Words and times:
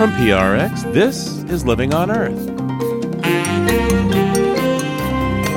From 0.00 0.12
PRX, 0.12 0.92
this 0.92 1.42
is 1.50 1.66
Living 1.66 1.92
on 1.92 2.10
Earth. 2.12 2.48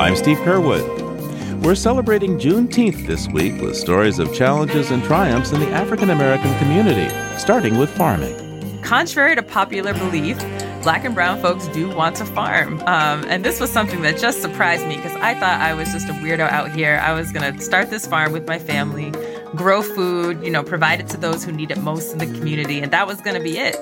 I'm 0.00 0.16
Steve 0.16 0.38
Curwood. 0.38 1.62
We're 1.62 1.76
celebrating 1.76 2.36
Juneteenth 2.38 3.06
this 3.06 3.28
week 3.28 3.60
with 3.62 3.76
stories 3.76 4.18
of 4.18 4.34
challenges 4.34 4.90
and 4.90 5.04
triumphs 5.04 5.52
in 5.52 5.60
the 5.60 5.68
African 5.68 6.10
American 6.10 6.52
community, 6.58 7.08
starting 7.38 7.78
with 7.78 7.90
farming. 7.90 8.82
Contrary 8.82 9.36
to 9.36 9.42
popular 9.42 9.94
belief, 9.94 10.36
black 10.82 11.04
and 11.04 11.14
brown 11.14 11.40
folks 11.40 11.68
do 11.68 11.88
want 11.88 12.16
to 12.16 12.26
farm. 12.26 12.80
Um, 12.80 13.24
and 13.28 13.44
this 13.44 13.60
was 13.60 13.70
something 13.70 14.02
that 14.02 14.18
just 14.18 14.42
surprised 14.42 14.86
me 14.86 14.96
because 14.96 15.16
I 15.16 15.34
thought 15.34 15.60
I 15.60 15.72
was 15.74 15.90
just 15.92 16.08
a 16.08 16.12
weirdo 16.12 16.50
out 16.50 16.70
here. 16.70 17.00
I 17.02 17.12
was 17.12 17.32
going 17.32 17.54
to 17.54 17.60
start 17.62 17.88
this 17.88 18.06
farm 18.06 18.32
with 18.32 18.46
my 18.46 18.58
family, 18.58 19.10
grow 19.54 19.82
food, 19.82 20.42
you 20.42 20.50
know, 20.50 20.62
provide 20.62 21.00
it 21.00 21.08
to 21.08 21.16
those 21.16 21.44
who 21.44 21.52
need 21.52 21.70
it 21.70 21.78
most 21.78 22.12
in 22.12 22.18
the 22.18 22.26
community, 22.26 22.80
and 22.80 22.92
that 22.92 23.06
was 23.06 23.20
going 23.20 23.36
to 23.36 23.42
be 23.42 23.58
it. 23.58 23.76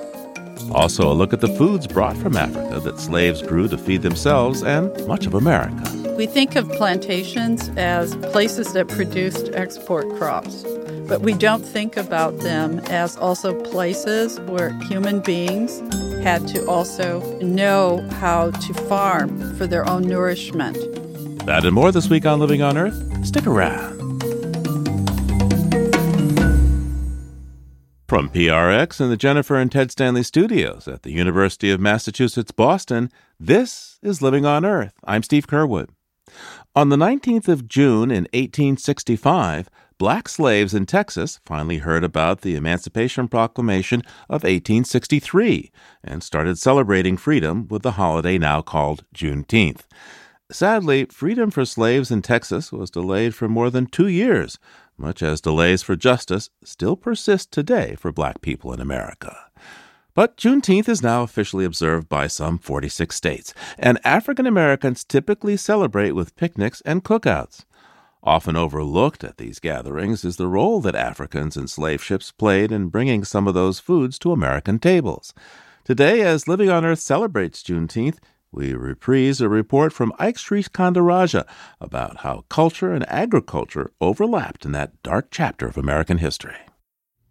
Also, 0.71 1.11
a 1.11 1.13
look 1.13 1.33
at 1.33 1.41
the 1.41 1.47
foods 1.47 1.87
brought 1.87 2.15
from 2.17 2.37
Africa 2.37 2.79
that 2.79 2.99
slaves 2.99 3.41
grew 3.41 3.67
to 3.67 3.77
feed 3.77 4.01
themselves 4.01 4.63
and 4.63 4.91
much 5.07 5.25
of 5.25 5.33
America. 5.33 5.91
We 6.17 6.27
think 6.27 6.55
of 6.55 6.69
plantations 6.69 7.69
as 7.75 8.15
places 8.17 8.73
that 8.73 8.87
produced 8.87 9.49
export 9.53 10.07
crops, 10.15 10.63
but 11.07 11.21
we 11.21 11.33
don't 11.33 11.63
think 11.63 11.97
about 11.97 12.39
them 12.39 12.79
as 12.89 13.17
also 13.17 13.59
places 13.63 14.39
where 14.41 14.73
human 14.83 15.21
beings 15.21 15.79
had 16.23 16.47
to 16.49 16.65
also 16.67 17.19
know 17.41 18.07
how 18.11 18.51
to 18.51 18.73
farm 18.73 19.55
for 19.57 19.67
their 19.67 19.89
own 19.89 20.03
nourishment. 20.03 20.77
That 21.45 21.65
and 21.65 21.73
more 21.73 21.91
this 21.91 22.09
week 22.09 22.25
on 22.25 22.39
Living 22.39 22.61
on 22.61 22.77
Earth. 22.77 23.25
Stick 23.25 23.47
around. 23.47 24.02
From 28.13 28.29
PRX 28.29 29.01
and 29.01 29.11
the 29.11 29.17
Jennifer 29.17 29.55
and 29.55 29.71
Ted 29.71 29.89
Stanley 29.89 30.21
studios 30.21 30.87
at 30.87 31.01
the 31.01 31.11
University 31.11 31.71
of 31.71 31.79
Massachusetts 31.79 32.51
Boston, 32.51 33.09
this 33.39 33.97
is 34.03 34.21
Living 34.21 34.45
on 34.45 34.63
Earth. 34.63 34.93
I'm 35.03 35.23
Steve 35.23 35.47
Curwood. 35.47 35.89
On 36.75 36.89
the 36.89 36.95
19th 36.95 37.47
of 37.47 37.67
June 37.67 38.11
in 38.11 38.25
1865, 38.25 39.67
black 39.97 40.29
slaves 40.29 40.75
in 40.75 40.85
Texas 40.85 41.39
finally 41.43 41.79
heard 41.79 42.03
about 42.03 42.41
the 42.41 42.55
Emancipation 42.55 43.27
Proclamation 43.27 44.01
of 44.29 44.43
1863 44.43 45.71
and 46.03 46.21
started 46.21 46.59
celebrating 46.59 47.17
freedom 47.17 47.67
with 47.67 47.81
the 47.81 47.93
holiday 47.93 48.37
now 48.37 48.61
called 48.61 49.05
Juneteenth. 49.15 49.85
Sadly, 50.51 51.05
freedom 51.05 51.49
for 51.49 51.65
slaves 51.65 52.11
in 52.11 52.21
Texas 52.21 52.71
was 52.71 52.91
delayed 52.91 53.33
for 53.33 53.49
more 53.49 53.71
than 53.71 53.87
two 53.87 54.07
years 54.07 54.59
much 54.97 55.21
as 55.21 55.41
delays 55.41 55.81
for 55.81 55.95
justice 55.95 56.49
still 56.63 56.95
persist 56.95 57.51
today 57.51 57.95
for 57.95 58.11
black 58.11 58.41
people 58.41 58.73
in 58.73 58.79
America. 58.79 59.35
But 60.15 60.37
Juneteenth 60.37 60.87
is 60.87 61.01
now 61.01 61.23
officially 61.23 61.65
observed 61.65 62.07
by 62.07 62.27
some 62.27 62.59
46 62.59 63.15
states, 63.15 63.53
and 63.79 63.99
African 64.03 64.45
Americans 64.45 65.03
typically 65.03 65.57
celebrate 65.57 66.11
with 66.11 66.35
picnics 66.35 66.81
and 66.81 67.03
cookouts. 67.03 67.65
Often 68.23 68.55
overlooked 68.55 69.23
at 69.23 69.37
these 69.37 69.59
gatherings 69.59 70.23
is 70.23 70.37
the 70.37 70.47
role 70.47 70.79
that 70.81 70.95
Africans 70.95 71.57
and 71.57 71.69
slave 71.69 72.01
ships 72.01 72.31
played 72.31 72.71
in 72.71 72.87
bringing 72.87 73.23
some 73.23 73.47
of 73.47 73.53
those 73.53 73.79
foods 73.79 74.17
to 74.19 74.31
American 74.31 74.79
tables. 74.79 75.33
Today, 75.83 76.21
as 76.21 76.47
Living 76.47 76.69
on 76.69 76.85
Earth 76.85 76.99
celebrates 76.99 77.61
Juneteenth, 77.61 78.19
we 78.53 78.73
reprise 78.75 79.41
a 79.41 79.49
report 79.49 79.91
from 79.91 80.13
Ike 80.19 80.37
Sriskandarajah 80.37 81.45
about 81.81 82.17
how 82.17 82.45
culture 82.49 82.93
and 82.93 83.03
agriculture 83.09 83.91
overlapped 83.99 84.63
in 84.63 84.73
that 84.73 85.01
dark 85.01 85.29
chapter 85.31 85.65
of 85.65 85.75
American 85.75 86.19
history. 86.19 86.55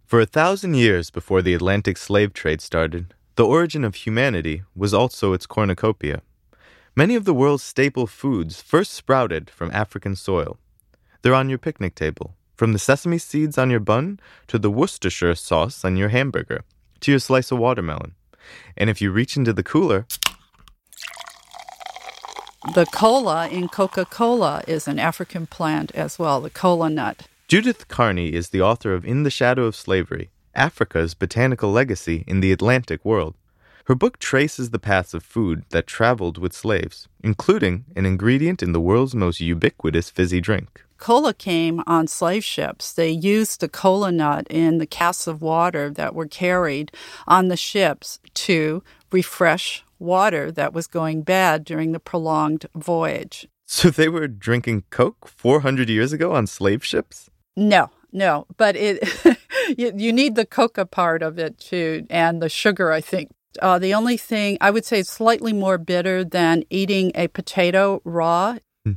For 0.05 0.21
a 0.21 0.27
thousand 0.27 0.75
years 0.75 1.11
before 1.11 1.41
the 1.41 1.55
Atlantic 1.55 1.97
slave 1.97 2.33
trade 2.33 2.61
started, 2.61 3.15
the 3.37 3.47
origin 3.47 3.85
of 3.85 3.95
humanity 3.95 4.65
was 4.75 4.93
also 4.93 5.33
its 5.33 5.47
cornucopia. 5.47 6.23
Many 6.97 7.15
of 7.15 7.25
the 7.25 7.35
world's 7.35 7.63
staple 7.63 8.09
foods 8.09 8.61
first 8.61 8.93
sprouted 8.93 9.49
from 9.49 9.71
African 9.71 10.17
soil. 10.17 10.59
They're 11.23 11.35
on 11.35 11.49
your 11.49 11.59
picnic 11.59 11.95
table, 11.95 12.35
from 12.57 12.73
the 12.73 12.81
sesame 12.81 13.19
seeds 13.19 13.57
on 13.57 13.71
your 13.71 13.81
bun 13.81 14.19
to 14.49 14.59
the 14.59 14.71
Worcestershire 14.71 15.37
sauce 15.37 15.85
on 15.85 15.97
your 15.97 16.09
hamburger 16.09 16.65
to 17.01 17.13
your 17.13 17.21
slice 17.21 17.53
of 17.53 17.59
watermelon. 17.59 18.15
And 18.77 18.91
if 18.91 19.01
you 19.01 19.13
reach 19.13 19.37
into 19.37 19.53
the 19.53 19.63
cooler, 19.63 20.07
the 22.75 22.87
cola 22.87 23.49
in 23.49 23.69
Coca 23.69 24.05
Cola 24.05 24.63
is 24.69 24.87
an 24.87 24.99
African 24.99 25.47
plant 25.47 25.91
as 25.95 26.19
well, 26.19 26.41
the 26.41 26.51
cola 26.51 26.89
nut. 26.89 27.27
Judith 27.49 27.89
Carney 27.89 28.33
is 28.33 28.51
the 28.51 28.63
author 28.63 28.95
of 28.95 29.05
In 29.05 29.25
the 29.25 29.31
Shadow 29.31 29.65
of 29.65 29.77
Slavery 29.77 30.31
Africa's 30.55 31.15
Botanical 31.15 31.73
Legacy 31.73 32.25
in 32.27 32.41
the 32.41 32.53
Atlantic 32.53 33.05
World. 33.05 33.35
Her 33.87 33.97
book 33.97 34.19
traces 34.19 34.71
the 34.71 34.79
paths 34.79 35.13
of 35.13 35.25
food 35.25 35.65
that 35.71 35.89
traveled 35.89 36.39
with 36.39 36.53
slaves, 36.53 37.09
including 37.23 37.85
an 37.97 38.07
ingredient 38.07 38.63
in 38.63 38.73
the 38.73 38.81
world's 38.81 39.15
most 39.15 39.41
ubiquitous 39.41 40.09
fizzy 40.09 40.41
drink. 40.41 40.85
Cola 40.99 41.35
came 41.35 41.83
on 41.85 42.07
slave 42.07 42.45
ships. 42.45 42.93
They 42.93 43.11
used 43.11 43.61
the 43.61 43.69
cola 43.69 44.13
nut 44.13 44.47
in 44.49 44.79
the 44.79 44.87
casks 44.87 45.27
of 45.27 45.43
water 45.43 45.91
that 45.91 46.15
were 46.15 46.29
carried 46.29 46.93
on 47.27 47.49
the 47.49 47.57
ships 47.57 48.21
to 48.35 48.85
refresh 49.11 49.85
water 50.03 50.53
that 50.53 50.73
was 50.73 50.87
going 50.87 51.23
bad 51.23 51.65
during 51.65 51.93
the 51.93 52.01
prolonged 52.01 52.67
voyage. 52.75 53.49
So 53.65 53.91
they 53.91 54.09
were 54.09 54.29
drinking 54.29 54.85
Coke 54.91 55.29
400 55.29 55.89
years 55.89 56.13
ago 56.13 56.33
on 56.33 56.47
slave 56.47 56.85
ships? 56.85 57.31
No, 57.57 57.91
no, 58.13 58.47
but 58.57 58.77
it 58.77 59.03
you, 59.79 59.93
you, 59.97 60.13
need 60.13 60.35
the 60.35 60.45
coca 60.45 60.85
part 60.85 61.23
of 61.23 61.39
it 61.39 61.59
too, 61.59 62.07
and 62.11 62.43
the 62.43 62.49
sugar. 62.49 62.93
I 62.93 63.01
think 63.01 63.31
uh, 63.61 63.79
the 63.79 63.95
only 63.95 64.17
thing 64.17 64.59
I 64.61 64.71
would 64.71 64.85
say 64.85 65.01
is 65.01 65.09
slightly 65.09 65.53
more 65.53 65.79
bitter 65.79 66.25
than 66.25 66.65
eating 66.71 67.13
a 67.15 67.29
potato 67.29 68.03
raw. 68.05 68.59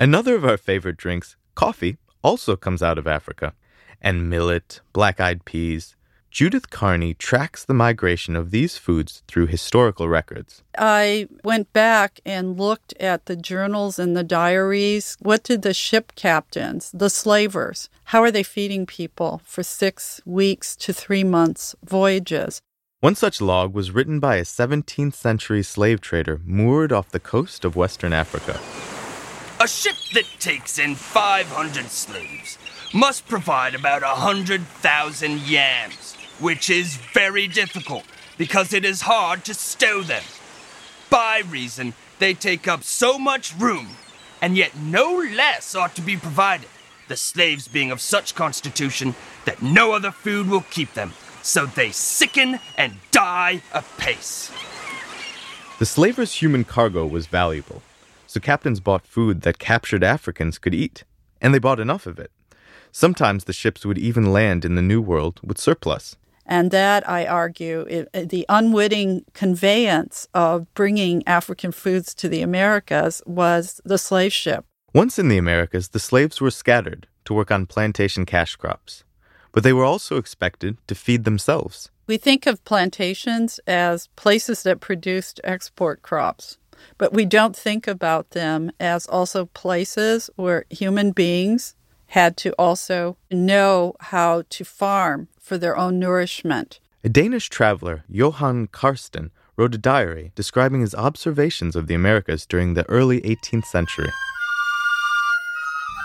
Another 0.00 0.34
of 0.34 0.44
our 0.44 0.56
favorite 0.56 0.96
drinks, 0.96 1.36
coffee, 1.54 1.98
also 2.22 2.56
comes 2.56 2.82
out 2.82 2.98
of 2.98 3.06
Africa, 3.06 3.54
and 4.00 4.30
millet, 4.30 4.80
black-eyed 4.92 5.44
peas, 5.44 5.96
Judith 6.30 6.70
Carney 6.70 7.14
tracks 7.14 7.64
the 7.64 7.74
migration 7.74 8.36
of 8.36 8.50
these 8.50 8.76
foods 8.76 9.22
through 9.26 9.46
historical 9.46 10.08
records. 10.08 10.62
I 10.76 11.26
went 11.42 11.72
back 11.72 12.20
and 12.24 12.58
looked 12.58 12.92
at 13.00 13.26
the 13.26 13.34
journals 13.34 13.98
and 13.98 14.16
the 14.16 14.22
diaries. 14.22 15.16
What 15.20 15.42
did 15.42 15.62
the 15.62 15.74
ship 15.74 16.12
captains, 16.16 16.90
the 16.92 17.10
slavers, 17.10 17.88
how 18.04 18.22
are 18.22 18.30
they 18.30 18.42
feeding 18.42 18.86
people 18.86 19.40
for 19.44 19.62
six 19.62 20.20
weeks 20.24 20.76
to 20.76 20.92
three 20.92 21.24
months 21.24 21.74
voyages? 21.82 22.60
One 23.00 23.14
such 23.14 23.40
log 23.40 23.74
was 23.74 23.90
written 23.90 24.20
by 24.20 24.36
a 24.36 24.42
17th 24.42 25.14
century 25.14 25.62
slave 25.62 26.00
trader 26.00 26.40
moored 26.44 26.92
off 26.92 27.10
the 27.10 27.20
coast 27.20 27.64
of 27.64 27.74
Western 27.74 28.12
Africa. 28.12 28.60
A 29.60 29.66
ship 29.66 29.96
that 30.14 30.26
takes 30.38 30.78
in 30.78 30.94
500 30.94 31.86
slaves 31.86 32.58
must 32.94 33.26
provide 33.26 33.74
about 33.74 34.02
a 34.02 34.20
100,000 34.20 35.40
yams 35.40 36.17
which 36.38 36.70
is 36.70 36.96
very 36.96 37.48
difficult 37.48 38.04
because 38.36 38.72
it 38.72 38.84
is 38.84 39.02
hard 39.02 39.44
to 39.44 39.54
stow 39.54 40.02
them. 40.02 40.22
By 41.10 41.42
reason, 41.48 41.94
they 42.18 42.34
take 42.34 42.68
up 42.68 42.84
so 42.84 43.18
much 43.18 43.54
room, 43.56 43.96
and 44.40 44.56
yet 44.56 44.76
no 44.76 45.16
less 45.16 45.74
ought 45.74 45.94
to 45.96 46.02
be 46.02 46.16
provided, 46.16 46.68
the 47.08 47.16
slaves 47.16 47.68
being 47.68 47.90
of 47.90 48.00
such 48.00 48.34
constitution 48.34 49.14
that 49.44 49.62
no 49.62 49.92
other 49.92 50.10
food 50.10 50.48
will 50.48 50.64
keep 50.70 50.94
them, 50.94 51.12
so 51.42 51.66
they 51.66 51.90
sicken 51.90 52.60
and 52.76 52.94
die 53.10 53.62
apace. 53.72 54.52
The 55.78 55.86
slavers' 55.86 56.34
human 56.34 56.64
cargo 56.64 57.06
was 57.06 57.26
valuable, 57.26 57.82
so 58.26 58.40
captains 58.40 58.80
bought 58.80 59.06
food 59.06 59.42
that 59.42 59.58
captured 59.58 60.04
Africans 60.04 60.58
could 60.58 60.74
eat, 60.74 61.04
and 61.40 61.54
they 61.54 61.58
bought 61.58 61.80
enough 61.80 62.06
of 62.06 62.18
it. 62.18 62.30
Sometimes 62.90 63.44
the 63.44 63.52
ships 63.52 63.86
would 63.86 63.98
even 63.98 64.32
land 64.32 64.64
in 64.64 64.74
the 64.74 64.82
New 64.82 65.00
World 65.00 65.40
with 65.42 65.58
surplus. 65.58 66.16
And 66.48 66.70
that, 66.70 67.06
I 67.06 67.26
argue, 67.26 67.80
it, 67.90 68.30
the 68.30 68.46
unwitting 68.48 69.24
conveyance 69.34 70.26
of 70.32 70.72
bringing 70.72 71.22
African 71.28 71.72
foods 71.72 72.14
to 72.14 72.28
the 72.28 72.40
Americas 72.40 73.22
was 73.26 73.82
the 73.84 73.98
slave 73.98 74.32
ship. 74.32 74.64
Once 74.94 75.18
in 75.18 75.28
the 75.28 75.36
Americas, 75.36 75.90
the 75.90 75.98
slaves 75.98 76.40
were 76.40 76.50
scattered 76.50 77.06
to 77.26 77.34
work 77.34 77.50
on 77.50 77.66
plantation 77.66 78.24
cash 78.24 78.56
crops, 78.56 79.04
but 79.52 79.62
they 79.62 79.74
were 79.74 79.84
also 79.84 80.16
expected 80.16 80.78
to 80.86 80.94
feed 80.94 81.24
themselves. 81.24 81.90
We 82.06 82.16
think 82.16 82.46
of 82.46 82.64
plantations 82.64 83.60
as 83.66 84.08
places 84.16 84.62
that 84.62 84.80
produced 84.80 85.42
export 85.44 86.00
crops, 86.00 86.56
but 86.96 87.12
we 87.12 87.26
don't 87.26 87.54
think 87.54 87.86
about 87.86 88.30
them 88.30 88.72
as 88.80 89.06
also 89.06 89.44
places 89.44 90.30
where 90.36 90.64
human 90.70 91.10
beings 91.12 91.74
had 92.08 92.36
to 92.38 92.52
also 92.58 93.16
know 93.30 93.94
how 94.00 94.42
to 94.50 94.64
farm 94.64 95.28
for 95.40 95.58
their 95.58 95.76
own 95.76 95.98
nourishment. 95.98 96.80
A 97.04 97.08
Danish 97.08 97.48
traveler, 97.48 98.04
Johan 98.08 98.66
Karsten, 98.68 99.30
wrote 99.56 99.74
a 99.74 99.78
diary 99.78 100.32
describing 100.34 100.80
his 100.80 100.94
observations 100.94 101.76
of 101.76 101.86
the 101.86 101.94
Americas 101.94 102.46
during 102.46 102.74
the 102.74 102.88
early 102.88 103.20
18th 103.22 103.66
century. 103.66 104.10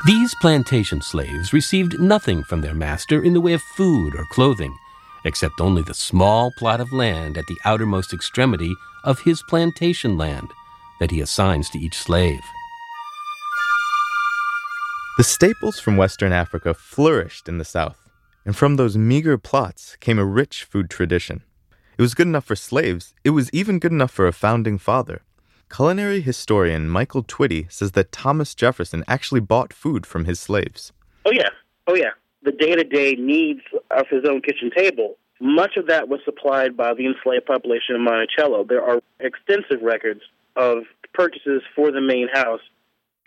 These 0.05 0.35
plantation 0.41 1.01
slaves 1.01 1.53
received 1.53 1.99
nothing 1.99 2.43
from 2.43 2.61
their 2.61 2.73
master 2.73 3.23
in 3.23 3.33
the 3.33 3.41
way 3.41 3.53
of 3.53 3.61
food 3.61 4.15
or 4.15 4.25
clothing. 4.31 4.75
except 5.25 5.61
only 5.61 5.81
the 5.81 5.93
small 5.93 6.51
plot 6.57 6.81
of 6.81 6.91
land 6.91 7.37
at 7.37 7.47
the 7.47 7.57
outermost 7.65 8.13
extremity 8.13 8.75
of 9.03 9.19
his 9.19 9.41
plantation 9.43 10.17
land 10.17 10.49
that 10.99 11.11
he 11.11 11.21
assigns 11.21 11.69
to 11.69 11.79
each 11.79 11.97
slave. 11.97 12.41
The 15.15 15.23
staples 15.23 15.79
from 15.79 15.95
Western 15.95 16.31
Africa 16.31 16.73
flourished 16.73 17.47
in 17.47 17.59
the 17.59 17.65
South, 17.65 18.09
and 18.45 18.57
from 18.57 18.77
those 18.77 18.97
meager 18.97 19.37
plots 19.37 19.95
came 19.99 20.17
a 20.17 20.25
rich 20.25 20.63
food 20.63 20.89
tradition. 20.89 21.43
It 21.99 22.01
was 22.01 22.15
good 22.15 22.25
enough 22.25 22.45
for 22.45 22.55
slaves, 22.55 23.13
it 23.23 23.29
was 23.29 23.53
even 23.53 23.77
good 23.77 23.91
enough 23.91 24.09
for 24.09 24.25
a 24.25 24.33
founding 24.33 24.79
father. 24.79 25.21
Culinary 25.71 26.19
historian 26.19 26.89
Michael 26.89 27.23
Twitty 27.23 27.71
says 27.71 27.91
that 27.91 28.11
Thomas 28.11 28.55
Jefferson 28.55 29.03
actually 29.07 29.39
bought 29.39 29.71
food 29.71 30.07
from 30.07 30.25
his 30.25 30.39
slaves. 30.39 30.91
Oh, 31.25 31.31
yeah. 31.31 31.49
Oh, 31.85 31.93
yeah. 31.93 32.13
The 32.41 32.51
day 32.51 32.73
to 32.73 32.83
day 32.83 33.13
needs 33.13 33.61
of 33.91 34.07
his 34.09 34.25
own 34.27 34.41
kitchen 34.41 34.71
table. 34.75 35.17
Much 35.39 35.77
of 35.77 35.85
that 35.89 36.09
was 36.09 36.21
supplied 36.25 36.75
by 36.75 36.91
the 36.95 37.05
enslaved 37.05 37.45
population 37.45 37.93
of 37.93 38.01
Monticello. 38.01 38.65
There 38.67 38.83
are 38.83 38.99
extensive 39.19 39.83
records 39.83 40.21
of 40.55 40.85
purchases 41.13 41.61
for 41.75 41.91
the 41.91 42.01
main 42.01 42.29
house 42.33 42.61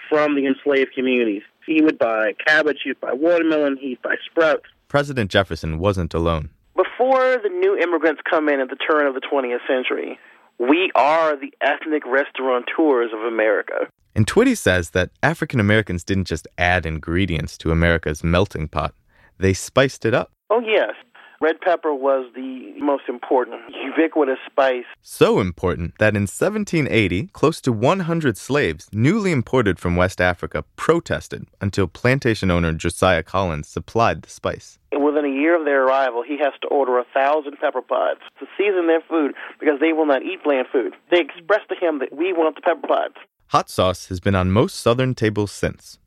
from 0.09 0.35
the 0.35 0.47
enslaved 0.47 0.93
communities. 0.95 1.43
He 1.67 1.83
would 1.83 1.99
buy 1.99 2.35
cabbage, 2.47 2.79
he'd 2.85 3.01
buy 3.01 3.13
watermelon, 3.13 3.77
he'd 3.81 4.01
buy 4.03 4.17
sprouts. 4.25 4.67
President 4.89 5.31
Jefferson 5.31 5.79
wasn't 5.79 6.15
alone. 6.15 6.51
Before 6.77 7.39
the 7.43 7.49
new 7.49 7.77
immigrants 7.77 8.23
come 8.29 8.49
in 8.49 8.61
at 8.61 8.71
the 8.71 8.77
turn 8.77 9.07
of 9.07 9.15
the 9.15 9.21
20th 9.21 9.67
century, 9.67 10.19
we 10.59 10.91
are 10.95 11.37
the 11.37 11.53
ethnic 11.61 12.05
restaurateurs 12.07 13.11
of 13.13 13.21
America. 13.21 13.89
And 14.15 14.27
Twitty 14.27 14.57
says 14.57 14.91
that 14.91 15.11
African 15.23 15.61
Americans 15.61 16.05
didn't 16.05 16.27
just 16.27 16.49
add 16.57 16.87
ingredients 16.87 17.59
to 17.59 17.71
America's 17.71 18.25
melting 18.25 18.69
pot, 18.69 18.95
they 19.39 19.53
spiced 19.53 20.05
it 20.07 20.15
up. 20.15 20.31
Oh, 20.49 20.61
yes. 20.61 20.93
Red 21.41 21.61
pepper 21.61 21.93
was 21.93 22.31
the 22.35 22.73
most 22.81 23.05
important, 23.11 23.61
ubiquitous 23.85 24.39
spice. 24.47 24.87
So 25.03 25.39
important 25.39 25.93
that 25.99 26.17
in 26.17 26.23
1780, 26.23 27.29
close 27.35 27.61
to 27.61 27.73
100 27.73 28.39
slaves, 28.39 28.89
newly 28.91 29.33
imported 29.33 29.79
from 29.79 29.97
West 29.97 30.19
Africa, 30.19 30.65
protested 30.77 31.47
until 31.61 31.89
plantation 31.89 32.51
owner 32.51 32.73
Josiah 32.73 33.23
Collins 33.23 33.69
supplied 33.69 34.23
the 34.23 34.31
spice. 34.31 34.79
Within 34.93 35.27
a 35.27 35.29
year 35.29 35.59
of 35.59 35.67
their 35.67 35.85
arrival, 35.85 36.23
he 36.23 36.39
has 36.39 36.55
to 36.63 36.69
order 36.69 36.99
a 36.99 37.05
thousand 37.13 37.59
pepper 37.61 37.83
pods 37.83 38.21
to 38.41 38.47
season 38.57 38.87
their 38.87 39.03
food 39.03 39.35
because 39.61 39.79
they 39.79 39.93
will 39.93 40.07
not 40.07 40.23
eat 40.23 40.43
bland 40.43 40.69
food. 40.73 40.95
They 41.11 41.21
express 41.21 41.61
to 41.69 41.75
him 41.75 41.99
that 41.99 42.17
we 42.17 42.33
want 42.33 42.55
the 42.55 42.63
pepper 42.63 42.89
pods. 42.89 43.17
Hot 43.49 43.69
sauce 43.69 44.09
has 44.09 44.21
been 44.21 44.35
on 44.35 44.51
most 44.51 44.77
Southern 44.77 45.15
tables 45.15 45.53
since. 45.53 45.99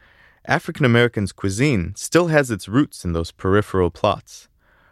African 0.45 0.85
Americans' 0.85 1.31
cuisine 1.31 1.93
still 1.95 2.27
has 2.27 2.49
its 2.49 2.67
roots 2.67 3.05
in 3.05 3.13
those 3.13 3.31
peripheral 3.31 3.91
plots 3.91 4.49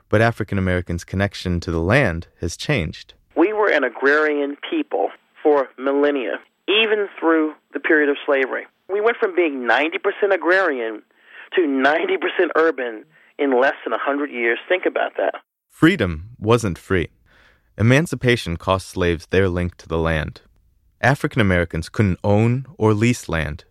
but 0.09 0.21
African 0.21 0.57
Americans' 0.57 1.03
connection 1.03 1.59
to 1.61 1.71
the 1.71 1.81
land 1.81 2.27
has 2.41 2.57
changed. 2.57 3.13
We 3.35 3.53
were 3.53 3.69
an 3.69 3.83
agrarian 3.83 4.57
people 4.69 5.09
for 5.43 5.67
millennia, 5.77 6.39
even 6.67 7.07
through 7.19 7.53
the 7.73 7.79
period 7.79 8.09
of 8.09 8.17
slavery. 8.25 8.65
We 8.89 9.01
went 9.01 9.17
from 9.17 9.35
being 9.35 9.67
90% 9.67 10.33
agrarian 10.33 11.03
to 11.55 11.61
90% 11.61 12.49
urban 12.55 13.05
in 13.37 13.59
less 13.59 13.75
than 13.83 13.91
100 13.91 14.31
years. 14.31 14.59
Think 14.67 14.85
about 14.85 15.13
that. 15.17 15.35
Freedom 15.69 16.29
wasn't 16.39 16.77
free. 16.77 17.09
Emancipation 17.77 18.57
cost 18.57 18.87
slaves 18.87 19.27
their 19.27 19.47
link 19.47 19.75
to 19.77 19.87
the 19.87 19.99
land. 19.99 20.41
African 21.01 21.41
Americans 21.41 21.89
couldn't 21.89 22.19
own 22.23 22.65
or 22.77 22.93
lease 22.93 23.29
land. 23.29 23.65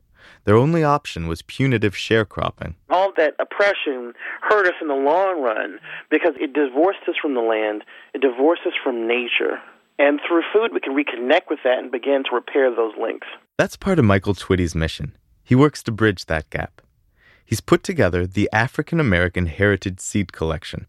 Their 0.46 0.56
only 0.56 0.84
option 0.84 1.26
was 1.26 1.42
punitive 1.42 1.94
sharecropping. 1.94 2.74
All 2.88 3.12
that 3.16 3.34
oppression 3.40 4.14
hurt 4.42 4.66
us 4.68 4.74
in 4.80 4.86
the 4.86 4.94
long 4.94 5.42
run 5.42 5.80
because 6.08 6.34
it 6.40 6.52
divorced 6.52 7.00
us 7.08 7.16
from 7.20 7.34
the 7.34 7.40
land, 7.40 7.82
it 8.14 8.20
divorced 8.20 8.62
us 8.64 8.72
from 8.82 9.08
nature. 9.08 9.58
And 9.98 10.20
through 10.26 10.42
food, 10.52 10.70
we 10.72 10.80
can 10.80 10.94
reconnect 10.94 11.50
with 11.50 11.58
that 11.64 11.78
and 11.78 11.90
begin 11.90 12.22
to 12.30 12.34
repair 12.34 12.70
those 12.70 12.92
links. 13.00 13.26
That's 13.58 13.76
part 13.76 13.98
of 13.98 14.04
Michael 14.04 14.34
Twitty's 14.34 14.74
mission. 14.76 15.16
He 15.42 15.56
works 15.56 15.82
to 15.82 15.92
bridge 15.92 16.26
that 16.26 16.48
gap. 16.48 16.80
He's 17.44 17.60
put 17.60 17.82
together 17.82 18.24
the 18.24 18.48
African 18.52 19.00
American 19.00 19.46
Heritage 19.46 19.98
Seed 19.98 20.32
Collection. 20.32 20.86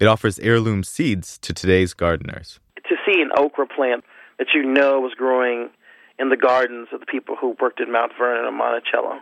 It 0.00 0.06
offers 0.06 0.40
heirloom 0.40 0.82
seeds 0.82 1.38
to 1.38 1.52
today's 1.52 1.94
gardeners. 1.94 2.58
To 2.88 2.96
see 3.06 3.22
an 3.22 3.30
okra 3.36 3.68
plant 3.68 4.04
that 4.38 4.48
you 4.52 4.64
know 4.64 5.00
was 5.00 5.14
growing 5.14 5.70
in 6.18 6.28
the 6.28 6.36
gardens 6.36 6.88
of 6.92 7.00
the 7.00 7.06
people 7.06 7.36
who 7.38 7.56
worked 7.60 7.80
at 7.80 7.88
Mount 7.88 8.12
Vernon 8.18 8.46
and 8.46 8.56
Monticello. 8.56 9.20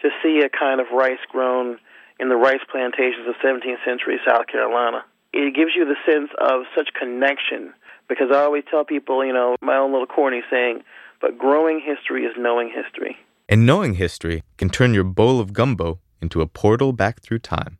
To 0.00 0.08
see 0.22 0.40
a 0.40 0.48
kind 0.48 0.80
of 0.80 0.86
rice 0.92 1.22
grown 1.30 1.78
in 2.18 2.28
the 2.28 2.36
rice 2.36 2.60
plantations 2.70 3.26
of 3.28 3.34
17th 3.44 3.84
century 3.84 4.18
South 4.26 4.46
Carolina. 4.46 5.04
It 5.32 5.54
gives 5.54 5.72
you 5.74 5.84
the 5.84 5.96
sense 6.04 6.30
of 6.38 6.62
such 6.76 6.90
connection 6.98 7.72
because 8.08 8.28
I 8.32 8.40
always 8.42 8.64
tell 8.70 8.84
people, 8.84 9.24
you 9.24 9.32
know, 9.32 9.56
my 9.60 9.76
own 9.76 9.92
little 9.92 10.06
corny 10.06 10.42
saying, 10.50 10.82
but 11.20 11.38
growing 11.38 11.80
history 11.80 12.24
is 12.24 12.34
knowing 12.36 12.68
history. 12.68 13.16
And 13.48 13.64
knowing 13.64 13.94
history 13.94 14.42
can 14.56 14.70
turn 14.70 14.92
your 14.92 15.04
bowl 15.04 15.40
of 15.40 15.52
gumbo 15.52 16.00
into 16.20 16.40
a 16.40 16.46
portal 16.46 16.92
back 16.92 17.20
through 17.20 17.40
time. 17.40 17.78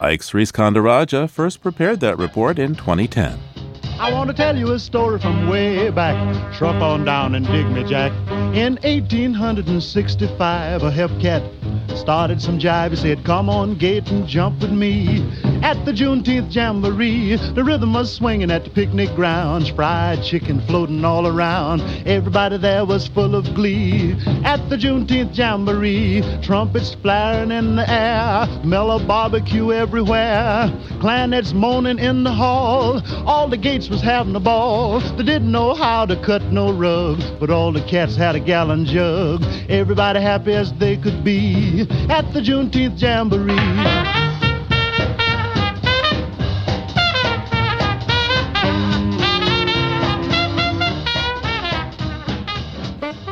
Ike 0.00 0.20
Sriskandarajah 0.20 1.30
first 1.30 1.62
prepared 1.62 2.00
that 2.00 2.18
report 2.18 2.58
in 2.58 2.74
2010. 2.74 3.38
I 3.98 4.12
want 4.12 4.28
to 4.28 4.36
tell 4.36 4.58
you 4.58 4.72
a 4.72 4.78
story 4.78 5.18
from 5.18 5.48
way 5.48 5.88
back. 5.88 6.54
Truck 6.54 6.82
on 6.82 7.06
down 7.06 7.34
and 7.34 7.46
dig 7.46 7.66
me, 7.70 7.82
Jack. 7.82 8.12
In 8.54 8.74
1865, 8.82 10.82
a 10.82 10.90
cat 11.18 11.42
started 11.96 12.42
some 12.42 12.58
jive. 12.58 12.90
He 12.90 12.96
said, 12.96 13.24
Come 13.24 13.48
on, 13.48 13.78
gate 13.78 14.08
and 14.08 14.28
jump 14.28 14.60
with 14.60 14.70
me. 14.70 15.24
At 15.62 15.84
the 15.84 15.92
Juneteenth 15.92 16.54
Jamboree, 16.54 17.36
the 17.54 17.64
rhythm 17.64 17.94
was 17.94 18.14
swinging 18.14 18.50
at 18.50 18.64
the 18.64 18.70
picnic 18.70 19.12
grounds. 19.16 19.70
Fried 19.70 20.22
chicken 20.22 20.60
floating 20.66 21.04
all 21.04 21.26
around. 21.26 21.80
Everybody 22.06 22.58
there 22.58 22.84
was 22.84 23.08
full 23.08 23.34
of 23.34 23.44
glee. 23.54 24.14
At 24.44 24.68
the 24.68 24.76
Juneteenth 24.76 25.36
Jamboree, 25.36 26.22
trumpets 26.42 26.94
flaring 26.94 27.50
in 27.50 27.76
the 27.76 27.90
air. 27.90 28.46
Mellow 28.64 29.04
barbecue 29.04 29.72
everywhere. 29.72 30.70
Clarnets 31.00 31.52
moaning 31.52 31.98
in 31.98 32.22
the 32.22 32.32
hall. 32.32 33.02
All 33.26 33.48
the 33.48 33.56
gates 33.56 33.85
was 33.88 34.00
having 34.00 34.34
a 34.34 34.40
ball. 34.40 35.00
They 35.16 35.24
didn't 35.24 35.52
know 35.52 35.74
how 35.74 36.06
to 36.06 36.16
cut 36.24 36.42
no 36.44 36.72
rug, 36.72 37.20
but 37.38 37.50
all 37.50 37.72
the 37.72 37.82
cats 37.82 38.16
had 38.16 38.34
a 38.34 38.40
gallon 38.40 38.84
jug. 38.84 39.42
Everybody 39.68 40.20
happy 40.20 40.52
as 40.54 40.72
they 40.74 40.96
could 40.96 41.22
be 41.22 41.86
at 42.08 42.32
the 42.32 42.40
Juneteenth 42.40 43.00
Jamboree. 43.00 43.56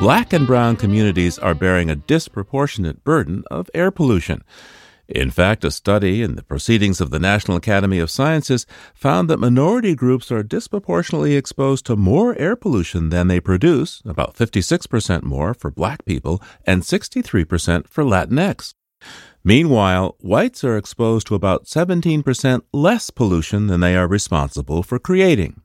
Black 0.01 0.35
and 0.35 0.47
brown 0.47 0.77
communities 0.77 1.39
are 1.39 1.55
bearing 1.55 1.89
a 1.89 1.97
disproportionate 1.97 3.03
burden 3.05 3.43
of 3.51 3.71
air 3.73 3.91
pollution. 3.91 4.45
In 5.09 5.31
fact, 5.31 5.65
a 5.65 5.71
study 5.71 6.23
in 6.23 6.35
the 6.35 6.43
Proceedings 6.43 7.01
of 7.01 7.11
the 7.11 7.19
National 7.19 7.57
Academy 7.57 7.99
of 7.99 8.11
Sciences 8.11 8.67
found 8.95 9.29
that 9.29 9.39
minority 9.39 9.95
groups 9.95 10.33
are 10.33 10.43
disproportionately 10.43 11.37
exposed 11.37 11.85
to 11.87 11.97
more 11.97 12.39
air 12.39 12.57
pollution 12.57 13.11
than 13.11 13.29
they 13.29 13.41
produce, 13.41 14.01
about 14.07 14.35
56% 14.35 15.23
more 15.23 15.53
for 15.53 15.71
black 15.71 16.05
people 16.05 16.41
and 16.67 16.83
63% 16.83 17.87
for 17.89 18.03
Latinx. 18.03 18.73
Meanwhile, 19.45 20.17
whites 20.21 20.65
are 20.65 20.79
exposed 20.79 21.27
to 21.27 21.35
about 21.35 21.67
17% 21.67 22.63
less 22.73 23.11
pollution 23.11 23.67
than 23.67 23.81
they 23.81 23.95
are 23.95 24.09
responsible 24.09 24.83
for 24.83 24.99
creating. 24.99 25.61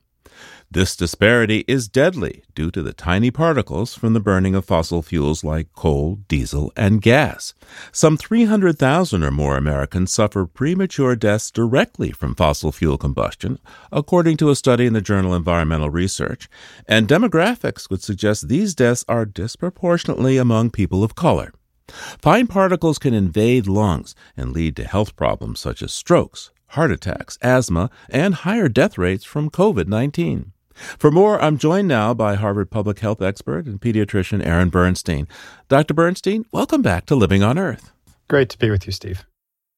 This 0.72 0.94
disparity 0.94 1.64
is 1.66 1.88
deadly 1.88 2.44
due 2.54 2.70
to 2.70 2.80
the 2.80 2.92
tiny 2.92 3.32
particles 3.32 3.96
from 3.96 4.12
the 4.12 4.20
burning 4.20 4.54
of 4.54 4.64
fossil 4.64 5.02
fuels 5.02 5.42
like 5.42 5.72
coal, 5.72 6.20
diesel, 6.28 6.72
and 6.76 7.02
gas. 7.02 7.54
Some 7.90 8.16
300,000 8.16 9.24
or 9.24 9.32
more 9.32 9.56
Americans 9.56 10.12
suffer 10.12 10.46
premature 10.46 11.16
deaths 11.16 11.50
directly 11.50 12.12
from 12.12 12.36
fossil 12.36 12.70
fuel 12.70 12.98
combustion, 12.98 13.58
according 13.90 14.36
to 14.36 14.50
a 14.50 14.54
study 14.54 14.86
in 14.86 14.92
the 14.92 15.00
journal 15.00 15.34
Environmental 15.34 15.90
Research, 15.90 16.48
and 16.86 17.08
demographics 17.08 17.90
would 17.90 18.04
suggest 18.04 18.46
these 18.46 18.72
deaths 18.72 19.04
are 19.08 19.26
disproportionately 19.26 20.36
among 20.36 20.70
people 20.70 21.02
of 21.02 21.16
color. 21.16 21.52
Fine 21.88 22.46
particles 22.46 23.00
can 23.00 23.12
invade 23.12 23.66
lungs 23.66 24.14
and 24.36 24.52
lead 24.52 24.76
to 24.76 24.84
health 24.84 25.16
problems 25.16 25.58
such 25.58 25.82
as 25.82 25.92
strokes, 25.92 26.52
heart 26.68 26.92
attacks, 26.92 27.38
asthma, 27.42 27.90
and 28.08 28.36
higher 28.36 28.68
death 28.68 28.96
rates 28.96 29.24
from 29.24 29.50
COVID 29.50 29.88
19. 29.88 30.52
For 30.98 31.10
more, 31.10 31.40
I'm 31.42 31.58
joined 31.58 31.88
now 31.88 32.14
by 32.14 32.34
Harvard 32.34 32.70
public 32.70 33.00
health 33.00 33.22
expert 33.22 33.66
and 33.66 33.80
pediatrician 33.80 34.44
Aaron 34.44 34.68
Bernstein. 34.68 35.28
Dr. 35.68 35.94
Bernstein, 35.94 36.44
welcome 36.52 36.82
back 36.82 37.06
to 37.06 37.14
Living 37.14 37.42
on 37.42 37.58
Earth. 37.58 37.92
Great 38.28 38.48
to 38.50 38.58
be 38.58 38.70
with 38.70 38.86
you, 38.86 38.92
Steve. 38.92 39.24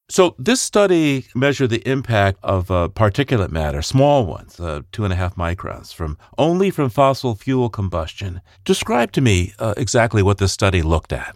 So, 0.09 0.35
this 0.37 0.61
study 0.61 1.27
measured 1.33 1.69
the 1.69 1.87
impact 1.89 2.37
of 2.43 2.69
uh, 2.69 2.89
particulate 2.93 3.51
matter, 3.51 3.81
small 3.81 4.25
ones, 4.25 4.59
uh, 4.59 4.81
two 4.91 5.05
and 5.05 5.13
a 5.13 5.15
half 5.15 5.35
microns, 5.35 5.93
from 5.93 6.17
only 6.37 6.69
from 6.69 6.89
fossil 6.89 7.35
fuel 7.35 7.69
combustion. 7.69 8.41
Describe 8.65 9.11
to 9.13 9.21
me 9.21 9.53
uh, 9.59 9.73
exactly 9.77 10.21
what 10.21 10.39
this 10.39 10.51
study 10.51 10.81
looked 10.81 11.13
at. 11.13 11.35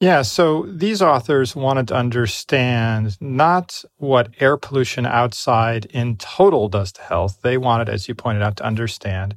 Yeah, 0.00 0.22
so 0.22 0.62
these 0.66 1.02
authors 1.02 1.54
wanted 1.54 1.88
to 1.88 1.94
understand 1.94 3.20
not 3.20 3.84
what 3.98 4.32
air 4.40 4.56
pollution 4.56 5.04
outside 5.04 5.84
in 5.86 6.16
total 6.16 6.70
does 6.70 6.90
to 6.92 7.02
health. 7.02 7.40
They 7.42 7.58
wanted, 7.58 7.90
as 7.90 8.08
you 8.08 8.14
pointed 8.14 8.42
out, 8.42 8.56
to 8.56 8.64
understand 8.64 9.34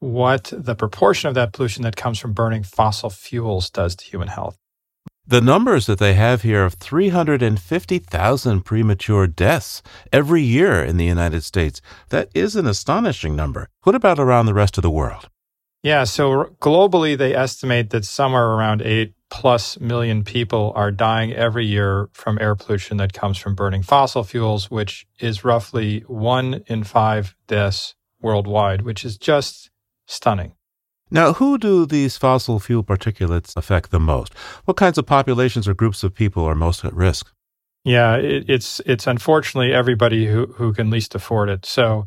what 0.00 0.52
the 0.56 0.74
proportion 0.74 1.28
of 1.28 1.36
that 1.36 1.52
pollution 1.52 1.84
that 1.84 1.94
comes 1.94 2.18
from 2.18 2.32
burning 2.32 2.64
fossil 2.64 3.08
fuels 3.08 3.70
does 3.70 3.94
to 3.96 4.04
human 4.04 4.28
health. 4.28 4.56
The 5.24 5.40
numbers 5.40 5.86
that 5.86 6.00
they 6.00 6.14
have 6.14 6.42
here 6.42 6.64
of 6.64 6.74
350,000 6.74 8.62
premature 8.62 9.28
deaths 9.28 9.80
every 10.12 10.42
year 10.42 10.82
in 10.82 10.96
the 10.96 11.04
United 11.04 11.44
States, 11.44 11.80
that 12.08 12.30
is 12.34 12.56
an 12.56 12.66
astonishing 12.66 13.36
number. 13.36 13.68
What 13.84 13.94
about 13.94 14.18
around 14.18 14.46
the 14.46 14.54
rest 14.54 14.76
of 14.76 14.82
the 14.82 14.90
world? 14.90 15.28
Yeah, 15.84 16.02
so 16.02 16.56
globally, 16.60 17.16
they 17.16 17.32
estimate 17.32 17.90
that 17.90 18.04
somewhere 18.04 18.46
around 18.46 18.82
8 18.82 19.14
plus 19.30 19.78
million 19.80 20.24
people 20.24 20.72
are 20.74 20.90
dying 20.90 21.32
every 21.32 21.64
year 21.64 22.08
from 22.12 22.38
air 22.40 22.54
pollution 22.54 22.98
that 22.98 23.12
comes 23.12 23.38
from 23.38 23.54
burning 23.54 23.82
fossil 23.82 24.24
fuels, 24.24 24.70
which 24.70 25.06
is 25.18 25.44
roughly 25.44 26.00
one 26.06 26.62
in 26.66 26.84
five 26.84 27.34
deaths 27.46 27.94
worldwide, 28.20 28.82
which 28.82 29.04
is 29.04 29.16
just 29.16 29.70
stunning. 30.06 30.52
Now, 31.10 31.32
who 31.32 31.58
do 31.58 31.86
these 31.86 32.16
fossil 32.16 32.60
fuel 32.60 32.84
particulates 32.84 33.56
affect 33.56 33.90
the 33.90 33.98
most? 33.98 34.34
What 34.64 34.76
kinds 34.76 34.98
of 34.98 35.06
populations 35.06 35.66
or 35.66 35.74
groups 35.74 36.04
of 36.04 36.14
people 36.14 36.44
are 36.44 36.54
most 36.54 36.84
at 36.84 36.94
risk? 36.94 37.32
Yeah, 37.84 38.16
it, 38.16 38.44
it's 38.48 38.80
it's 38.84 39.06
unfortunately 39.06 39.72
everybody 39.72 40.26
who, 40.26 40.46
who 40.56 40.72
can 40.72 40.90
least 40.90 41.14
afford 41.14 41.48
it. 41.48 41.64
So 41.64 42.06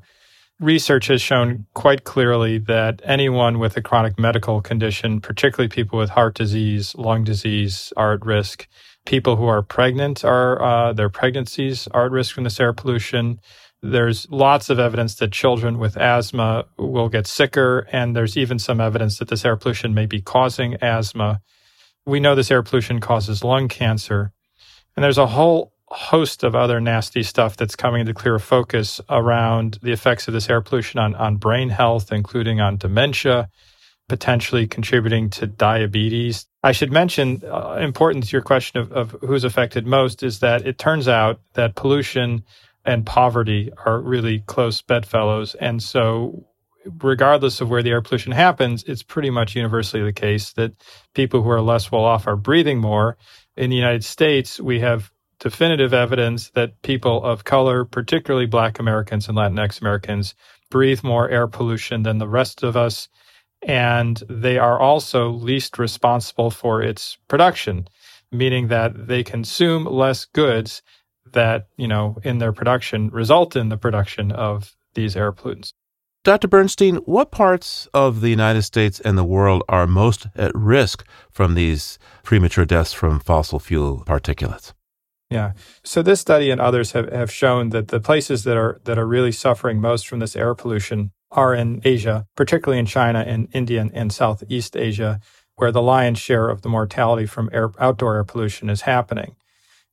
research 0.60 1.08
has 1.08 1.22
shown 1.22 1.66
quite 1.74 2.04
clearly 2.04 2.58
that 2.60 3.02
anyone 3.04 3.60
with 3.60 3.78
a 3.78 3.82
chronic 3.82 4.20
medical 4.20 4.62
condition, 4.62 5.22
particularly 5.22 5.70
people 5.70 6.00
with 6.00 6.10
heart 6.10 6.36
disease, 6.36 6.96
lung 6.96 7.24
disease, 7.24 7.92
are 7.98 8.14
at 8.14 8.26
risk. 8.26 8.68
People 9.06 9.36
who 9.36 9.46
are 9.46 9.62
pregnant 9.62 10.24
are 10.24 10.62
uh, 10.62 10.94
their 10.94 11.10
pregnancies 11.10 11.88
are 11.90 12.06
at 12.06 12.12
risk 12.12 12.34
from 12.34 12.46
this 12.46 12.60
air 12.60 12.74
pollution. 12.74 13.40
There's 13.82 14.26
lots 14.30 14.70
of 14.70 14.80
evidence 14.80 15.16
that 15.16 15.34
children 15.34 15.78
with 15.78 15.98
asthma 15.98 16.66
will 16.78 17.10
get 17.10 17.28
sicker, 17.28 17.86
and 17.92 18.16
there's 18.16 18.38
even 18.38 18.60
some 18.60 18.80
evidence 18.80 19.20
that 19.20 19.28
this 19.28 19.44
air 19.44 19.58
pollution 19.58 19.94
may 19.94 20.06
be 20.06 20.22
causing 20.22 20.76
asthma. 20.76 21.42
We 22.06 22.22
know 22.22 22.36
this 22.36 22.52
air 22.52 22.64
pollution 22.64 23.02
causes 23.02 23.44
lung 23.44 23.68
cancer. 23.68 24.32
And 24.96 25.04
there's 25.04 25.18
a 25.18 25.28
whole 25.28 25.73
host 25.94 26.44
of 26.44 26.56
other 26.56 26.82
nasty 26.82 27.24
stuff 27.24 27.56
that's 27.56 27.76
coming 27.76 28.02
into 28.02 28.14
clear 28.14 28.40
focus 28.40 29.00
around 29.10 29.78
the 29.84 29.92
effects 29.92 30.28
of 30.28 30.34
this 30.34 30.50
air 30.50 30.60
pollution 30.60 31.00
on, 31.00 31.14
on 31.16 31.38
brain 31.38 31.70
health, 31.70 32.12
including 32.12 32.60
on 32.60 32.78
dementia, 32.78 33.48
potentially 34.10 34.68
contributing 34.68 35.30
to 35.30 35.46
diabetes. 35.46 36.48
I 36.64 36.72
should 36.72 36.92
mention, 36.92 37.44
uh, 37.46 37.78
important 37.80 38.26
to 38.26 38.32
your 38.32 38.42
question 38.42 38.82
of, 38.82 38.92
of 38.92 39.12
who's 39.22 39.44
affected 39.44 39.86
most, 39.86 40.24
is 40.24 40.40
that 40.40 40.66
it 40.66 40.78
turns 40.78 41.08
out 41.08 41.40
that 41.54 41.76
pollution 41.76 42.44
and 42.86 43.06
poverty 43.06 43.72
are 43.86 44.02
really 44.02 44.40
close 44.40 44.82
bedfellows. 44.82 45.56
And 45.56 45.82
so, 45.82 46.48
regardless 47.02 47.62
of 47.62 47.70
where 47.70 47.84
the 47.84 47.92
air 47.92 48.02
pollution 48.02 48.32
happens, 48.32 48.84
it's 48.84 49.04
pretty 49.04 49.30
much 49.30 49.56
universally 49.56 50.04
the 50.04 50.12
case 50.12 50.54
that 50.54 50.74
people 51.14 51.44
who 51.44 51.50
are 51.50 51.62
less 51.62 51.92
well 51.92 52.04
off 52.04 52.28
are 52.28 52.36
breathing 52.36 52.80
more. 52.80 53.18
In 53.56 53.70
the 53.70 53.76
United 53.76 54.04
States, 54.04 54.60
we 54.60 54.80
have 54.80 55.13
definitive 55.44 55.94
evidence 55.94 56.52
that 56.52 56.82
people 56.84 57.22
of 57.22 57.44
color, 57.44 57.84
particularly 57.84 58.46
Black 58.46 58.80
Americans 58.80 59.28
and 59.28 59.38
Latinx 59.38 59.82
Americans, 59.82 60.36
breathe 60.72 61.04
more 61.04 61.30
air 61.30 61.48
pollution 61.48 62.04
than 62.04 62.18
the 62.18 62.30
rest 62.30 62.64
of 62.64 62.78
us. 62.78 63.10
And 63.62 64.24
they 64.30 64.58
are 64.58 64.80
also 64.80 65.32
least 65.32 65.78
responsible 65.78 66.50
for 66.50 66.82
its 66.82 67.18
production, 67.28 67.90
meaning 68.32 68.70
that 68.70 69.08
they 69.08 69.22
consume 69.22 69.84
less 69.84 70.24
goods 70.24 70.82
that, 71.34 71.68
you 71.76 71.90
know, 71.90 72.18
in 72.24 72.38
their 72.38 72.54
production 72.54 73.10
result 73.10 73.58
in 73.58 73.68
the 73.68 73.78
production 73.78 74.32
of 74.32 74.78
these 74.94 75.18
air 75.18 75.34
pollutants. 75.34 75.74
Dr. 76.24 76.48
Bernstein, 76.48 76.96
what 77.04 77.32
parts 77.32 77.90
of 77.94 78.22
the 78.22 78.30
United 78.30 78.62
States 78.62 79.02
and 79.02 79.18
the 79.18 79.26
world 79.26 79.62
are 79.68 79.88
most 79.88 80.28
at 80.36 80.56
risk 80.56 81.06
from 81.30 81.54
these 81.54 82.00
premature 82.24 82.64
deaths 82.64 82.94
from 82.94 83.20
fossil 83.20 83.60
fuel 83.60 84.06
particulates? 84.06 84.72
Yeah. 85.34 85.54
So 85.84 86.04
this 86.04 86.22
study 86.22 86.52
and 86.52 86.62
others 86.62 86.92
have, 86.92 87.12
have 87.12 87.32
shown 87.32 87.70
that 87.70 87.88
the 87.88 88.00
places 88.00 88.44
that 88.44 88.56
are 88.56 88.80
that 88.84 89.00
are 89.00 89.08
really 89.08 89.32
suffering 89.32 89.82
most 89.82 90.08
from 90.08 90.20
this 90.20 90.36
air 90.36 90.54
pollution 90.54 91.12
are 91.32 91.56
in 91.56 91.82
Asia, 91.84 92.28
particularly 92.36 92.78
in 92.78 92.86
China 92.86 93.24
and 93.26 93.48
India 93.52 93.90
and 93.92 94.14
Southeast 94.14 94.78
Asia, 94.78 95.20
where 95.56 95.72
the 95.72 95.82
lion's 95.82 96.20
share 96.20 96.50
of 96.50 96.62
the 96.62 96.70
mortality 96.70 97.26
from 97.26 97.50
air, 97.52 97.72
outdoor 97.80 98.14
air 98.14 98.24
pollution 98.24 98.70
is 98.70 98.82
happening. 98.82 99.36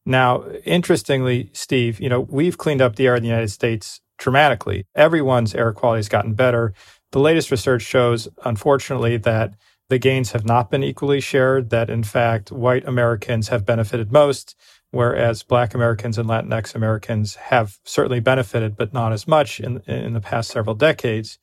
Now, 0.05 0.45
interestingly, 0.67 1.49
Steve, 1.55 2.01
you 2.01 2.11
know, 2.11 2.21
we've 2.21 2.59
cleaned 2.59 2.83
up 2.83 2.97
the 2.97 3.07
air 3.07 3.17
in 3.17 3.23
the 3.23 3.29
United 3.29 3.51
States 3.51 4.03
dramatically. 4.19 4.85
Everyone's 4.95 5.55
air 5.55 5.73
quality 5.73 6.01
has 6.01 6.11
gotten 6.11 6.35
better. 6.35 6.75
The 7.13 7.19
latest 7.19 7.51
research 7.51 7.81
shows, 7.81 8.29
unfortunately, 8.45 9.17
that 9.17 9.55
the 9.89 9.99
gains 9.99 10.33
have 10.33 10.45
not 10.45 10.71
been 10.71 10.85
equally 10.85 11.21
shared, 11.21 11.71
that 11.71 11.89
in 11.89 12.05
fact, 12.05 12.53
white 12.53 12.87
Americans 12.87 13.49
have 13.49 13.65
benefited 13.65 14.13
most, 14.13 14.55
whereas 14.91 15.43
Black 15.43 15.75
Americans 15.75 16.19
and 16.19 16.29
Latinx 16.29 16.75
Americans 16.75 17.37
have 17.37 17.79
certainly 17.85 18.21
benefited, 18.21 18.77
but 18.77 18.93
not 18.93 19.13
as 19.13 19.29
much 19.29 19.61
in, 19.61 19.81
in 19.87 20.15
the 20.15 20.21
past 20.21 20.51
several 20.51 20.75
decades. 20.75 21.39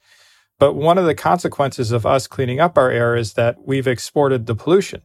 But 0.59 0.73
one 0.73 0.97
of 0.97 1.05
the 1.05 1.15
consequences 1.15 1.91
of 1.91 2.05
us 2.05 2.27
cleaning 2.27 2.59
up 2.59 2.77
our 2.77 2.89
air 2.89 3.15
is 3.15 3.33
that 3.33 3.65
we've 3.65 3.87
exported 3.87 4.45
the 4.45 4.55
pollution. 4.55 5.01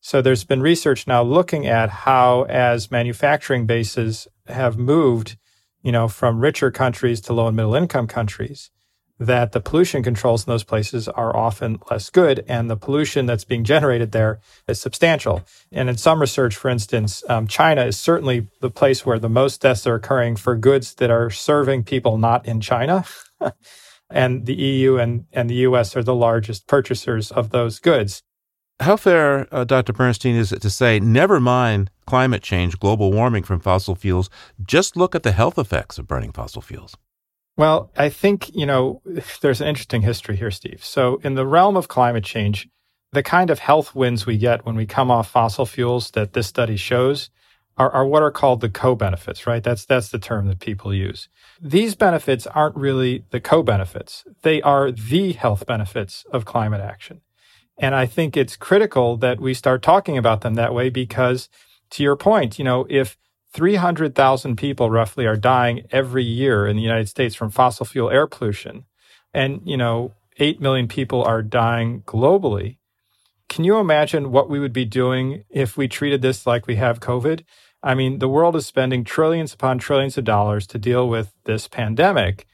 So 0.00 0.20
there's 0.20 0.44
been 0.44 0.60
research 0.60 1.06
now 1.06 1.22
looking 1.22 1.66
at 1.66 1.88
how, 1.88 2.42
as 2.48 2.90
manufacturing 2.90 3.66
bases 3.66 4.26
have 4.48 4.76
moved, 4.76 5.36
you 5.82 5.92
know, 5.92 6.08
from 6.08 6.40
richer 6.40 6.70
countries 6.70 7.20
to 7.22 7.32
low 7.32 7.46
and 7.46 7.56
middle 7.56 7.74
income 7.74 8.06
countries, 8.08 8.70
that 9.26 9.52
the 9.52 9.60
pollution 9.60 10.02
controls 10.02 10.46
in 10.46 10.50
those 10.50 10.64
places 10.64 11.08
are 11.08 11.34
often 11.34 11.78
less 11.90 12.10
good, 12.10 12.44
and 12.48 12.68
the 12.68 12.76
pollution 12.76 13.26
that's 13.26 13.44
being 13.44 13.64
generated 13.64 14.12
there 14.12 14.40
is 14.68 14.80
substantial. 14.80 15.42
And 15.70 15.88
in 15.88 15.96
some 15.96 16.20
research, 16.20 16.56
for 16.56 16.68
instance, 16.68 17.22
um, 17.28 17.46
China 17.46 17.84
is 17.84 17.98
certainly 17.98 18.48
the 18.60 18.70
place 18.70 19.06
where 19.06 19.18
the 19.18 19.28
most 19.28 19.60
deaths 19.60 19.86
are 19.86 19.94
occurring 19.94 20.36
for 20.36 20.56
goods 20.56 20.94
that 20.94 21.10
are 21.10 21.30
serving 21.30 21.84
people 21.84 22.18
not 22.18 22.46
in 22.46 22.60
China. 22.60 23.04
and 24.10 24.46
the 24.46 24.54
EU 24.54 24.96
and, 24.96 25.26
and 25.32 25.48
the 25.48 25.66
US 25.66 25.96
are 25.96 26.02
the 26.02 26.14
largest 26.14 26.66
purchasers 26.66 27.30
of 27.30 27.50
those 27.50 27.78
goods. 27.78 28.22
How 28.80 28.96
fair, 28.96 29.46
uh, 29.54 29.64
Dr. 29.64 29.92
Bernstein, 29.92 30.34
is 30.34 30.50
it 30.52 30.60
to 30.62 30.70
say, 30.70 30.98
never 30.98 31.38
mind 31.38 31.90
climate 32.06 32.42
change, 32.42 32.78
global 32.80 33.12
warming 33.12 33.44
from 33.44 33.60
fossil 33.60 33.94
fuels, 33.94 34.28
just 34.60 34.96
look 34.96 35.14
at 35.14 35.22
the 35.22 35.32
health 35.32 35.56
effects 35.56 35.98
of 35.98 36.08
burning 36.08 36.32
fossil 36.32 36.62
fuels? 36.62 36.96
Well, 37.56 37.90
I 37.96 38.08
think, 38.08 38.54
you 38.54 38.66
know, 38.66 39.02
there's 39.40 39.60
an 39.60 39.68
interesting 39.68 40.02
history 40.02 40.36
here, 40.36 40.50
Steve. 40.50 40.84
So, 40.84 41.20
in 41.22 41.34
the 41.34 41.46
realm 41.46 41.76
of 41.76 41.88
climate 41.88 42.24
change, 42.24 42.68
the 43.12 43.22
kind 43.22 43.50
of 43.50 43.58
health 43.58 43.94
wins 43.94 44.24
we 44.24 44.38
get 44.38 44.64
when 44.64 44.74
we 44.74 44.86
come 44.86 45.10
off 45.10 45.30
fossil 45.30 45.66
fuels 45.66 46.10
that 46.12 46.32
this 46.32 46.46
study 46.46 46.76
shows 46.76 47.30
are, 47.76 47.90
are 47.90 48.06
what 48.06 48.22
are 48.22 48.30
called 48.30 48.60
the 48.60 48.68
co-benefits, 48.68 49.46
right? 49.46 49.62
That's 49.62 49.84
that's 49.84 50.08
the 50.08 50.18
term 50.18 50.46
that 50.48 50.60
people 50.60 50.94
use. 50.94 51.28
These 51.60 51.94
benefits 51.94 52.46
aren't 52.46 52.76
really 52.76 53.24
the 53.30 53.40
co-benefits. 53.40 54.24
They 54.42 54.62
are 54.62 54.90
the 54.90 55.32
health 55.32 55.66
benefits 55.66 56.24
of 56.32 56.44
climate 56.44 56.80
action. 56.80 57.20
And 57.78 57.94
I 57.94 58.06
think 58.06 58.36
it's 58.36 58.56
critical 58.56 59.16
that 59.18 59.40
we 59.40 59.54
start 59.54 59.82
talking 59.82 60.18
about 60.18 60.42
them 60.42 60.54
that 60.54 60.74
way 60.74 60.90
because 60.90 61.48
to 61.90 62.02
your 62.02 62.16
point, 62.16 62.58
you 62.58 62.64
know, 62.64 62.86
if 62.88 63.18
300,000 63.52 64.56
people 64.56 64.90
roughly 64.90 65.26
are 65.26 65.36
dying 65.36 65.82
every 65.90 66.24
year 66.24 66.66
in 66.66 66.76
the 66.76 66.82
United 66.82 67.08
States 67.08 67.34
from 67.34 67.50
fossil 67.50 67.84
fuel 67.84 68.10
air 68.10 68.26
pollution. 68.26 68.84
And, 69.34 69.60
you 69.64 69.76
know, 69.76 70.12
8 70.38 70.60
million 70.60 70.88
people 70.88 71.22
are 71.22 71.42
dying 71.42 72.02
globally. 72.02 72.78
Can 73.48 73.64
you 73.64 73.78
imagine 73.78 74.32
what 74.32 74.48
we 74.48 74.58
would 74.58 74.72
be 74.72 74.86
doing 74.86 75.44
if 75.50 75.76
we 75.76 75.86
treated 75.86 76.22
this 76.22 76.46
like 76.46 76.66
we 76.66 76.76
have 76.76 77.00
COVID? 77.00 77.44
I 77.82 77.94
mean, 77.94 78.18
the 78.18 78.28
world 78.28 78.56
is 78.56 78.66
spending 78.66 79.04
trillions 79.04 79.52
upon 79.52 79.78
trillions 79.78 80.16
of 80.16 80.24
dollars 80.24 80.66
to 80.68 80.78
deal 80.78 81.08
with 81.08 81.34
this 81.44 81.68
pandemic. 81.68 82.46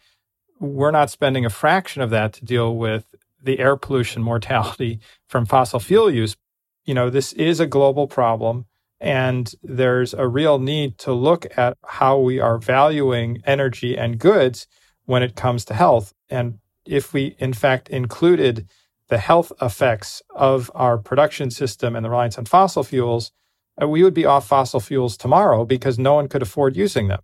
We're 0.59 0.91
not 0.91 1.11
spending 1.11 1.45
a 1.45 1.51
fraction 1.51 2.03
of 2.03 2.11
that 2.11 2.33
to 2.35 2.45
deal 2.45 2.75
with 2.75 3.15
the 3.41 3.61
air 3.61 3.77
pollution 3.77 4.23
mortality 4.23 4.99
from 5.29 5.47
fossil 5.47 5.79
fuel 5.79 6.11
use. 6.11 6.37
You 6.85 6.95
know, 6.95 7.11
this 7.11 7.33
is 7.35 7.61
a 7.61 7.67
global 7.67 8.09
problem. 8.09 8.67
And 9.01 9.53
there's 9.63 10.13
a 10.13 10.27
real 10.27 10.59
need 10.59 10.99
to 10.99 11.13
look 11.13 11.47
at 11.57 11.77
how 11.85 12.19
we 12.19 12.41
are 12.41 12.59
valuing 12.59 13.43
energy 13.47 13.97
and 13.97 14.19
goods 14.19 14.67
when 15.05 15.23
it 15.23 15.37
comes 15.37 15.65
to 15.67 15.75
health. 15.75 16.13
And 16.29 16.59
if 16.85 17.13
we, 17.13 17.37
in 17.39 17.53
fact, 17.53 17.89
included 17.89 18.69
the 19.09 19.19
health 19.19 19.53
effects 19.63 20.23
of 20.35 20.71
our 20.75 20.99
production 20.99 21.51
system 21.51 21.97
and 21.97 22.05
the 22.05 22.11
reliance 22.11 22.39
on 22.39 22.45
fossil 22.45 22.83
fuels, 22.83 23.33
uh, 23.81 23.89
we 23.89 24.03
would 24.03 24.15
be 24.15 24.27
off 24.27 24.47
fossil 24.47 24.81
fuels 24.81 25.17
tomorrow 25.17 25.65
because 25.65 25.99
no 25.99 26.15
one 26.15 26.29
could 26.29 26.43
afford 26.43 26.77
using 26.77 27.09
them. 27.09 27.21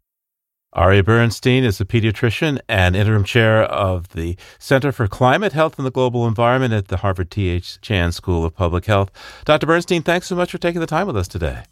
Aaron 0.77 1.05
Bernstein 1.05 1.63
is 1.63 1.81
a 1.81 1.85
pediatrician 1.85 2.59
and 2.69 2.97
interim 2.97 3.23
chair 3.23 3.63
of 3.63 4.09
the 4.09 4.37
Center 4.59 4.91
for 4.91 5.07
Climate, 5.07 5.53
Health, 5.53 5.79
and 5.79 5.87
the 5.87 5.91
Global 5.93 6.27
Environment 6.27 6.75
at 6.75 6.89
the 6.89 6.97
Harvard 6.97 7.31
T.H. 7.31 7.81
Chan 7.81 8.11
School 8.11 8.45
of 8.45 8.57
Public 8.57 8.87
Health. 8.87 9.13
Dr. 9.45 9.67
Bernstein, 9.67 10.03
thanks 10.03 10.27
so 10.27 10.35
much 10.35 10.51
for 10.51 10.59
taking 10.59 10.81
the 10.81 10.89
time 10.89 11.07
with 11.07 11.17
us 11.17 11.29
today. 11.29 11.63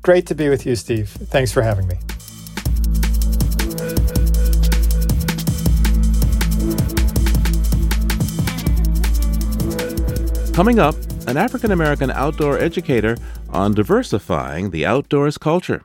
Great 0.00 0.26
to 0.28 0.34
be 0.34 0.48
with 0.48 0.64
you, 0.64 0.74
Steve. 0.74 1.10
Thanks 1.10 1.52
for 1.52 1.60
having 1.60 1.86
me. 1.86 1.96
Coming 10.54 10.78
up, 10.78 10.94
an 11.26 11.36
African 11.36 11.72
American 11.72 12.10
outdoor 12.10 12.58
educator 12.58 13.18
on 13.50 13.74
diversifying 13.74 14.70
the 14.70 14.86
outdoors 14.86 15.36
culture. 15.36 15.82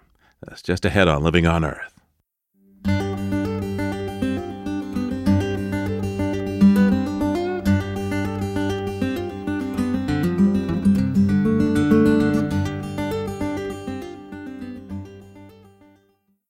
That's 0.48 0.62
just 0.62 0.86
ahead 0.86 1.10
on 1.10 1.22
Living 1.22 1.46
on 1.46 1.66
Earth. 1.66 1.91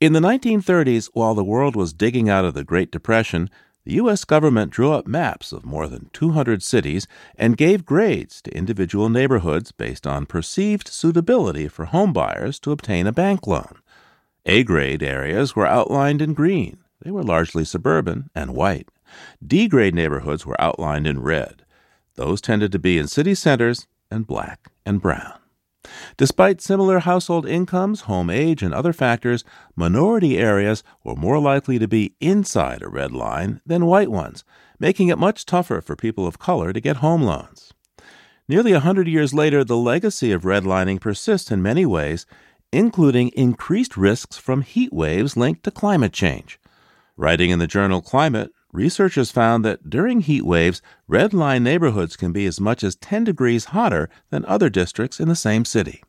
In 0.00 0.12
the 0.12 0.20
1930s, 0.20 1.10
while 1.12 1.34
the 1.34 1.42
world 1.42 1.74
was 1.74 1.92
digging 1.92 2.28
out 2.28 2.44
of 2.44 2.54
the 2.54 2.62
Great 2.62 2.92
Depression, 2.92 3.50
the 3.84 3.94
U.S. 3.94 4.24
government 4.24 4.70
drew 4.70 4.92
up 4.92 5.08
maps 5.08 5.50
of 5.50 5.64
more 5.64 5.88
than 5.88 6.08
200 6.12 6.62
cities 6.62 7.08
and 7.36 7.56
gave 7.56 7.84
grades 7.84 8.40
to 8.42 8.56
individual 8.56 9.08
neighborhoods 9.08 9.72
based 9.72 10.06
on 10.06 10.24
perceived 10.24 10.86
suitability 10.86 11.66
for 11.66 11.86
homebuyers 11.86 12.60
to 12.60 12.70
obtain 12.70 13.08
a 13.08 13.12
bank 13.12 13.48
loan. 13.48 13.80
A 14.46 14.62
grade 14.62 15.02
areas 15.02 15.56
were 15.56 15.66
outlined 15.66 16.22
in 16.22 16.32
green. 16.32 16.78
They 17.02 17.10
were 17.10 17.24
largely 17.24 17.64
suburban 17.64 18.30
and 18.36 18.54
white. 18.54 18.88
D 19.44 19.66
grade 19.66 19.96
neighborhoods 19.96 20.46
were 20.46 20.60
outlined 20.60 21.08
in 21.08 21.20
red. 21.20 21.64
Those 22.14 22.40
tended 22.40 22.70
to 22.70 22.78
be 22.78 22.98
in 22.98 23.08
city 23.08 23.34
centers 23.34 23.88
and 24.12 24.28
black 24.28 24.70
and 24.86 25.02
brown. 25.02 25.40
Despite 26.16 26.60
similar 26.60 26.98
household 27.00 27.46
incomes, 27.46 28.02
home 28.02 28.30
age, 28.30 28.62
and 28.62 28.74
other 28.74 28.92
factors, 28.92 29.44
minority 29.76 30.36
areas 30.36 30.82
were 31.04 31.14
more 31.14 31.38
likely 31.38 31.78
to 31.78 31.86
be 31.86 32.14
inside 32.20 32.82
a 32.82 32.88
red 32.88 33.12
line 33.12 33.60
than 33.64 33.86
white 33.86 34.10
ones, 34.10 34.44
making 34.78 35.08
it 35.08 35.18
much 35.18 35.46
tougher 35.46 35.80
for 35.80 35.96
people 35.96 36.26
of 36.26 36.38
color 36.38 36.72
to 36.72 36.80
get 36.80 36.96
home 36.96 37.22
loans. 37.22 37.72
Nearly 38.48 38.72
a 38.72 38.80
hundred 38.80 39.08
years 39.08 39.34
later, 39.34 39.62
the 39.62 39.76
legacy 39.76 40.32
of 40.32 40.42
redlining 40.42 41.00
persists 41.00 41.50
in 41.50 41.62
many 41.62 41.84
ways, 41.84 42.26
including 42.72 43.28
increased 43.28 43.96
risks 43.96 44.36
from 44.36 44.62
heat 44.62 44.92
waves 44.92 45.36
linked 45.36 45.62
to 45.64 45.70
climate 45.70 46.12
change. 46.12 46.58
Writing 47.16 47.50
in 47.50 47.58
the 47.58 47.66
journal 47.66 48.00
Climate, 48.00 48.50
researchers 48.72 49.30
found 49.30 49.64
that 49.64 49.88
during 49.88 50.20
heat 50.20 50.44
waves, 50.44 50.82
red 51.06 51.32
line 51.32 51.62
neighborhoods 51.62 52.16
can 52.16 52.32
be 52.32 52.46
as 52.46 52.60
much 52.60 52.84
as 52.84 52.96
10 52.96 53.24
degrees 53.24 53.66
hotter 53.66 54.08
than 54.30 54.44
other 54.44 54.68
districts 54.68 55.20
in 55.20 55.28
the 55.28 55.36
same 55.36 55.64
city. 55.64 56.02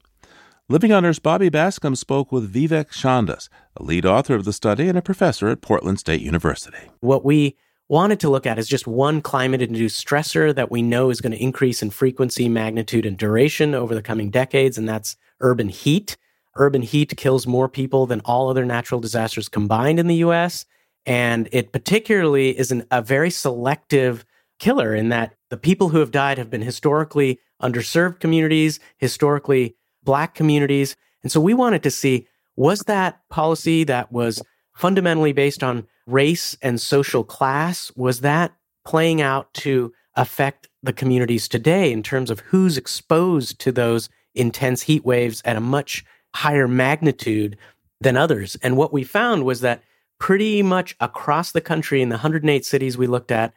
Living 0.72 0.92
on 0.92 1.04
Earth's 1.04 1.18
Bobby 1.18 1.50
Bascomb 1.50 1.98
spoke 1.98 2.32
with 2.32 2.54
Vivek 2.54 2.92
Shandas, 2.92 3.50
a 3.76 3.82
lead 3.82 4.06
author 4.06 4.36
of 4.36 4.46
the 4.46 4.54
study 4.54 4.88
and 4.88 4.98
a 4.98 5.02
professor 5.02 5.48
at 5.48 5.62
Portland 5.62 6.00
State 6.00 6.22
University. 6.22 6.92
What 7.00 7.26
we 7.26 7.58
wanted 7.88 8.20
to 8.20 8.30
look 8.30 8.46
at 8.46 8.60
is 8.60 8.68
just 8.68 8.86
one 8.86 9.20
climate 9.20 9.64
induced 9.64 10.06
stressor 10.06 10.54
that 10.54 10.70
we 10.70 10.84
know 10.84 11.10
is 11.10 11.22
going 11.22 11.32
to 11.32 11.44
increase 11.44 11.82
in 11.82 11.90
frequency, 11.90 12.48
magnitude, 12.48 13.06
and 13.06 13.18
duration 13.18 13.74
over 13.74 13.96
the 13.96 14.04
coming 14.04 14.30
decades, 14.30 14.78
and 14.78 14.88
that's 14.88 15.18
urban 15.40 15.70
heat. 15.70 16.18
Urban 16.56 16.84
heat 16.84 17.18
kills 17.18 17.48
more 17.48 17.68
people 17.68 18.06
than 18.06 18.22
all 18.26 18.48
other 18.48 18.64
natural 18.64 19.02
disasters 19.02 19.50
combined 19.50 20.00
in 20.00 20.06
the 20.06 20.18
US. 20.18 20.66
And 21.06 21.50
it 21.52 21.72
particularly 21.72 22.58
is 22.58 22.72
an, 22.72 22.86
a 22.92 23.02
very 23.02 23.30
selective 23.30 24.26
killer 24.60 24.94
in 24.94 25.10
that 25.10 25.34
the 25.50 25.58
people 25.58 25.90
who 25.90 26.00
have 26.00 26.12
died 26.12 26.38
have 26.38 26.50
been 26.50 26.62
historically 26.62 27.40
underserved 27.62 28.20
communities, 28.20 28.80
historically 28.98 29.76
black 30.04 30.36
communities. 30.36 30.96
And 31.24 31.32
so 31.32 31.40
we 31.40 31.54
wanted 31.54 31.84
to 31.84 31.92
see 31.92 32.28
was 32.56 32.82
that 32.82 33.22
policy 33.30 33.86
that 33.86 34.12
was 34.12 34.42
fundamentally 34.74 35.32
based 35.32 35.64
on 35.64 35.88
race 36.06 36.58
and 36.62 36.80
social 36.80 37.24
class, 37.24 37.92
was 37.96 38.22
that 38.22 38.54
playing 38.86 39.22
out 39.22 39.54
to 39.54 39.94
affect 40.16 40.68
the 40.84 40.94
communities 40.94 41.48
today 41.48 41.92
in 41.92 42.04
terms 42.04 42.30
of 42.30 42.40
who's 42.42 42.78
exposed 42.78 43.60
to 43.60 43.72
those 43.72 44.10
intense 44.36 44.82
heat 44.82 45.06
waves 45.06 45.42
at 45.46 45.56
a 45.56 45.62
much 45.62 46.04
higher 46.36 46.68
magnitude 46.68 47.58
than 48.02 48.18
others? 48.18 48.58
And 48.62 48.76
what 48.76 48.92
we 48.92 49.04
found 49.04 49.46
was 49.46 49.62
that 49.62 49.84
pretty 50.20 50.62
much 50.62 50.96
across 51.00 51.52
the 51.52 51.62
country 51.62 52.02
in 52.02 52.10
the 52.10 52.16
108 52.16 52.66
cities 52.66 52.98
we 52.98 53.08
looked 53.08 53.32
at, 53.32 53.54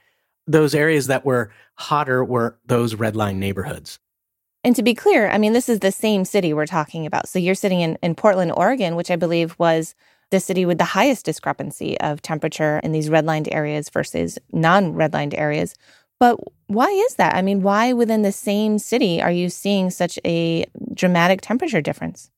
those 0.46 0.74
areas 0.74 1.06
that 1.08 1.24
were 1.24 1.52
hotter 1.74 2.24
were 2.24 2.58
those 2.66 2.94
red 2.94 3.16
line 3.16 3.38
neighborhoods. 3.38 3.98
And 4.64 4.76
to 4.76 4.82
be 4.82 4.94
clear, 4.94 5.28
I 5.28 5.38
mean, 5.38 5.52
this 5.52 5.68
is 5.68 5.80
the 5.80 5.90
same 5.90 6.24
city 6.24 6.52
we're 6.52 6.66
talking 6.66 7.04
about. 7.04 7.28
So 7.28 7.38
you're 7.38 7.54
sitting 7.56 7.80
in, 7.80 7.98
in 8.02 8.14
Portland, 8.14 8.52
Oregon, 8.56 8.94
which 8.94 9.10
I 9.10 9.16
believe 9.16 9.56
was 9.58 9.94
the 10.30 10.40
city 10.40 10.64
with 10.64 10.78
the 10.78 10.84
highest 10.84 11.24
discrepancy 11.24 12.00
of 12.00 12.22
temperature 12.22 12.80
in 12.82 12.92
these 12.92 13.10
redlined 13.10 13.48
areas 13.52 13.88
versus 13.90 14.38
non 14.52 14.94
redlined 14.94 15.36
areas. 15.36 15.74
But 16.20 16.38
why 16.68 16.86
is 16.86 17.16
that? 17.16 17.34
I 17.34 17.42
mean, 17.42 17.62
why 17.62 17.92
within 17.92 18.22
the 18.22 18.32
same 18.32 18.78
city 18.78 19.20
are 19.20 19.32
you 19.32 19.48
seeing 19.48 19.90
such 19.90 20.18
a 20.24 20.64
dramatic 20.94 21.40
temperature 21.40 21.80
difference? 21.80 22.30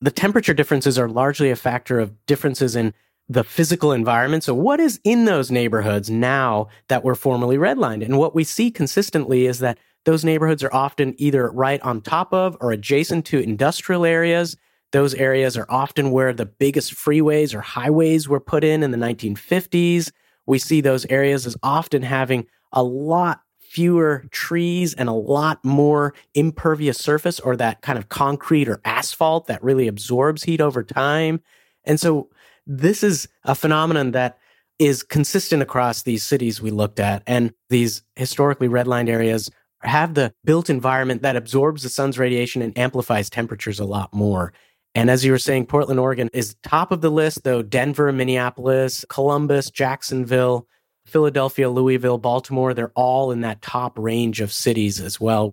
The 0.00 0.10
temperature 0.10 0.54
differences 0.54 0.98
are 0.98 1.08
largely 1.08 1.50
a 1.50 1.56
factor 1.56 2.00
of 2.00 2.26
differences 2.26 2.74
in 2.74 2.92
the 3.30 3.44
physical 3.44 3.92
environment. 3.92 4.42
So, 4.42 4.54
what 4.54 4.80
is 4.80 5.00
in 5.04 5.24
those 5.24 5.52
neighborhoods 5.52 6.10
now 6.10 6.66
that 6.88 7.04
were 7.04 7.14
formerly 7.14 7.56
redlined? 7.56 8.04
And 8.04 8.18
what 8.18 8.34
we 8.34 8.42
see 8.42 8.72
consistently 8.72 9.46
is 9.46 9.60
that 9.60 9.78
those 10.04 10.24
neighborhoods 10.24 10.64
are 10.64 10.74
often 10.74 11.14
either 11.16 11.48
right 11.50 11.80
on 11.82 12.00
top 12.00 12.34
of 12.34 12.56
or 12.60 12.72
adjacent 12.72 13.24
to 13.26 13.38
industrial 13.38 14.04
areas. 14.04 14.56
Those 14.90 15.14
areas 15.14 15.56
are 15.56 15.66
often 15.68 16.10
where 16.10 16.32
the 16.32 16.46
biggest 16.46 16.92
freeways 16.94 17.54
or 17.54 17.60
highways 17.60 18.28
were 18.28 18.40
put 18.40 18.64
in 18.64 18.82
in 18.82 18.90
the 18.90 18.98
1950s. 18.98 20.10
We 20.46 20.58
see 20.58 20.80
those 20.80 21.06
areas 21.06 21.46
as 21.46 21.56
often 21.62 22.02
having 22.02 22.46
a 22.72 22.82
lot 22.82 23.42
fewer 23.60 24.24
trees 24.32 24.92
and 24.94 25.08
a 25.08 25.12
lot 25.12 25.64
more 25.64 26.14
impervious 26.34 26.98
surface 26.98 27.38
or 27.38 27.54
that 27.54 27.82
kind 27.82 27.96
of 27.96 28.08
concrete 28.08 28.68
or 28.68 28.80
asphalt 28.84 29.46
that 29.46 29.62
really 29.62 29.86
absorbs 29.86 30.42
heat 30.42 30.60
over 30.60 30.82
time. 30.82 31.40
And 31.84 32.00
so 32.00 32.28
this 32.70 33.02
is 33.02 33.28
a 33.44 33.54
phenomenon 33.56 34.12
that 34.12 34.38
is 34.78 35.02
consistent 35.02 35.60
across 35.60 36.02
these 36.02 36.22
cities 36.22 36.62
we 36.62 36.70
looked 36.70 37.00
at. 37.00 37.22
And 37.26 37.52
these 37.68 38.02
historically 38.14 38.68
redlined 38.68 39.08
areas 39.08 39.50
have 39.82 40.14
the 40.14 40.32
built 40.44 40.70
environment 40.70 41.22
that 41.22 41.34
absorbs 41.34 41.82
the 41.82 41.88
sun's 41.88 42.18
radiation 42.18 42.62
and 42.62 42.76
amplifies 42.78 43.28
temperatures 43.28 43.80
a 43.80 43.84
lot 43.84 44.14
more. 44.14 44.52
And 44.94 45.10
as 45.10 45.24
you 45.24 45.32
were 45.32 45.38
saying, 45.38 45.66
Portland, 45.66 45.98
Oregon 45.98 46.30
is 46.32 46.54
top 46.62 46.92
of 46.92 47.00
the 47.00 47.10
list, 47.10 47.42
though 47.42 47.62
Denver, 47.62 48.12
Minneapolis, 48.12 49.04
Columbus, 49.08 49.70
Jacksonville, 49.70 50.66
Philadelphia, 51.06 51.68
Louisville, 51.70 52.18
Baltimore, 52.18 52.72
they're 52.72 52.92
all 52.94 53.32
in 53.32 53.40
that 53.40 53.62
top 53.62 53.98
range 53.98 54.40
of 54.40 54.52
cities 54.52 55.00
as 55.00 55.20
well. 55.20 55.52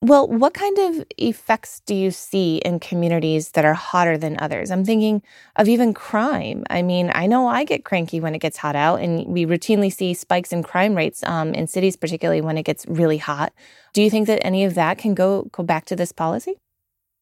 Well, 0.00 0.28
what 0.28 0.54
kind 0.54 0.78
of 0.78 1.04
effects 1.18 1.80
do 1.80 1.92
you 1.92 2.12
see 2.12 2.58
in 2.58 2.78
communities 2.78 3.50
that 3.50 3.64
are 3.64 3.74
hotter 3.74 4.16
than 4.16 4.38
others? 4.38 4.70
I'm 4.70 4.84
thinking 4.84 5.22
of 5.56 5.68
even 5.68 5.92
crime. 5.92 6.62
I 6.70 6.82
mean, 6.82 7.10
I 7.12 7.26
know 7.26 7.48
I 7.48 7.64
get 7.64 7.84
cranky 7.84 8.20
when 8.20 8.32
it 8.32 8.38
gets 8.38 8.56
hot 8.56 8.76
out, 8.76 9.00
and 9.00 9.26
we 9.26 9.44
routinely 9.44 9.92
see 9.92 10.14
spikes 10.14 10.52
in 10.52 10.62
crime 10.62 10.94
rates 10.94 11.24
um, 11.24 11.52
in 11.52 11.66
cities, 11.66 11.96
particularly 11.96 12.40
when 12.40 12.56
it 12.56 12.62
gets 12.62 12.86
really 12.86 13.18
hot. 13.18 13.52
Do 13.92 14.00
you 14.00 14.08
think 14.08 14.28
that 14.28 14.46
any 14.46 14.64
of 14.64 14.74
that 14.76 14.98
can 14.98 15.14
go 15.14 15.48
go 15.50 15.64
back 15.64 15.84
to 15.86 15.96
this 15.96 16.12
policy? 16.12 16.54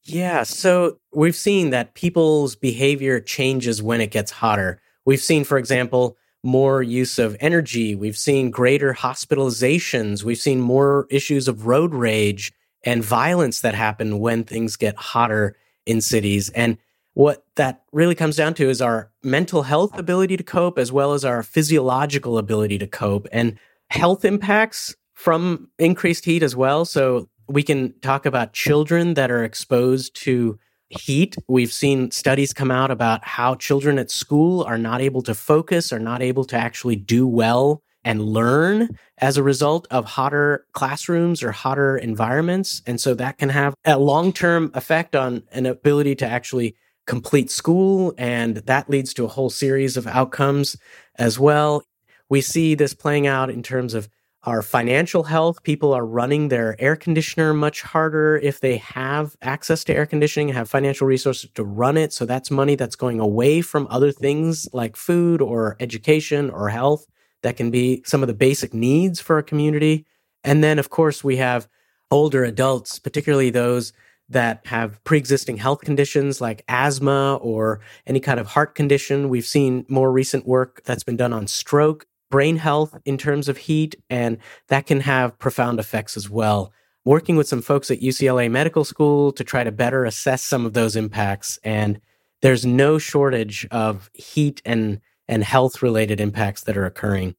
Yeah, 0.05 0.43
so 0.43 0.99
we've 1.15 1.35
seen 1.35 1.71
that 1.71 1.95
people's 1.95 2.57
behavior 2.57 3.21
changes 3.21 3.83
when 3.83 4.03
it 4.03 4.11
gets 4.11 4.31
hotter. 4.31 4.83
We've 5.07 5.23
seen, 5.23 5.45
for 5.45 5.57
example, 5.57 6.19
more 6.45 6.83
use 6.83 7.19
of 7.19 7.39
energy. 7.41 7.95
We've 7.95 8.19
seen 8.19 8.51
greater 8.51 8.93
hospitalizations. 8.93 10.23
We've 10.23 10.37
seen 10.37 10.61
more 10.61 11.07
issues 11.11 11.49
of 11.49 11.67
road 11.67 11.95
rage 11.95 12.53
and 12.87 13.05
violence 13.05 13.61
that 13.61 13.75
happen 13.75 14.21
when 14.21 14.45
things 14.45 14.77
get 14.77 14.97
hotter 14.97 15.57
in 15.85 16.01
cities. 16.01 16.49
And 16.51 16.79
what 17.15 17.45
that 17.57 17.83
really 17.93 18.15
comes 18.15 18.37
down 18.37 18.55
to 18.55 18.71
is 18.71 18.81
our 18.81 19.11
mental 19.23 19.63
health 19.63 19.99
ability 19.99 20.37
to 20.37 20.45
cope 20.45 20.79
as 20.79 20.93
well 20.93 21.13
as 21.13 21.25
our 21.25 21.43
physiological 21.43 22.39
ability 22.39 22.79
to 22.79 22.87
cope 22.87 23.27
and 23.33 23.59
health 23.91 24.25
impacts 24.25 24.95
from 25.15 25.69
increased 25.79 26.25
heat 26.25 26.43
as 26.43 26.55
well. 26.55 26.85
So 26.85 27.29
we 27.49 27.63
can 27.63 27.99
talk 28.01 28.27
about 28.27 28.53
children 28.53 29.15
that 29.15 29.31
are 29.31 29.45
exposed 29.45 30.15
to 30.23 30.59
heat. 30.89 31.37
We've 31.49 31.73
seen 31.73 32.11
studies 32.11 32.53
come 32.53 32.71
out 32.71 32.91
about 32.91 33.25
how 33.25 33.55
children 33.57 33.99
at 33.99 34.11
school 34.11 34.63
are 34.65 34.79
not 34.79 35.01
able 35.01 35.23
to 35.23 35.35
focus, 35.35 35.93
are 35.93 35.99
not 35.99 36.23
able 36.23 36.45
to 36.45 36.57
actually 36.57 36.97
do 36.97 37.27
well 37.27 37.83
and 38.07 38.23
learn 38.23 38.97
as 39.19 39.37
a 39.37 39.43
result 39.43 39.89
of 39.91 40.05
hotter 40.05 40.65
classrooms 40.73 41.43
or 41.43 41.51
hotter 41.51 41.99
environments. 41.99 42.81
And 42.87 43.01
so 43.01 43.15
that 43.15 43.37
can 43.37 43.49
have 43.49 43.75
a 43.85 43.99
long 43.99 44.33
term 44.33 44.71
effect 44.75 45.17
on 45.17 45.43
an 45.51 45.67
ability 45.67 46.15
to 46.17 46.27
actually 46.27 46.77
complete 47.09 47.51
school. 47.51 48.15
And 48.17 48.59
that 48.59 48.89
leads 48.89 49.13
to 49.15 49.25
a 49.25 49.29
whole 49.29 49.51
series 49.51 49.97
of 49.97 50.07
outcomes 50.07 50.77
as 51.17 51.39
well. 51.39 51.83
We 52.29 52.41
see 52.41 52.77
this 52.77 52.95
playing 52.95 53.27
out 53.27 53.51
in 53.51 53.63
terms 53.63 53.93
of 53.93 54.09
our 54.45 54.63
financial 54.63 55.25
health. 55.25 55.65
People 55.65 55.93
are 55.93 56.07
running 56.07 56.47
their 56.47 56.81
air 56.81 56.95
conditioner 56.95 57.53
much 57.53 57.83
harder 57.83 58.37
if 58.37 58.61
they 58.61 58.77
have 58.77 59.35
access 59.43 59.83
to 59.83 59.95
air 59.95 60.07
conditioning, 60.07 60.51
have 60.51 60.71
financial 60.71 61.09
resources 61.09 61.51
to 61.55 61.65
run 61.65 61.97
it. 61.97 62.13
So 62.13 62.25
that's 62.25 62.53
money 62.53 62.77
that's 62.77 62.95
going 62.95 63.19
away 63.19 63.63
from 63.63 63.89
other 63.91 64.13
things 64.13 64.69
like 64.73 64.95
food 64.95 65.43
or 65.43 65.77
education 65.81 66.51
or 66.51 66.69
health 66.69 67.05
that 67.47 67.57
can 67.57 67.71
be 67.71 68.03
some 68.05 68.25
of 68.25 68.27
the 68.27 68.35
basic 68.35 68.75
needs 68.75 69.21
for 69.21 69.39
a 69.39 69.43
community. 69.43 70.05
And 70.43 70.65
then, 70.65 70.81
of 70.81 70.91
course, 70.91 71.23
we 71.23 71.37
have 71.37 71.69
older 72.11 72.43
adults, 72.45 72.99
particularly 72.99 73.51
those 73.51 73.93
that 74.29 74.67
have 74.67 75.03
pre-existing 75.05 75.57
health 75.57 75.83
conditions 75.83 76.41
like 76.41 76.65
asthma 76.67 77.37
or 77.37 77.79
any 78.05 78.19
kind 78.19 78.41
of 78.41 78.49
heart 78.49 78.75
condition. 78.75 79.29
We've 79.29 79.47
seen 79.47 79.87
more 79.89 80.11
recent 80.11 80.45
work 80.45 80.83
that's 80.85 81.05
been 81.05 81.17
done 81.17 81.33
on 81.33 81.47
stroke, 81.47 82.07
brain 82.31 82.57
health 82.57 82.99
in 83.05 83.17
terms 83.17 83.49
of 83.49 83.59
heat, 83.59 83.95
and 84.11 84.39
that 84.67 84.87
can 84.87 84.99
have 85.03 85.39
profound 85.39 85.79
effects 85.79 86.17
as 86.17 86.29
well. 86.29 86.73
Working 87.05 87.37
with 87.37 87.47
some 87.47 87.63
folks 87.63 87.93
at 87.93 88.01
UCLA 88.01 88.51
Medical 88.51 88.85
School 88.85 89.31
to 89.31 89.45
try 89.45 89.63
to 89.63 89.71
better 89.71 90.05
assess 90.05 90.43
some 90.43 90.67
of 90.67 90.73
those 90.73 90.97
impacts. 90.97 91.61
And 91.63 92.01
there's 92.43 92.67
no 92.67 92.99
shortage 92.99 93.69
of 93.71 94.11
heat 94.13 94.61
and, 94.65 95.01
and 95.29 95.45
health 95.45 95.83
related 95.83 96.21
impacts 96.21 96.63
that 96.65 96.77
are 96.77 96.87
occurring. 96.87 97.35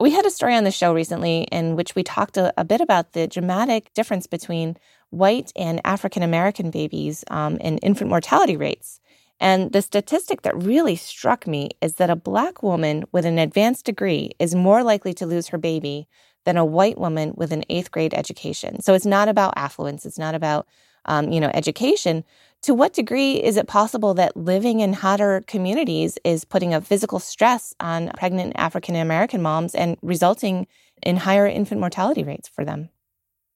We 0.00 0.10
had 0.10 0.26
a 0.26 0.30
story 0.30 0.54
on 0.54 0.64
the 0.64 0.70
show 0.70 0.94
recently 0.94 1.42
in 1.50 1.74
which 1.74 1.94
we 1.94 2.04
talked 2.04 2.36
a, 2.36 2.52
a 2.56 2.64
bit 2.64 2.80
about 2.80 3.12
the 3.12 3.26
dramatic 3.26 3.92
difference 3.94 4.26
between 4.26 4.76
white 5.10 5.52
and 5.56 5.80
African 5.84 6.22
American 6.22 6.70
babies 6.70 7.24
um, 7.30 7.56
in 7.56 7.78
infant 7.78 8.10
mortality 8.10 8.56
rates. 8.56 9.00
And 9.40 9.72
the 9.72 9.82
statistic 9.82 10.42
that 10.42 10.56
really 10.56 10.96
struck 10.96 11.46
me 11.46 11.70
is 11.80 11.94
that 11.94 12.10
a 12.10 12.16
black 12.16 12.62
woman 12.62 13.04
with 13.12 13.24
an 13.24 13.38
advanced 13.38 13.86
degree 13.86 14.32
is 14.38 14.54
more 14.54 14.82
likely 14.82 15.14
to 15.14 15.26
lose 15.26 15.48
her 15.48 15.58
baby 15.58 16.08
than 16.44 16.56
a 16.56 16.64
white 16.64 16.98
woman 16.98 17.32
with 17.36 17.52
an 17.52 17.64
eighth 17.68 17.90
grade 17.90 18.14
education. 18.14 18.80
So 18.80 18.94
it's 18.94 19.06
not 19.06 19.28
about 19.28 19.54
affluence, 19.56 20.06
it's 20.06 20.18
not 20.18 20.34
about 20.34 20.66
um, 21.04 21.30
you 21.30 21.40
know 21.40 21.50
education. 21.54 22.24
To 22.62 22.74
what 22.74 22.92
degree 22.92 23.34
is 23.34 23.56
it 23.56 23.68
possible 23.68 24.14
that 24.14 24.36
living 24.36 24.80
in 24.80 24.92
hotter 24.92 25.42
communities 25.46 26.18
is 26.24 26.44
putting 26.44 26.74
a 26.74 26.80
physical 26.80 27.18
stress 27.18 27.72
on 27.78 28.10
pregnant 28.16 28.54
African 28.56 28.96
American 28.96 29.42
moms 29.42 29.74
and 29.74 29.96
resulting 30.02 30.66
in 31.02 31.16
higher 31.16 31.46
infant 31.46 31.80
mortality 31.80 32.24
rates 32.24 32.48
for 32.48 32.64
them? 32.64 32.88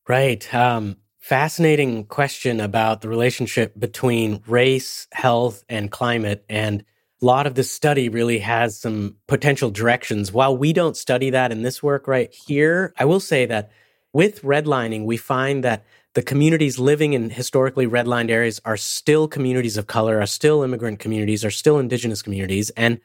Right. 0.08 0.52
Um, 0.54 0.96
fascinating 1.18 2.04
question 2.04 2.60
about 2.60 3.00
the 3.00 3.08
relationship 3.08 3.78
between 3.78 4.42
race, 4.46 5.08
health, 5.12 5.64
and 5.68 5.90
climate. 5.90 6.44
And 6.48 6.84
a 7.20 7.24
lot 7.24 7.46
of 7.46 7.54
this 7.54 7.70
study 7.70 8.08
really 8.08 8.38
has 8.38 8.78
some 8.78 9.16
potential 9.28 9.70
directions. 9.70 10.32
While 10.32 10.56
we 10.56 10.72
don't 10.72 10.96
study 10.96 11.30
that 11.30 11.52
in 11.52 11.62
this 11.62 11.82
work 11.82 12.08
right 12.08 12.32
here, 12.32 12.92
I 12.98 13.04
will 13.04 13.20
say 13.20 13.46
that 13.46 13.70
with 14.12 14.42
redlining, 14.42 15.04
we 15.04 15.16
find 15.16 15.62
that 15.64 15.84
the 16.14 16.22
communities 16.22 16.78
living 16.78 17.14
in 17.14 17.30
historically 17.30 17.86
redlined 17.86 18.30
areas 18.30 18.60
are 18.64 18.76
still 18.76 19.26
communities 19.26 19.76
of 19.76 19.86
color, 19.86 20.20
are 20.20 20.26
still 20.26 20.62
immigrant 20.62 20.98
communities, 20.98 21.44
are 21.44 21.50
still 21.50 21.78
indigenous 21.78 22.20
communities. 22.20 22.70
And 22.70 23.00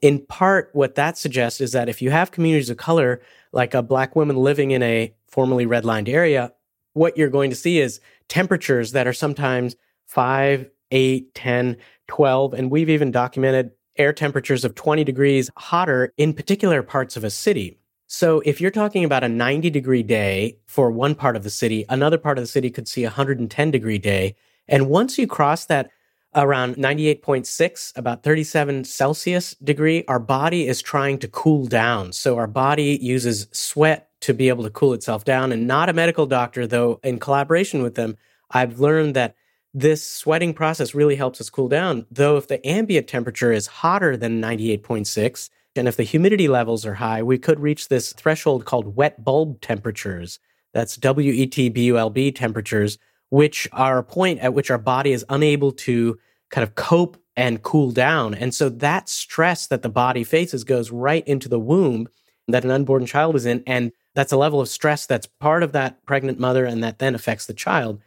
in 0.00 0.24
part, 0.26 0.70
what 0.72 0.94
that 0.94 1.18
suggests 1.18 1.60
is 1.60 1.72
that 1.72 1.88
if 1.88 2.00
you 2.00 2.10
have 2.10 2.30
communities 2.30 2.70
of 2.70 2.76
color, 2.76 3.20
like 3.52 3.74
a 3.74 3.82
black 3.82 4.14
woman 4.14 4.36
living 4.36 4.70
in 4.70 4.82
a 4.82 5.14
formerly 5.26 5.66
redlined 5.66 6.08
area, 6.08 6.52
what 6.92 7.16
you're 7.16 7.30
going 7.30 7.50
to 7.50 7.56
see 7.56 7.78
is 7.78 8.00
temperatures 8.28 8.92
that 8.92 9.06
are 9.06 9.12
sometimes 9.12 9.76
5, 10.06 10.68
8, 10.90 11.34
10, 11.34 11.76
12. 12.08 12.54
And 12.54 12.70
we've 12.70 12.90
even 12.90 13.10
documented 13.10 13.70
air 13.96 14.12
temperatures 14.12 14.64
of 14.64 14.74
20 14.74 15.04
degrees 15.04 15.50
hotter 15.56 16.12
in 16.16 16.32
particular 16.32 16.82
parts 16.82 17.16
of 17.16 17.24
a 17.24 17.30
city. 17.30 17.78
So 18.12 18.42
if 18.44 18.60
you're 18.60 18.70
talking 18.70 19.04
about 19.04 19.24
a 19.24 19.28
90 19.28 19.70
degree 19.70 20.02
day 20.02 20.58
for 20.66 20.90
one 20.90 21.14
part 21.14 21.34
of 21.34 21.44
the 21.44 21.50
city, 21.50 21.86
another 21.88 22.18
part 22.18 22.36
of 22.36 22.42
the 22.42 22.48
city 22.48 22.68
could 22.68 22.86
see 22.86 23.04
a 23.04 23.08
110 23.08 23.70
degree 23.70 23.96
day. 23.96 24.36
And 24.68 24.90
once 24.90 25.16
you 25.16 25.26
cross 25.26 25.64
that 25.66 25.90
around 26.34 26.76
98.6, 26.76 27.96
about 27.96 28.22
37 28.22 28.84
Celsius 28.84 29.54
degree, 29.54 30.04
our 30.08 30.18
body 30.18 30.68
is 30.68 30.82
trying 30.82 31.20
to 31.20 31.28
cool 31.28 31.64
down. 31.64 32.12
So 32.12 32.36
our 32.36 32.46
body 32.46 32.98
uses 33.00 33.46
sweat 33.50 34.10
to 34.20 34.34
be 34.34 34.50
able 34.50 34.64
to 34.64 34.70
cool 34.70 34.92
itself 34.92 35.24
down. 35.24 35.50
And 35.50 35.66
not 35.66 35.88
a 35.88 35.94
medical 35.94 36.26
doctor, 36.26 36.66
though, 36.66 37.00
in 37.02 37.18
collaboration 37.18 37.82
with 37.82 37.94
them, 37.94 38.18
I've 38.50 38.78
learned 38.78 39.16
that 39.16 39.36
this 39.72 40.06
sweating 40.06 40.52
process 40.52 40.94
really 40.94 41.16
helps 41.16 41.40
us 41.40 41.48
cool 41.48 41.68
down. 41.68 42.04
Though, 42.10 42.36
if 42.36 42.46
the 42.46 42.64
ambient 42.66 43.08
temperature 43.08 43.52
is 43.52 43.66
hotter 43.68 44.18
than 44.18 44.38
98.6, 44.38 45.48
and 45.76 45.88
if 45.88 45.96
the 45.96 46.02
humidity 46.02 46.48
levels 46.48 46.84
are 46.84 46.94
high, 46.94 47.22
we 47.22 47.38
could 47.38 47.60
reach 47.60 47.88
this 47.88 48.12
threshold 48.12 48.64
called 48.64 48.96
wet 48.96 49.24
bulb 49.24 49.60
temperatures. 49.60 50.38
That's 50.74 50.96
W 50.96 51.32
E 51.32 51.46
T 51.46 51.68
B 51.68 51.84
U 51.84 51.98
L 51.98 52.10
B 52.10 52.30
temperatures, 52.30 52.98
which 53.30 53.68
are 53.72 53.98
a 53.98 54.04
point 54.04 54.40
at 54.40 54.54
which 54.54 54.70
our 54.70 54.78
body 54.78 55.12
is 55.12 55.24
unable 55.28 55.72
to 55.72 56.18
kind 56.50 56.62
of 56.62 56.74
cope 56.74 57.16
and 57.36 57.62
cool 57.62 57.90
down. 57.90 58.34
And 58.34 58.54
so 58.54 58.68
that 58.68 59.08
stress 59.08 59.66
that 59.68 59.82
the 59.82 59.88
body 59.88 60.24
faces 60.24 60.64
goes 60.64 60.90
right 60.90 61.26
into 61.26 61.48
the 61.48 61.58
womb 61.58 62.08
that 62.48 62.64
an 62.64 62.70
unborn 62.70 63.06
child 63.06 63.36
is 63.36 63.46
in. 63.46 63.62
And 63.66 63.92
that's 64.14 64.32
a 64.32 64.36
level 64.36 64.60
of 64.60 64.68
stress 64.68 65.06
that's 65.06 65.26
part 65.26 65.62
of 65.62 65.72
that 65.72 66.04
pregnant 66.04 66.38
mother 66.38 66.66
and 66.66 66.84
that 66.84 66.98
then 66.98 67.14
affects 67.14 67.46
the 67.46 67.54
child. 67.54 68.00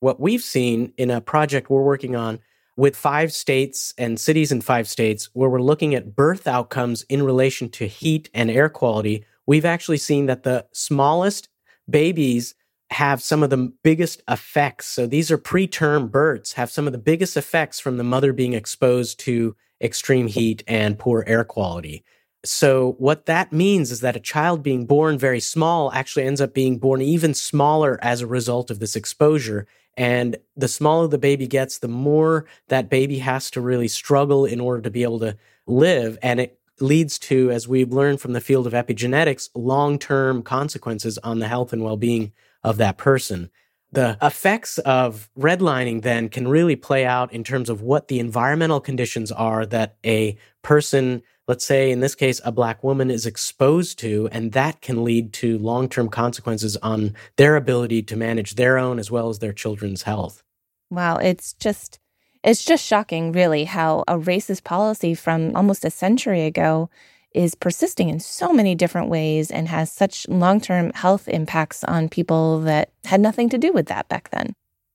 What 0.00 0.20
we've 0.20 0.42
seen 0.42 0.92
in 0.98 1.10
a 1.10 1.20
project 1.20 1.70
we're 1.70 1.82
working 1.82 2.16
on 2.16 2.40
with 2.76 2.96
five 2.96 3.32
states 3.32 3.92
and 3.98 4.18
cities 4.18 4.52
in 4.52 4.60
five 4.60 4.88
states, 4.88 5.28
where 5.32 5.50
we're 5.50 5.60
looking 5.60 5.94
at 5.94 6.16
birth 6.16 6.46
outcomes 6.46 7.02
in 7.04 7.22
relation 7.22 7.68
to 7.70 7.86
heat 7.86 8.30
and 8.32 8.50
air 8.50 8.68
quality, 8.68 9.24
we've 9.46 9.64
actually 9.64 9.98
seen 9.98 10.26
that 10.26 10.42
the 10.42 10.66
smallest 10.72 11.48
babies 11.88 12.54
have 12.90 13.22
some 13.22 13.42
of 13.42 13.50
the 13.50 13.72
biggest 13.82 14.22
effects. 14.28 14.86
So 14.86 15.06
these 15.06 15.30
are 15.30 15.38
preterm 15.38 16.10
births, 16.10 16.52
have 16.54 16.70
some 16.70 16.86
of 16.86 16.92
the 16.92 16.98
biggest 16.98 17.36
effects 17.36 17.80
from 17.80 17.96
the 17.96 18.04
mother 18.04 18.32
being 18.32 18.52
exposed 18.52 19.18
to 19.20 19.56
extreme 19.82 20.28
heat 20.28 20.62
and 20.68 20.98
poor 20.98 21.24
air 21.26 21.44
quality. 21.44 22.04
So, 22.44 22.96
what 22.98 23.26
that 23.26 23.52
means 23.52 23.92
is 23.92 24.00
that 24.00 24.16
a 24.16 24.20
child 24.20 24.64
being 24.64 24.84
born 24.84 25.16
very 25.16 25.38
small 25.38 25.92
actually 25.92 26.24
ends 26.24 26.40
up 26.40 26.52
being 26.52 26.78
born 26.78 27.00
even 27.00 27.34
smaller 27.34 28.00
as 28.02 28.20
a 28.20 28.26
result 28.26 28.70
of 28.70 28.80
this 28.80 28.96
exposure. 28.96 29.66
And 29.96 30.36
the 30.56 30.68
smaller 30.68 31.06
the 31.08 31.18
baby 31.18 31.46
gets, 31.46 31.78
the 31.78 31.88
more 31.88 32.46
that 32.68 32.88
baby 32.88 33.18
has 33.18 33.50
to 33.52 33.60
really 33.60 33.88
struggle 33.88 34.44
in 34.46 34.60
order 34.60 34.82
to 34.82 34.90
be 34.90 35.02
able 35.02 35.18
to 35.20 35.36
live. 35.66 36.18
And 36.22 36.40
it 36.40 36.58
leads 36.80 37.18
to, 37.18 37.50
as 37.50 37.68
we've 37.68 37.92
learned 37.92 38.20
from 38.20 38.32
the 38.32 38.40
field 38.40 38.66
of 38.66 38.72
epigenetics, 38.72 39.50
long 39.54 39.98
term 39.98 40.42
consequences 40.42 41.18
on 41.18 41.38
the 41.38 41.48
health 41.48 41.72
and 41.72 41.82
well 41.82 41.96
being 41.96 42.32
of 42.64 42.78
that 42.78 42.96
person. 42.96 43.50
The 43.92 44.16
effects 44.22 44.78
of 44.78 45.28
redlining 45.38 46.02
then 46.02 46.30
can 46.30 46.48
really 46.48 46.76
play 46.76 47.04
out 47.04 47.32
in 47.32 47.44
terms 47.44 47.68
of 47.68 47.82
what 47.82 48.08
the 48.08 48.18
environmental 48.18 48.80
conditions 48.80 49.30
are 49.30 49.66
that 49.66 49.96
a 50.04 50.36
person 50.62 51.22
let's 51.48 51.64
say 51.64 51.90
in 51.90 52.00
this 52.00 52.14
case, 52.14 52.40
a 52.44 52.52
black 52.52 52.82
woman 52.82 53.10
is 53.10 53.26
exposed 53.26 53.98
to, 53.98 54.28
and 54.32 54.52
that 54.52 54.80
can 54.80 55.04
lead 55.04 55.32
to 55.34 55.58
long 55.58 55.88
term 55.88 56.08
consequences 56.08 56.76
on 56.78 57.14
their 57.36 57.56
ability 57.56 58.02
to 58.04 58.16
manage 58.16 58.54
their 58.54 58.78
own 58.78 58.98
as 58.98 59.10
well 59.10 59.28
as 59.28 59.38
their 59.38 59.52
children's 59.52 60.02
health. 60.02 60.42
Wow, 60.90 61.16
it's 61.16 61.52
just. 61.54 61.98
It's 62.44 62.64
just 62.64 62.84
shocking, 62.84 63.30
really, 63.30 63.64
how 63.64 64.02
a 64.08 64.18
racist 64.18 64.64
policy 64.64 65.14
from 65.14 65.54
almost 65.54 65.84
a 65.84 65.90
century 65.90 66.42
ago 66.42 66.90
is 67.34 67.54
persisting 67.54 68.08
in 68.08 68.20
so 68.20 68.52
many 68.52 68.74
different 68.74 69.08
ways 69.08 69.50
and 69.50 69.68
has 69.68 69.90
such 69.90 70.28
long 70.28 70.60
term 70.60 70.92
health 70.94 71.28
impacts 71.28 71.84
on 71.84 72.08
people 72.08 72.60
that 72.60 72.90
had 73.04 73.20
nothing 73.20 73.48
to 73.50 73.58
do 73.58 73.72
with 73.72 73.86
that 73.86 74.08
back 74.08 74.30
then. 74.30 74.54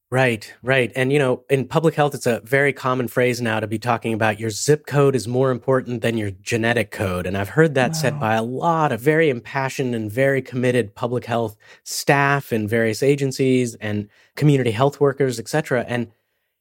Right, 0.09 0.53
right. 0.63 0.89
And, 0.95 1.11
you 1.11 1.19
know, 1.19 1.43
in 1.49 1.67
public 1.67 1.93
health, 1.93 2.15
it's 2.15 2.25
a 2.25 2.39
very 2.45 2.71
common 2.71 3.09
phrase 3.09 3.41
now 3.41 3.59
to 3.59 3.67
be 3.67 3.77
talking 3.77 4.13
about 4.13 4.39
your 4.39 4.49
zip 4.49 4.85
code 4.85 5.17
is 5.17 5.27
more 5.27 5.51
important 5.51 6.01
than 6.01 6.17
your 6.17 6.31
genetic 6.31 6.91
code. 6.91 7.27
And 7.27 7.37
I've 7.37 7.49
heard 7.49 7.75
that 7.75 7.89
wow. 7.89 7.93
said 7.93 8.19
by 8.19 8.35
a 8.35 8.43
lot 8.43 8.93
of 8.93 9.01
very 9.01 9.29
impassioned 9.29 9.93
and 9.93 10.09
very 10.09 10.41
committed 10.41 10.95
public 10.95 11.25
health 11.25 11.57
staff 11.83 12.53
in 12.53 12.69
various 12.69 13.03
agencies 13.03 13.75
and 13.75 14.07
community 14.37 14.71
health 14.71 15.01
workers, 15.01 15.39
et 15.39 15.49
cetera. 15.49 15.83
And 15.85 16.09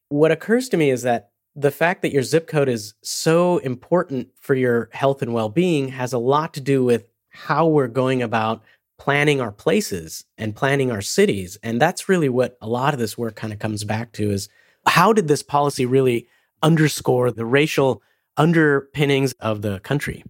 what 0.09 0.33
occurs 0.33 0.69
to 0.71 0.77
me 0.77 0.91
is 0.91 1.03
that 1.03 1.31
the 1.57 1.71
fact 1.71 2.03
that 2.03 2.13
your 2.13 2.23
zip 2.23 2.47
code 2.47 2.69
is 2.69 2.95
so 3.03 3.57
important 3.59 4.29
for 4.39 4.55
your 4.55 4.91
health 4.93 5.23
and 5.23 5.33
well 5.33 5.49
being 5.49 5.89
has 5.89 6.13
a 6.13 6.19
lot 6.19 6.53
to 6.55 6.61
do 6.61 6.85
with 6.85 7.09
how 7.31 7.67
we're 7.67 7.89
going 7.89 8.23
about 8.23 8.63
planning 8.99 9.41
our 9.41 9.53
places 9.53 10.25
and 10.39 10.55
planning 10.55 10.91
our 10.91 11.01
cities. 11.01 11.59
And 11.63 11.81
that's 11.81 12.09
really 12.09 12.29
what 12.29 12.57
a 12.61 12.69
lot 12.69 12.95
of 12.95 13.01
this 13.01 13.17
work 13.17 13.37
kind 13.37 13.53
of 13.53 13.59
comes 13.59 13.85
back 13.85 14.13
to 14.13 14.31
is 14.31 14.49
how 14.87 15.13
did 15.13 15.29
this 15.29 15.43
policy 15.43 15.87
really 15.87 16.29
underscore 16.63 17.31
the 17.31 17.45
racial 17.45 18.03
underpinnings 18.37 19.33
of 19.41 19.63
the 19.63 19.81
country? 19.81 20.25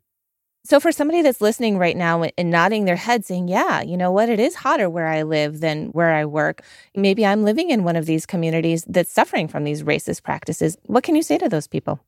So, 0.66 0.81
for 0.81 0.90
somebody 0.90 1.22
that's 1.22 1.40
listening 1.40 1.79
right 1.79 1.96
now 1.96 2.24
and 2.24 2.50
nodding 2.50 2.87
their 2.87 2.96
head 2.96 3.24
saying, 3.24 3.46
Yeah, 3.46 3.83
you 3.83 3.96
know 3.96 4.11
what? 4.11 4.29
It 4.29 4.40
is 4.40 4.57
hotter 4.57 4.90
where 4.90 5.07
I 5.07 5.22
live 5.22 5.61
than 5.61 5.90
where 5.90 6.12
I 6.12 6.24
work. 6.24 6.62
Maybe 6.96 7.24
I'm 7.24 7.44
living 7.44 7.70
in 7.70 7.85
one 7.85 7.94
of 7.94 8.07
these 8.07 8.26
communities 8.26 8.85
that's 8.88 9.12
suffering 9.12 9.46
from 9.46 9.62
these 9.62 9.85
racist 9.85 10.24
practices. 10.24 10.76
What 10.87 11.05
can 11.05 11.14
you 11.14 11.22
say 11.22 11.38
to 11.38 11.48
those 11.48 11.68
people? 11.68 12.00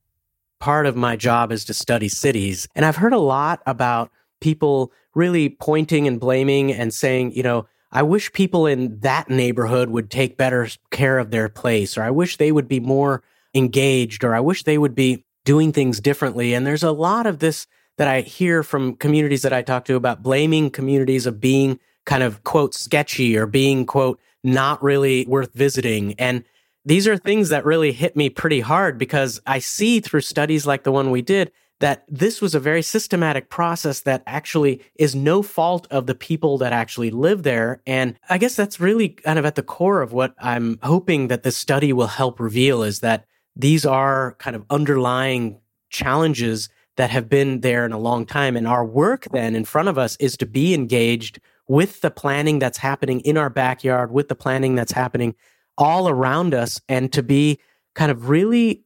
Part 0.59 0.87
of 0.87 0.97
my 0.97 1.15
job 1.15 1.53
is 1.53 1.65
to 1.67 1.75
study 1.75 2.09
cities. 2.09 2.67
And 2.75 2.85
I've 2.85 2.97
heard 2.97 3.13
a 3.13 3.21
lot 3.21 3.63
about 3.65 4.11
people 4.41 4.93
really 5.15 5.51
pointing 5.51 6.09
and 6.09 6.19
blaming 6.19 6.73
and 6.73 6.93
saying, 6.93 7.35
you 7.35 7.45
know, 7.45 7.69
I 7.93 8.03
wish 8.03 8.33
people 8.33 8.67
in 8.67 8.99
that 9.01 9.31
neighborhood 9.31 9.89
would 9.91 10.11
take 10.11 10.37
better 10.37 10.67
care 10.91 11.21
of 11.21 11.31
their 11.31 11.49
place, 11.49 11.97
or 11.97 12.03
I 12.03 12.11
wish 12.11 12.39
they 12.39 12.51
would 12.51 12.67
be 12.67 12.81
more 12.81 13.23
engaged, 13.55 14.25
or 14.25 14.35
I 14.35 14.41
wish 14.41 14.65
they 14.65 14.79
would 14.79 14.97
be 14.97 15.25
doing 15.45 15.71
things 15.71 16.01
differently. 16.01 16.55
And 16.55 16.67
there's 16.67 16.83
a 16.83 16.91
lot 16.91 17.25
of 17.25 17.39
this 17.39 17.69
that 17.99 18.09
I 18.09 18.23
hear 18.23 18.63
from 18.63 18.95
communities 18.95 19.43
that 19.43 19.53
I 19.53 19.63
talk 19.63 19.85
to 19.87 19.97
about 19.97 20.23
blaming 20.23 20.71
communities 20.71 21.27
of 21.27 21.41
being 21.41 21.79
kind 22.07 22.23
of 22.23 22.43
quote 22.45 22.75
sketchy 22.75 23.37
or 23.37 23.47
being 23.47 23.85
quote 23.85 24.19
not 24.43 24.83
really 24.83 25.27
worth 25.27 25.53
visiting. 25.53 26.15
And 26.15 26.45
these 26.85 27.07
are 27.07 27.19
things 27.19 27.51
that 27.51 27.67
really 27.67 27.93
hit 27.93 28.17
me 28.17 28.31
pretty 28.31 28.61
hard 28.61 28.97
because 28.97 29.41
I 29.47 29.59
see 29.59 30.01
through 30.01 30.23
studies 30.23 30.67
like 30.67 30.85
the 30.85 30.93
one 30.93 31.11
we 31.11 31.21
did 31.21 31.53
that 31.81 32.05
this 32.09 32.41
was 32.41 32.55
a 32.55 32.61
very 32.61 32.83
systematic 32.83 33.51
process 33.51 34.01
that 34.01 34.23
actually 34.27 34.81
is 34.97 35.15
no 35.15 35.43
fault 35.43 35.87
of 35.91 36.07
the 36.07 36.15
people 36.15 36.59
that 36.59 36.73
actually 36.73 37.11
live 37.11 37.43
there. 37.43 37.83
And 37.87 38.19
I 38.29 38.39
guess 38.39 38.57
that's 38.57 38.81
really 38.81 39.11
kind 39.11 39.39
of 39.39 39.45
at 39.45 39.55
the 39.55 39.63
core 39.63 40.03
of 40.03 40.13
what 40.13 40.35
I'm 40.41 40.79
hoping 40.83 41.29
that 41.29 41.43
this 41.43 41.57
study 41.57 41.93
will 41.93 42.09
help 42.09 42.41
reveal 42.41 42.83
is 42.83 43.01
that 43.01 43.27
these 43.55 43.85
are 43.85 44.35
kind 44.39 44.57
of 44.57 44.65
underlying 44.71 45.61
challenges 45.91 46.69
that 46.99 47.11
have 47.11 47.29
been 47.29 47.61
there 47.61 47.87
in 47.87 47.93
a 47.93 47.99
long 47.99 48.27
time. 48.27 48.57
And 48.57 48.67
our 48.67 48.85
work 48.85 49.29
then 49.31 49.55
in 49.55 49.65
front 49.65 49.89
of 49.89 49.97
us 49.97 50.17
is 50.17 50.37
to 50.39 50.47
be 50.47 50.75
engaged 50.75 51.41
with 51.69 52.01
the 52.01 52.11
planning 52.11 52.59
that's 52.59 52.79
happening 52.79 53.21
in 53.21 53.37
our 53.37 53.49
backyard, 53.49 54.11
with 54.11 54.29
the 54.29 54.35
planning 54.35 54.75
that's 54.75 54.91
happening 54.91 55.37
all 55.79 56.09
around 56.09 56.55
us, 56.55 56.81
and 56.89 57.13
to 57.13 57.23
be 57.23 57.61
kind 57.95 58.11
of 58.11 58.29
really 58.29 58.83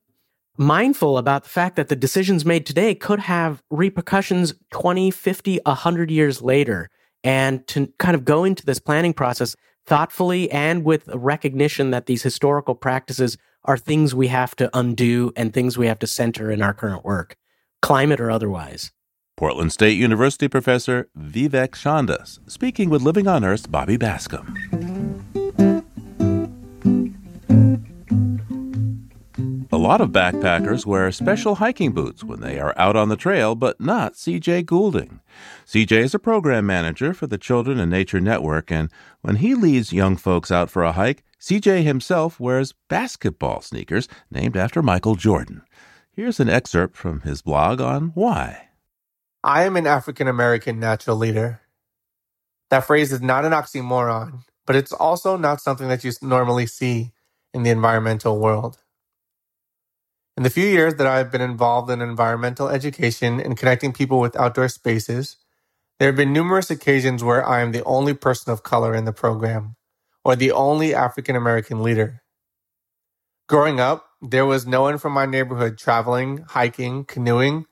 mindful 0.58 1.16
about 1.16 1.44
the 1.44 1.48
fact 1.48 1.76
that 1.76 1.88
the 1.88 1.96
decisions 1.96 2.44
made 2.44 2.66
today 2.66 2.94
could 2.94 3.18
have 3.18 3.62
repercussions 3.70 4.52
20, 4.72 5.10
50, 5.10 5.60
100 5.64 6.10
years 6.10 6.42
later. 6.42 6.90
And 7.24 7.66
to 7.68 7.86
kind 7.98 8.14
of 8.14 8.26
go 8.26 8.44
into 8.44 8.66
this 8.66 8.78
planning 8.78 9.14
process 9.14 9.56
thoughtfully 9.86 10.50
and 10.50 10.84
with 10.84 11.08
recognition 11.14 11.92
that 11.92 12.04
these 12.04 12.22
historical 12.22 12.74
practices 12.74 13.38
are 13.64 13.78
things 13.78 14.14
we 14.14 14.26
have 14.28 14.54
to 14.56 14.68
undo 14.76 15.32
and 15.34 15.54
things 15.54 15.78
we 15.78 15.86
have 15.86 16.00
to 16.00 16.06
center 16.06 16.50
in 16.50 16.60
our 16.60 16.74
current 16.74 17.04
work 17.06 17.38
climate 17.82 18.20
or 18.20 18.30
otherwise. 18.30 18.92
Portland 19.36 19.72
State 19.72 19.98
University 19.98 20.48
professor 20.48 21.08
Vivek 21.18 21.70
Shandas 21.70 22.38
speaking 22.50 22.88
with 22.88 23.02
Living 23.02 23.26
on 23.26 23.44
Earth's 23.44 23.66
Bobby 23.66 23.98
Bascomb. 23.98 24.56
A 29.74 29.78
lot 29.82 30.02
of 30.02 30.10
backpackers 30.10 30.84
wear 30.84 31.10
special 31.10 31.54
hiking 31.54 31.92
boots 31.92 32.22
when 32.22 32.40
they 32.40 32.60
are 32.60 32.74
out 32.76 32.94
on 32.94 33.08
the 33.08 33.16
trail, 33.16 33.54
but 33.54 33.80
not 33.80 34.12
CJ 34.12 34.66
Goulding. 34.66 35.20
CJ 35.66 35.92
is 35.92 36.14
a 36.14 36.18
program 36.18 36.66
manager 36.66 37.14
for 37.14 37.26
the 37.26 37.38
Children 37.38 37.80
and 37.80 37.90
Nature 37.90 38.20
Network, 38.20 38.70
and 38.70 38.90
when 39.22 39.36
he 39.36 39.54
leads 39.54 39.90
young 39.90 40.18
folks 40.18 40.52
out 40.52 40.68
for 40.68 40.84
a 40.84 40.92
hike, 40.92 41.24
CJ 41.40 41.82
himself 41.84 42.38
wears 42.38 42.74
basketball 42.90 43.62
sneakers 43.62 44.08
named 44.30 44.58
after 44.58 44.82
Michael 44.82 45.14
Jordan. 45.14 45.62
Here's 46.14 46.40
an 46.40 46.50
excerpt 46.50 46.94
from 46.94 47.20
his 47.20 47.40
blog 47.40 47.80
on 47.80 48.08
why. 48.08 48.68
I 49.42 49.62
am 49.62 49.76
an 49.76 49.86
African 49.86 50.28
American 50.28 50.78
natural 50.78 51.16
leader. 51.16 51.62
That 52.68 52.84
phrase 52.84 53.12
is 53.12 53.22
not 53.22 53.46
an 53.46 53.52
oxymoron, 53.52 54.44
but 54.66 54.76
it's 54.76 54.92
also 54.92 55.38
not 55.38 55.62
something 55.62 55.88
that 55.88 56.04
you 56.04 56.12
normally 56.20 56.66
see 56.66 57.12
in 57.54 57.62
the 57.62 57.70
environmental 57.70 58.38
world. 58.38 58.76
In 60.36 60.42
the 60.42 60.50
few 60.50 60.66
years 60.66 60.96
that 60.96 61.06
I've 61.06 61.32
been 61.32 61.40
involved 61.40 61.90
in 61.90 62.02
environmental 62.02 62.68
education 62.68 63.40
and 63.40 63.56
connecting 63.56 63.94
people 63.94 64.20
with 64.20 64.36
outdoor 64.36 64.68
spaces, 64.68 65.36
there 65.98 66.08
have 66.08 66.16
been 66.16 66.32
numerous 66.32 66.70
occasions 66.70 67.24
where 67.24 67.46
I 67.46 67.62
am 67.62 67.72
the 67.72 67.84
only 67.84 68.12
person 68.12 68.52
of 68.52 68.62
color 68.62 68.94
in 68.94 69.06
the 69.06 69.14
program 69.14 69.76
or 70.26 70.36
the 70.36 70.52
only 70.52 70.94
African 70.94 71.36
American 71.36 71.82
leader. 71.82 72.22
Growing 73.48 73.80
up, 73.80 74.11
there 74.22 74.46
was 74.46 74.66
no 74.66 74.82
one 74.82 74.98
from 74.98 75.12
my 75.12 75.26
neighborhood 75.26 75.76
traveling, 75.76 76.44
hiking, 76.48 77.04
canoeing, 77.04 77.66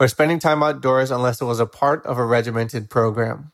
or 0.00 0.08
spending 0.08 0.40
time 0.40 0.62
outdoors 0.62 1.12
unless 1.12 1.40
it 1.40 1.44
was 1.44 1.60
a 1.60 1.66
part 1.66 2.04
of 2.06 2.18
a 2.18 2.26
regimented 2.26 2.90
program. 2.90 3.52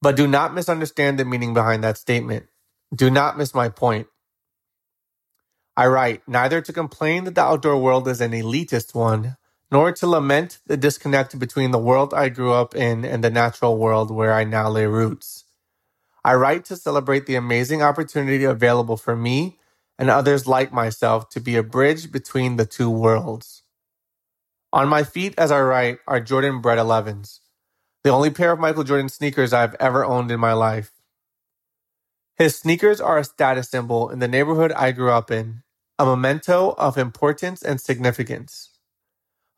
But 0.00 0.16
do 0.16 0.26
not 0.26 0.54
misunderstand 0.54 1.18
the 1.18 1.26
meaning 1.26 1.52
behind 1.52 1.84
that 1.84 1.98
statement. 1.98 2.46
Do 2.94 3.10
not 3.10 3.36
miss 3.36 3.54
my 3.54 3.68
point. 3.68 4.06
I 5.76 5.86
write 5.86 6.22
neither 6.26 6.60
to 6.62 6.72
complain 6.72 7.24
that 7.24 7.34
the 7.34 7.42
outdoor 7.42 7.78
world 7.78 8.08
is 8.08 8.20
an 8.20 8.32
elitist 8.32 8.94
one, 8.94 9.36
nor 9.70 9.92
to 9.92 10.06
lament 10.06 10.58
the 10.66 10.76
disconnect 10.76 11.38
between 11.38 11.70
the 11.70 11.78
world 11.78 12.14
I 12.14 12.30
grew 12.30 12.52
up 12.52 12.74
in 12.74 13.04
and 13.04 13.22
the 13.22 13.30
natural 13.30 13.76
world 13.76 14.10
where 14.10 14.32
I 14.32 14.44
now 14.44 14.70
lay 14.70 14.86
roots. 14.86 15.44
I 16.24 16.34
write 16.34 16.64
to 16.66 16.76
celebrate 16.76 17.26
the 17.26 17.36
amazing 17.36 17.82
opportunity 17.82 18.44
available 18.44 18.96
for 18.96 19.14
me 19.14 19.57
and 19.98 20.10
others 20.10 20.46
like 20.46 20.72
myself 20.72 21.28
to 21.30 21.40
be 21.40 21.56
a 21.56 21.62
bridge 21.62 22.12
between 22.12 22.56
the 22.56 22.66
two 22.66 22.88
worlds. 22.88 23.62
On 24.72 24.88
my 24.88 25.02
feet 25.02 25.34
as 25.38 25.50
I 25.50 25.60
write 25.60 25.98
are 26.06 26.20
Jordan 26.20 26.60
Bred 26.60 26.78
11s, 26.78 27.40
the 28.04 28.10
only 28.10 28.30
pair 28.30 28.52
of 28.52 28.60
Michael 28.60 28.84
Jordan 28.84 29.08
sneakers 29.08 29.52
I've 29.52 29.74
ever 29.80 30.04
owned 30.04 30.30
in 30.30 30.38
my 30.38 30.52
life. 30.52 30.92
His 32.36 32.54
sneakers 32.54 33.00
are 33.00 33.18
a 33.18 33.24
status 33.24 33.68
symbol 33.70 34.10
in 34.10 34.20
the 34.20 34.28
neighborhood 34.28 34.70
I 34.72 34.92
grew 34.92 35.10
up 35.10 35.30
in, 35.30 35.62
a 35.98 36.06
memento 36.06 36.74
of 36.78 36.96
importance 36.96 37.62
and 37.62 37.80
significance. 37.80 38.70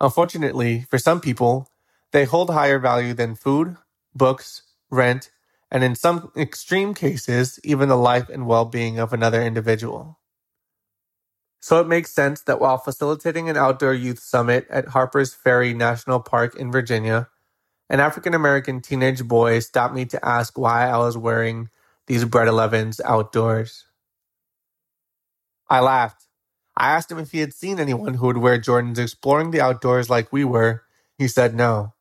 Unfortunately, 0.01 0.87
for 0.89 0.97
some 0.97 1.21
people, 1.21 1.69
they 2.13 2.25
hold 2.25 2.51
higher 2.51 2.79
value 2.79 3.13
than 3.13 3.35
food, 3.35 3.77
books, 4.15 4.63
rent, 4.91 5.31
and 5.71 5.85
in 5.85 5.95
some 5.95 6.33
extreme 6.37 6.95
cases, 6.95 7.61
even 7.65 7.89
the 7.89 7.97
life 7.97 8.29
and 8.29 8.47
well 8.47 8.65
being 8.65 8.99
of 8.99 9.13
another 9.13 9.43
individual. 9.43 10.20
So 11.61 11.79
it 11.81 11.87
makes 11.87 12.11
sense 12.11 12.41
that 12.43 12.59
while 12.59 12.79
facilitating 12.79 13.51
an 13.51 13.57
outdoor 13.57 13.93
youth 13.93 14.19
summit 14.19 14.67
at 14.71 14.89
Harper's 14.89 15.35
Ferry 15.35 15.75
National 15.75 16.19
Park 16.19 16.57
in 16.57 16.73
Virginia, 16.73 17.29
an 17.91 18.01
African 18.01 18.35
American 18.35 18.81
teenage 18.81 19.25
boy 19.25 19.59
stopped 19.59 19.95
me 19.95 20.07
to 20.07 20.25
ask 20.25 20.57
why 20.57 20.89
I 20.89 20.97
was 20.99 21.19
wearing 21.19 21.69
these 22.07 22.25
Bred 22.25 22.49
11s 22.49 23.01
outdoors. 23.05 23.85
I 25.69 25.81
laughed. 25.81 26.27
I 26.77 26.93
asked 26.93 27.11
him 27.11 27.19
if 27.19 27.33
he 27.33 27.41
had 27.41 27.53
seen 27.53 27.79
anyone 27.79 28.15
who 28.15 28.27
would 28.27 28.39
wear 28.39 28.59
Jordans 28.59 28.99
exploring 28.99 29.51
the 29.51 29.61
outdoors 29.61 30.09
like 30.09 30.33
we 30.33 30.45
were. 30.45 30.85
He 31.19 31.29
said 31.29 31.55
no. 31.55 31.93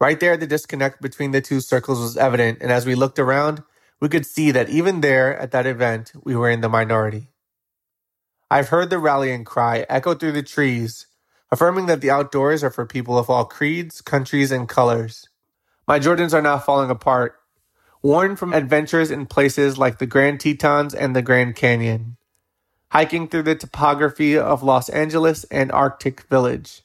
Right 0.00 0.18
there, 0.18 0.36
the 0.38 0.46
disconnect 0.46 1.02
between 1.02 1.32
the 1.32 1.42
two 1.42 1.60
circles 1.60 2.00
was 2.00 2.16
evident, 2.16 2.58
and 2.62 2.72
as 2.72 2.86
we 2.86 2.94
looked 2.94 3.18
around, 3.18 3.62
we 4.00 4.08
could 4.08 4.24
see 4.24 4.50
that 4.52 4.70
even 4.70 5.02
there 5.02 5.36
at 5.36 5.50
that 5.50 5.66
event, 5.66 6.12
we 6.24 6.34
were 6.34 6.48
in 6.48 6.62
the 6.62 6.70
minority. 6.70 7.29
I've 8.52 8.70
heard 8.70 8.90
the 8.90 8.98
rallying 8.98 9.44
cry 9.44 9.86
echo 9.88 10.12
through 10.14 10.32
the 10.32 10.42
trees, 10.42 11.06
affirming 11.52 11.86
that 11.86 12.00
the 12.00 12.10
outdoors 12.10 12.64
are 12.64 12.70
for 12.70 12.84
people 12.84 13.16
of 13.16 13.30
all 13.30 13.44
creeds, 13.44 14.00
countries, 14.00 14.50
and 14.50 14.68
colors. 14.68 15.28
My 15.86 16.00
Jordans 16.00 16.34
are 16.34 16.42
now 16.42 16.58
falling 16.58 16.90
apart, 16.90 17.36
worn 18.02 18.34
from 18.34 18.52
adventures 18.52 19.12
in 19.12 19.26
places 19.26 19.78
like 19.78 19.98
the 19.98 20.06
Grand 20.06 20.40
Tetons 20.40 20.94
and 20.94 21.14
the 21.14 21.22
Grand 21.22 21.54
Canyon, 21.54 22.16
hiking 22.90 23.28
through 23.28 23.44
the 23.44 23.54
topography 23.54 24.36
of 24.36 24.64
Los 24.64 24.88
Angeles 24.88 25.44
and 25.44 25.70
Arctic 25.70 26.22
Village. 26.22 26.82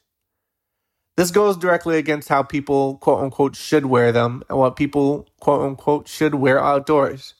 This 1.16 1.32
goes 1.32 1.56
directly 1.56 1.98
against 1.98 2.28
how 2.28 2.44
people, 2.44 2.98
quote 2.98 3.24
unquote, 3.24 3.56
should 3.56 3.86
wear 3.86 4.12
them 4.12 4.44
and 4.48 4.56
what 4.56 4.76
people, 4.76 5.26
quote 5.40 5.62
unquote, 5.62 6.06
should 6.06 6.36
wear 6.36 6.62
outdoors. 6.62 7.34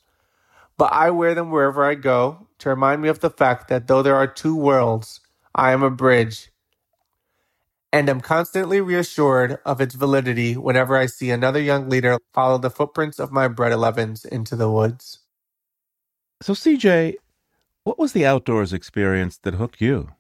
But 0.76 0.92
I 0.92 1.10
wear 1.10 1.36
them 1.36 1.52
wherever 1.52 1.84
I 1.84 1.94
go 1.94 2.45
to 2.61 2.71
remind 2.71 3.03
me 3.03 3.09
of 3.09 3.21
the 3.21 3.31
fact 3.31 3.69
that 3.69 3.88
though 3.88 4.03
there 4.03 4.16
are 4.16 4.27
two 4.29 4.57
worlds, 4.57 5.21
I 5.55 5.73
am 5.73 5.83
a 5.83 5.90
bridge, 5.90 6.51
and 7.92 8.09
am 8.11 8.21
constantly 8.23 8.81
reassured 8.81 9.59
of 9.66 9.81
its 9.81 9.95
validity 9.97 10.55
whenever 10.57 10.97
I 10.97 11.07
see 11.07 11.31
another 11.31 11.61
young 11.61 11.88
leader 11.88 12.19
follow 12.35 12.59
the 12.59 12.71
footprints 12.71 13.19
of 13.21 13.33
my 13.33 13.49
Bred 13.49 13.73
11s 13.73 14.27
into 14.27 14.57
the 14.57 14.71
woods. 14.71 15.21
So, 16.42 16.55
CJ, 16.55 17.16
What 17.85 17.99
was 17.99 18.14
the 18.14 18.27
outdoors 18.27 18.73
experience 18.75 19.38
that 19.40 19.57
hooked 19.57 19.83
you? 19.83 20.11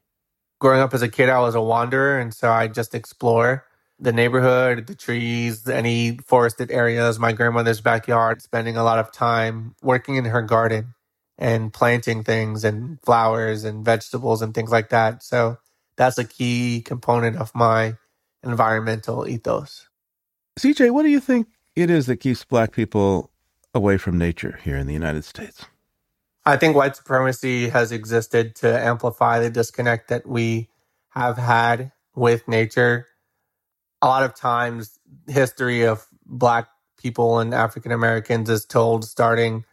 Growing 0.60 0.80
up 0.82 0.94
as 0.94 1.02
a 1.02 1.08
kid, 1.08 1.30
I 1.30 1.40
was 1.40 1.54
a 1.54 1.62
wanderer, 1.62 2.18
and 2.18 2.34
so 2.34 2.50
I 2.50 2.68
just 2.68 2.94
explore 2.94 3.66
the 4.00 4.12
neighborhood, 4.12 4.88
the 4.88 4.96
trees, 4.96 5.68
any 5.68 6.18
forested 6.18 6.72
areas, 6.72 7.20
my 7.20 7.32
grandmother's 7.32 7.80
backyard, 7.82 8.42
spending 8.42 8.76
a 8.76 8.84
lot 8.84 8.98
of 8.98 9.12
time 9.12 9.76
working 9.82 10.16
in 10.16 10.26
her 10.26 10.42
garden 10.42 10.95
and 11.38 11.72
planting 11.72 12.24
things 12.24 12.64
and 12.64 13.00
flowers 13.02 13.64
and 13.64 13.84
vegetables 13.84 14.42
and 14.42 14.54
things 14.54 14.70
like 14.70 14.88
that. 14.90 15.22
So 15.22 15.58
that's 15.96 16.18
a 16.18 16.24
key 16.24 16.82
component 16.82 17.36
of 17.36 17.54
my 17.54 17.96
environmental 18.42 19.28
ethos. 19.28 19.88
CJ, 20.58 20.90
what 20.92 21.02
do 21.02 21.10
you 21.10 21.20
think 21.20 21.48
it 21.74 21.90
is 21.90 22.06
that 22.06 22.18
keeps 22.18 22.44
black 22.44 22.72
people 22.72 23.30
away 23.74 23.98
from 23.98 24.16
nature 24.16 24.58
here 24.62 24.76
in 24.76 24.86
the 24.86 24.94
United 24.94 25.24
States? 25.24 25.66
I 26.46 26.56
think 26.56 26.76
white 26.76 26.96
supremacy 26.96 27.68
has 27.68 27.92
existed 27.92 28.54
to 28.56 28.80
amplify 28.80 29.40
the 29.40 29.50
disconnect 29.50 30.08
that 30.08 30.26
we 30.26 30.68
have 31.10 31.36
had 31.36 31.92
with 32.14 32.46
nature. 32.46 33.06
A 34.00 34.06
lot 34.06 34.22
of 34.22 34.34
times, 34.34 34.98
history 35.26 35.82
of 35.82 36.06
black 36.24 36.68
people 36.98 37.40
and 37.40 37.52
African 37.52 37.92
Americans 37.92 38.48
is 38.48 38.64
told 38.64 39.04
starting 39.04 39.64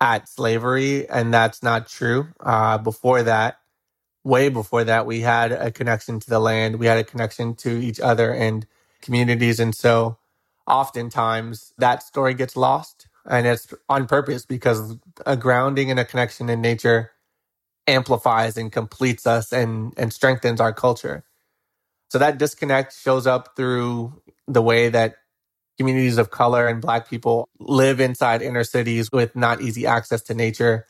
at 0.00 0.28
slavery, 0.28 1.08
and 1.08 1.32
that's 1.34 1.62
not 1.62 1.88
true. 1.88 2.28
Uh, 2.40 2.78
before 2.78 3.22
that, 3.24 3.60
way 4.24 4.48
before 4.48 4.84
that, 4.84 5.06
we 5.06 5.20
had 5.20 5.52
a 5.52 5.70
connection 5.70 6.20
to 6.20 6.30
the 6.30 6.40
land, 6.40 6.78
we 6.78 6.86
had 6.86 6.98
a 6.98 7.04
connection 7.04 7.54
to 7.56 7.70
each 7.80 8.00
other 8.00 8.32
and 8.32 8.66
communities. 9.02 9.60
And 9.60 9.74
so 9.74 10.18
oftentimes 10.66 11.72
that 11.78 12.02
story 12.02 12.34
gets 12.34 12.56
lost, 12.56 13.08
and 13.28 13.46
it's 13.46 13.72
on 13.88 14.06
purpose 14.06 14.46
because 14.46 14.96
a 15.26 15.36
grounding 15.36 15.90
and 15.90 16.00
a 16.00 16.04
connection 16.04 16.48
in 16.48 16.60
nature 16.60 17.12
amplifies 17.86 18.56
and 18.56 18.72
completes 18.72 19.26
us 19.26 19.52
and, 19.52 19.94
and 19.96 20.12
strengthens 20.12 20.60
our 20.60 20.72
culture. 20.72 21.24
So 22.10 22.18
that 22.18 22.38
disconnect 22.38 22.98
shows 22.98 23.26
up 23.26 23.56
through 23.56 24.22
the 24.48 24.62
way 24.62 24.90
that 24.90 25.16
communities 25.80 26.18
of 26.18 26.30
color 26.30 26.68
and 26.68 26.82
black 26.82 27.08
people 27.08 27.48
live 27.58 28.00
inside 28.00 28.42
inner 28.42 28.64
cities 28.64 29.10
with 29.10 29.34
not 29.34 29.62
easy 29.62 29.86
access 29.86 30.20
to 30.20 30.34
nature. 30.34 30.86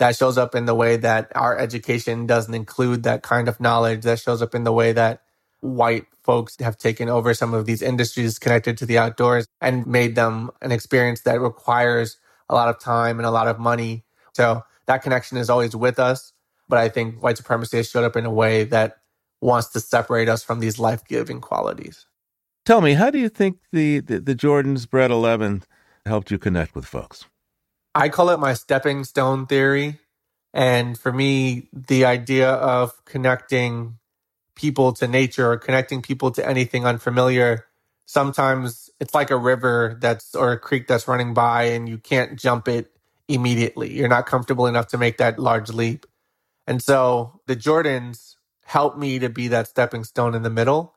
That 0.00 0.16
shows 0.16 0.36
up 0.36 0.56
in 0.56 0.64
the 0.66 0.74
way 0.74 0.96
that 0.96 1.30
our 1.36 1.56
education 1.56 2.26
doesn't 2.26 2.52
include 2.52 3.04
that 3.04 3.22
kind 3.22 3.46
of 3.46 3.60
knowledge. 3.60 4.02
That 4.02 4.18
shows 4.18 4.42
up 4.42 4.52
in 4.52 4.64
the 4.64 4.72
way 4.72 4.90
that 4.94 5.22
white 5.60 6.06
folks 6.24 6.56
have 6.58 6.76
taken 6.76 7.08
over 7.08 7.34
some 7.34 7.54
of 7.54 7.66
these 7.66 7.82
industries 7.82 8.40
connected 8.40 8.76
to 8.78 8.86
the 8.86 8.98
outdoors 8.98 9.46
and 9.60 9.86
made 9.86 10.16
them 10.16 10.50
an 10.60 10.72
experience 10.72 11.20
that 11.20 11.40
requires 11.40 12.18
a 12.48 12.56
lot 12.56 12.68
of 12.68 12.80
time 12.80 13.20
and 13.20 13.26
a 13.26 13.30
lot 13.30 13.46
of 13.46 13.60
money. 13.60 14.02
So 14.34 14.64
that 14.86 15.04
connection 15.04 15.38
is 15.38 15.48
always 15.48 15.76
with 15.76 16.00
us. 16.00 16.32
But 16.68 16.80
I 16.80 16.88
think 16.88 17.22
white 17.22 17.36
supremacy 17.36 17.76
has 17.76 17.88
showed 17.88 18.02
up 18.02 18.16
in 18.16 18.26
a 18.26 18.32
way 18.32 18.64
that 18.64 18.96
wants 19.40 19.68
to 19.68 19.78
separate 19.78 20.28
us 20.28 20.42
from 20.42 20.58
these 20.58 20.80
life 20.80 21.04
giving 21.06 21.40
qualities. 21.40 22.06
Tell 22.64 22.80
me, 22.80 22.94
how 22.94 23.10
do 23.10 23.18
you 23.18 23.28
think 23.28 23.58
the, 23.72 23.98
the, 23.98 24.20
the 24.20 24.36
Jordan's 24.36 24.86
Bred 24.86 25.10
11 25.10 25.64
helped 26.06 26.30
you 26.30 26.38
connect 26.38 26.76
with 26.76 26.86
folks? 26.86 27.24
I 27.94 28.08
call 28.08 28.30
it 28.30 28.38
my 28.38 28.54
stepping 28.54 29.02
stone 29.02 29.46
theory. 29.46 29.98
And 30.54 30.96
for 30.96 31.12
me, 31.12 31.68
the 31.72 32.04
idea 32.04 32.50
of 32.50 33.04
connecting 33.04 33.98
people 34.54 34.92
to 34.92 35.08
nature 35.08 35.50
or 35.50 35.56
connecting 35.56 36.02
people 36.02 36.30
to 36.32 36.48
anything 36.48 36.86
unfamiliar, 36.86 37.66
sometimes 38.06 38.90
it's 39.00 39.14
like 39.14 39.30
a 39.30 39.36
river 39.36 39.98
that's 40.00 40.34
or 40.34 40.52
a 40.52 40.58
creek 40.58 40.86
that's 40.86 41.08
running 41.08 41.34
by 41.34 41.64
and 41.64 41.88
you 41.88 41.98
can't 41.98 42.38
jump 42.38 42.68
it 42.68 42.92
immediately. 43.26 43.92
You're 43.92 44.08
not 44.08 44.26
comfortable 44.26 44.66
enough 44.66 44.86
to 44.88 44.98
make 44.98 45.18
that 45.18 45.38
large 45.38 45.70
leap. 45.70 46.06
And 46.68 46.80
so 46.80 47.40
the 47.46 47.56
Jordans 47.56 48.36
help 48.64 48.96
me 48.96 49.18
to 49.18 49.28
be 49.28 49.48
that 49.48 49.66
stepping 49.66 50.04
stone 50.04 50.34
in 50.36 50.42
the 50.42 50.50
middle 50.50 50.94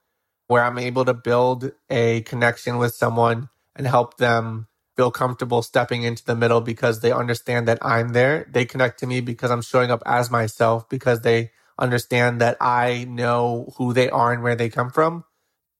where 0.48 0.64
I'm 0.64 0.78
able 0.78 1.06
to 1.06 1.14
build 1.14 1.72
a 1.90 2.22
connection 2.22 2.78
with 2.78 2.94
someone 2.94 3.50
and 3.76 3.88
help 3.88 4.18
them 4.18 4.68
feel 4.96 5.12
comfortable 5.12 5.62
stepping 5.62 6.04
into 6.04 6.24
the 6.24 6.36
middle 6.36 6.62
because 6.62 7.02
they 7.02 7.12
understand 7.12 7.68
that 7.68 7.80
I'm 7.82 8.10
there. 8.10 8.48
They 8.50 8.66
connect 8.66 9.00
to 9.00 9.08
me 9.08 9.22
because 9.22 9.52
I'm 9.52 9.62
showing 9.62 9.92
up 9.92 10.02
as 10.06 10.32
myself 10.32 10.88
because 10.88 11.22
they 11.22 11.52
understand 11.78 12.40
that 12.42 12.58
I 12.62 13.06
know 13.10 13.74
who 13.78 13.94
they 13.94 14.10
are 14.10 14.32
and 14.32 14.42
where 14.42 14.56
they 14.56 14.70
come 14.70 14.90
from. 14.90 15.26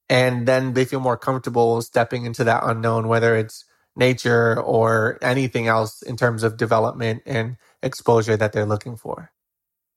And 0.08 0.46
then 0.46 0.74
they 0.74 0.84
feel 0.84 1.00
more 1.00 1.16
comfortable 1.16 1.80
stepping 1.82 2.26
into 2.26 2.44
that 2.44 2.62
unknown, 2.64 3.08
whether 3.08 3.34
it's 3.34 3.64
nature 3.96 4.60
or 4.60 5.18
anything 5.22 5.66
else 5.66 6.02
in 6.02 6.16
terms 6.16 6.42
of 6.42 6.56
development 6.56 7.22
and 7.26 7.56
exposure 7.82 8.36
that 8.36 8.52
they're 8.52 8.66
looking 8.66 8.96
for. 8.96 9.32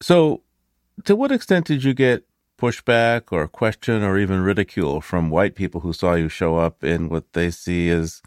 So, 0.01 0.41
to 1.05 1.15
what 1.15 1.31
extent 1.31 1.65
did 1.65 1.83
you 1.83 1.93
get 1.93 2.23
pushback 2.59 3.31
or 3.31 3.47
question 3.47 4.03
or 4.03 4.17
even 4.17 4.41
ridicule 4.41 5.01
from 5.01 5.29
white 5.29 5.55
people 5.55 5.81
who 5.81 5.93
saw 5.93 6.13
you 6.13 6.29
show 6.29 6.57
up 6.57 6.83
in 6.83 7.09
what 7.09 7.31
they 7.33 7.49
see 7.49 7.89
as 7.89 8.21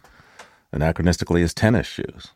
anachronistically 0.74 1.42
as 1.42 1.52
tennis 1.52 1.86
shoes? 1.86 2.32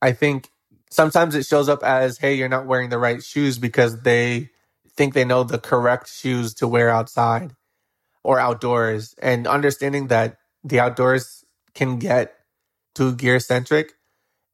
I 0.00 0.12
think 0.12 0.50
sometimes 0.90 1.34
it 1.34 1.44
shows 1.44 1.68
up 1.68 1.82
as, 1.82 2.18
hey, 2.18 2.34
you're 2.34 2.48
not 2.48 2.66
wearing 2.66 2.90
the 2.90 2.98
right 2.98 3.22
shoes 3.22 3.58
because 3.58 4.02
they 4.02 4.50
think 4.96 5.14
they 5.14 5.24
know 5.24 5.42
the 5.42 5.58
correct 5.58 6.08
shoes 6.08 6.54
to 6.54 6.68
wear 6.68 6.88
outside 6.88 7.52
or 8.22 8.38
outdoors. 8.38 9.14
And 9.18 9.46
understanding 9.46 10.06
that 10.08 10.38
the 10.62 10.80
outdoors 10.80 11.44
can 11.74 11.98
get 11.98 12.34
too 12.94 13.14
gear 13.16 13.40
centric 13.40 13.92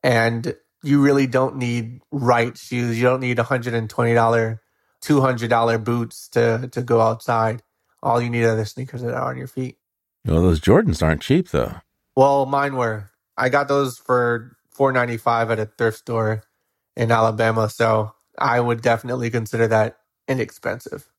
and 0.02 0.56
you 0.82 1.02
really 1.02 1.26
don't 1.26 1.56
need 1.56 2.00
right 2.10 2.56
shoes. 2.56 2.96
You 2.96 3.04
don't 3.04 3.20
need 3.20 3.36
$120 3.36 4.58
$200 5.02 5.84
boots 5.84 6.28
to, 6.28 6.68
to 6.72 6.82
go 6.82 7.00
outside. 7.00 7.62
All 8.02 8.20
you 8.20 8.30
need 8.30 8.44
are 8.44 8.56
the 8.56 8.66
sneakers 8.66 9.02
that 9.02 9.14
are 9.14 9.30
on 9.30 9.36
your 9.36 9.46
feet. 9.46 9.78
Well, 10.24 10.42
those 10.42 10.60
Jordans 10.60 11.02
aren't 11.02 11.22
cheap, 11.22 11.50
though. 11.50 11.76
Well, 12.16 12.46
mine 12.46 12.76
were. 12.76 13.10
I 13.36 13.48
got 13.48 13.68
those 13.68 13.98
for 13.98 14.56
four 14.70 14.92
ninety 14.92 15.16
five 15.16 15.50
at 15.50 15.58
a 15.58 15.66
thrift 15.66 15.98
store 15.98 16.42
in 16.96 17.10
Alabama, 17.10 17.70
so 17.70 18.12
I 18.38 18.60
would 18.60 18.82
definitely 18.82 19.30
consider 19.30 19.66
that 19.68 19.98
inexpensive. 20.28 21.10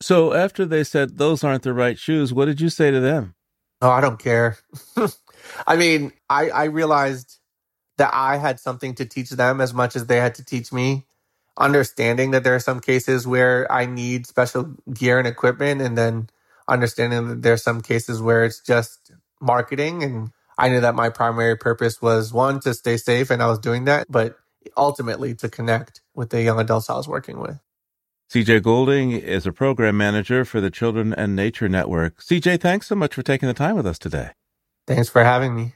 So 0.00 0.32
after 0.32 0.66
they 0.66 0.84
said 0.84 1.18
those 1.18 1.44
aren't 1.44 1.62
the 1.62 1.72
right 1.72 1.98
shoes, 1.98 2.32
what 2.32 2.46
did 2.46 2.60
you 2.60 2.68
say 2.68 2.90
to 2.90 3.00
them? 3.00 3.34
Oh, 3.80 3.90
I 3.90 4.00
don't 4.00 4.18
care. 4.18 4.58
I 5.66 5.76
mean, 5.76 6.12
I, 6.28 6.50
I 6.50 6.64
realized 6.64 7.38
that 7.98 8.10
I 8.12 8.38
had 8.38 8.58
something 8.58 8.94
to 8.96 9.04
teach 9.04 9.30
them 9.30 9.60
as 9.60 9.72
much 9.72 9.94
as 9.94 10.06
they 10.06 10.16
had 10.16 10.34
to 10.36 10.44
teach 10.44 10.72
me 10.72 11.06
understanding 11.56 12.32
that 12.32 12.44
there 12.44 12.54
are 12.54 12.60
some 12.60 12.80
cases 12.80 13.26
where 13.26 13.70
I 13.70 13.86
need 13.86 14.26
special 14.26 14.74
gear 14.92 15.18
and 15.18 15.28
equipment, 15.28 15.80
and 15.80 15.96
then 15.96 16.28
understanding 16.68 17.28
that 17.28 17.42
there 17.42 17.52
are 17.52 17.58
some 17.58 17.80
cases 17.80 18.20
where 18.20 18.44
it's 18.44 18.60
just 18.60 19.12
marketing. 19.40 20.02
And 20.02 20.30
I 20.58 20.68
knew 20.68 20.80
that 20.80 20.94
my 20.94 21.10
primary 21.10 21.56
purpose 21.56 22.00
was 22.00 22.32
one, 22.32 22.60
to 22.60 22.74
stay 22.74 22.96
safe, 22.96 23.30
and 23.30 23.42
I 23.42 23.46
was 23.46 23.58
doing 23.58 23.84
that, 23.84 24.06
but 24.10 24.36
ultimately 24.76 25.34
to 25.36 25.48
connect 25.48 26.00
with 26.14 26.30
the 26.30 26.42
young 26.42 26.58
adults 26.58 26.90
I 26.90 26.96
was 26.96 27.08
working 27.08 27.40
with. 27.40 27.58
CJ 28.30 28.62
Goulding 28.62 29.12
is 29.12 29.46
a 29.46 29.52
program 29.52 29.96
manager 29.96 30.44
for 30.44 30.60
the 30.60 30.70
Children 30.70 31.12
and 31.12 31.36
Nature 31.36 31.68
Network. 31.68 32.20
CJ, 32.20 32.60
thanks 32.60 32.86
so 32.86 32.94
much 32.94 33.14
for 33.14 33.22
taking 33.22 33.46
the 33.46 33.54
time 33.54 33.76
with 33.76 33.86
us 33.86 33.98
today. 33.98 34.30
Thanks 34.86 35.08
for 35.08 35.22
having 35.22 35.54
me. 35.54 35.74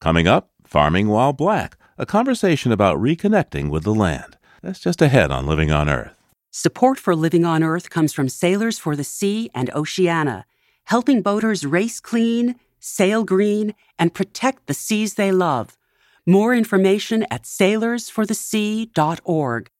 Coming 0.00 0.26
up, 0.26 0.50
Farming 0.64 1.08
While 1.08 1.32
Black, 1.32 1.76
a 1.98 2.06
conversation 2.06 2.72
about 2.72 2.98
reconnecting 2.98 3.70
with 3.70 3.82
the 3.82 3.94
land. 3.94 4.38
That's 4.62 4.80
just 4.80 5.00
ahead 5.00 5.30
on 5.30 5.46
Living 5.46 5.72
on 5.72 5.88
Earth. 5.88 6.18
Support 6.50 6.98
for 6.98 7.16
Living 7.16 7.44
on 7.44 7.62
Earth 7.62 7.88
comes 7.88 8.12
from 8.12 8.28
Sailors 8.28 8.78
for 8.78 8.94
the 8.94 9.04
Sea 9.04 9.50
and 9.54 9.70
Oceana, 9.74 10.44
helping 10.84 11.22
boaters 11.22 11.64
race 11.64 12.00
clean, 12.00 12.56
sail 12.78 13.24
green, 13.24 13.74
and 13.98 14.12
protect 14.12 14.66
the 14.66 14.74
seas 14.74 15.14
they 15.14 15.32
love. 15.32 15.78
More 16.26 16.54
information 16.54 17.24
at 17.30 17.44
sailorsforthesea.org. 17.44 19.70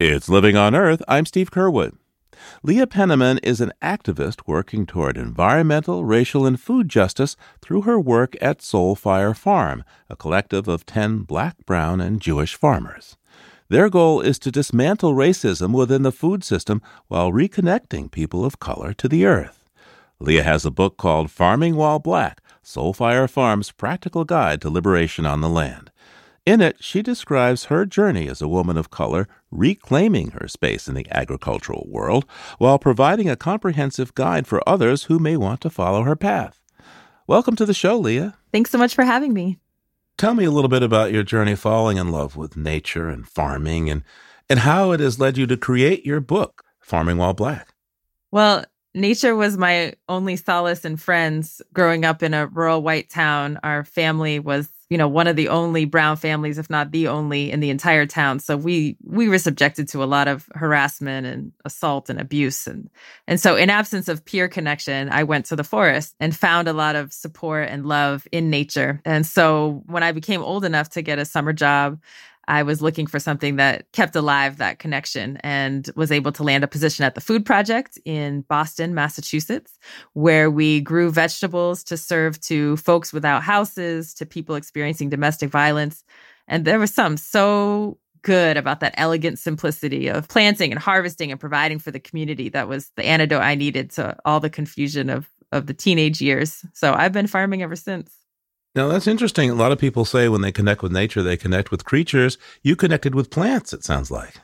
It's 0.00 0.28
Living 0.28 0.56
on 0.56 0.74
Earth. 0.74 1.02
I'm 1.06 1.24
Steve 1.24 1.50
Curwood. 1.50 1.96
Leah 2.62 2.86
Penniman 2.86 3.38
is 3.38 3.60
an 3.60 3.72
activist 3.80 4.42
working 4.46 4.86
toward 4.86 5.16
environmental, 5.16 6.04
racial, 6.04 6.44
and 6.44 6.60
food 6.60 6.88
justice 6.88 7.36
through 7.62 7.82
her 7.82 7.98
work 7.98 8.36
at 8.40 8.58
Soulfire 8.58 9.36
Farm, 9.36 9.84
a 10.10 10.16
collective 10.16 10.68
of 10.68 10.86
10 10.86 11.20
black, 11.20 11.64
brown, 11.64 12.00
and 12.00 12.20
Jewish 12.20 12.54
farmers. 12.54 13.16
Their 13.68 13.90
goal 13.90 14.20
is 14.20 14.38
to 14.40 14.52
dismantle 14.52 15.14
racism 15.14 15.72
within 15.72 16.02
the 16.02 16.12
food 16.12 16.44
system 16.44 16.80
while 17.08 17.32
reconnecting 17.32 18.12
people 18.12 18.44
of 18.44 18.60
color 18.60 18.92
to 18.94 19.08
the 19.08 19.26
earth. 19.26 19.64
Leah 20.20 20.44
has 20.44 20.64
a 20.64 20.70
book 20.70 20.96
called 20.96 21.32
Farming 21.32 21.74
While 21.74 21.98
Black 21.98 22.40
Soulfire 22.64 23.28
Farm's 23.28 23.72
Practical 23.72 24.24
Guide 24.24 24.60
to 24.60 24.70
Liberation 24.70 25.26
on 25.26 25.40
the 25.40 25.48
Land. 25.48 25.90
In 26.46 26.60
it, 26.60 26.76
she 26.78 27.02
describes 27.02 27.64
her 27.64 27.84
journey 27.84 28.28
as 28.28 28.40
a 28.40 28.46
woman 28.46 28.76
of 28.76 28.92
color 28.92 29.26
reclaiming 29.50 30.30
her 30.30 30.46
space 30.46 30.86
in 30.86 30.94
the 30.94 31.06
agricultural 31.10 31.86
world 31.90 32.24
while 32.58 32.78
providing 32.78 33.28
a 33.28 33.34
comprehensive 33.34 34.14
guide 34.14 34.46
for 34.46 34.66
others 34.68 35.04
who 35.04 35.18
may 35.18 35.36
want 35.36 35.60
to 35.62 35.70
follow 35.70 36.04
her 36.04 36.14
path. 36.14 36.62
Welcome 37.26 37.56
to 37.56 37.66
the 37.66 37.74
show, 37.74 37.98
Leah. 37.98 38.36
Thanks 38.52 38.70
so 38.70 38.78
much 38.78 38.94
for 38.94 39.04
having 39.04 39.32
me. 39.32 39.58
Tell 40.18 40.32
me 40.32 40.44
a 40.44 40.50
little 40.50 40.70
bit 40.70 40.82
about 40.82 41.12
your 41.12 41.22
journey 41.22 41.54
falling 41.54 41.98
in 41.98 42.10
love 42.10 42.36
with 42.36 42.56
nature 42.56 43.10
and 43.10 43.28
farming 43.28 43.90
and 43.90 44.02
and 44.48 44.60
how 44.60 44.92
it 44.92 45.00
has 45.00 45.18
led 45.20 45.36
you 45.36 45.46
to 45.48 45.56
create 45.56 46.06
your 46.06 46.20
book, 46.20 46.62
Farming 46.80 47.18
While 47.18 47.34
Black. 47.34 47.74
Well, 48.30 48.64
nature 48.94 49.34
was 49.34 49.58
my 49.58 49.94
only 50.08 50.36
solace 50.36 50.84
and 50.84 51.00
friends 51.00 51.60
growing 51.72 52.04
up 52.04 52.22
in 52.22 52.32
a 52.32 52.46
rural 52.46 52.80
white 52.80 53.10
town. 53.10 53.58
Our 53.62 53.84
family 53.84 54.38
was, 54.38 54.70
you 54.88 54.96
know, 54.96 55.08
one 55.08 55.26
of 55.26 55.34
the 55.34 55.48
only 55.48 55.84
brown 55.84 56.16
families, 56.16 56.58
if 56.58 56.70
not 56.70 56.92
the 56.92 57.08
only 57.08 57.50
in 57.50 57.60
the 57.60 57.70
entire 57.70 58.06
town. 58.06 58.38
So 58.38 58.56
we 58.56 58.96
we 59.02 59.28
were 59.28 59.38
subjected 59.38 59.88
to 59.88 60.02
a 60.02 60.06
lot 60.06 60.28
of 60.28 60.48
harassment 60.54 61.26
and 61.26 61.52
assault 61.64 62.08
and 62.08 62.20
abuse. 62.20 62.66
And 62.66 62.88
and 63.26 63.40
so 63.40 63.56
in 63.56 63.68
absence 63.68 64.08
of 64.08 64.24
peer 64.24 64.48
connection, 64.48 65.08
I 65.10 65.24
went 65.24 65.46
to 65.46 65.56
the 65.56 65.64
forest 65.64 66.14
and 66.20 66.36
found 66.36 66.68
a 66.68 66.72
lot 66.72 66.94
of 66.94 67.12
support 67.12 67.68
and 67.68 67.86
love 67.86 68.28
in 68.30 68.48
nature. 68.48 69.00
And 69.04 69.26
so 69.26 69.82
when 69.86 70.04
I 70.04 70.12
became 70.12 70.42
old 70.42 70.64
enough 70.64 70.90
to 70.90 71.02
get 71.02 71.18
a 71.18 71.24
summer 71.24 71.52
job, 71.52 71.98
I 72.48 72.62
was 72.62 72.80
looking 72.80 73.06
for 73.06 73.18
something 73.18 73.56
that 73.56 73.90
kept 73.92 74.14
alive 74.14 74.58
that 74.58 74.78
connection 74.78 75.38
and 75.38 75.90
was 75.96 76.12
able 76.12 76.32
to 76.32 76.42
land 76.42 76.64
a 76.64 76.68
position 76.68 77.04
at 77.04 77.14
the 77.14 77.20
Food 77.20 77.44
Project 77.44 77.98
in 78.04 78.42
Boston, 78.42 78.94
Massachusetts, 78.94 79.78
where 80.12 80.50
we 80.50 80.80
grew 80.80 81.10
vegetables 81.10 81.82
to 81.84 81.96
serve 81.96 82.40
to 82.42 82.76
folks 82.76 83.12
without 83.12 83.42
houses, 83.42 84.14
to 84.14 84.26
people 84.26 84.54
experiencing 84.54 85.10
domestic 85.10 85.50
violence. 85.50 86.04
And 86.46 86.64
there 86.64 86.78
was 86.78 86.94
some 86.94 87.16
so 87.16 87.98
good 88.22 88.56
about 88.56 88.80
that 88.80 88.94
elegant 88.96 89.38
simplicity 89.38 90.08
of 90.08 90.28
planting 90.28 90.72
and 90.72 90.80
harvesting 90.80 91.30
and 91.30 91.40
providing 91.40 91.78
for 91.78 91.90
the 91.90 92.00
community 92.00 92.48
that 92.48 92.68
was 92.68 92.90
the 92.96 93.04
antidote 93.04 93.42
I 93.42 93.54
needed 93.54 93.90
to 93.92 94.16
all 94.24 94.40
the 94.40 94.50
confusion 94.50 95.10
of 95.10 95.28
of 95.52 95.66
the 95.66 95.74
teenage 95.74 96.20
years. 96.20 96.64
So 96.74 96.92
I've 96.92 97.12
been 97.12 97.26
farming 97.26 97.62
ever 97.62 97.76
since. 97.76 98.12
Now, 98.76 98.88
that's 98.88 99.06
interesting. 99.06 99.48
A 99.48 99.54
lot 99.54 99.72
of 99.72 99.78
people 99.78 100.04
say 100.04 100.28
when 100.28 100.42
they 100.42 100.52
connect 100.52 100.82
with 100.82 100.92
nature, 100.92 101.22
they 101.22 101.38
connect 101.38 101.70
with 101.70 101.86
creatures. 101.86 102.36
You 102.62 102.76
connected 102.76 103.14
with 103.14 103.30
plants, 103.30 103.72
it 103.72 103.82
sounds 103.82 104.10
like. 104.10 104.34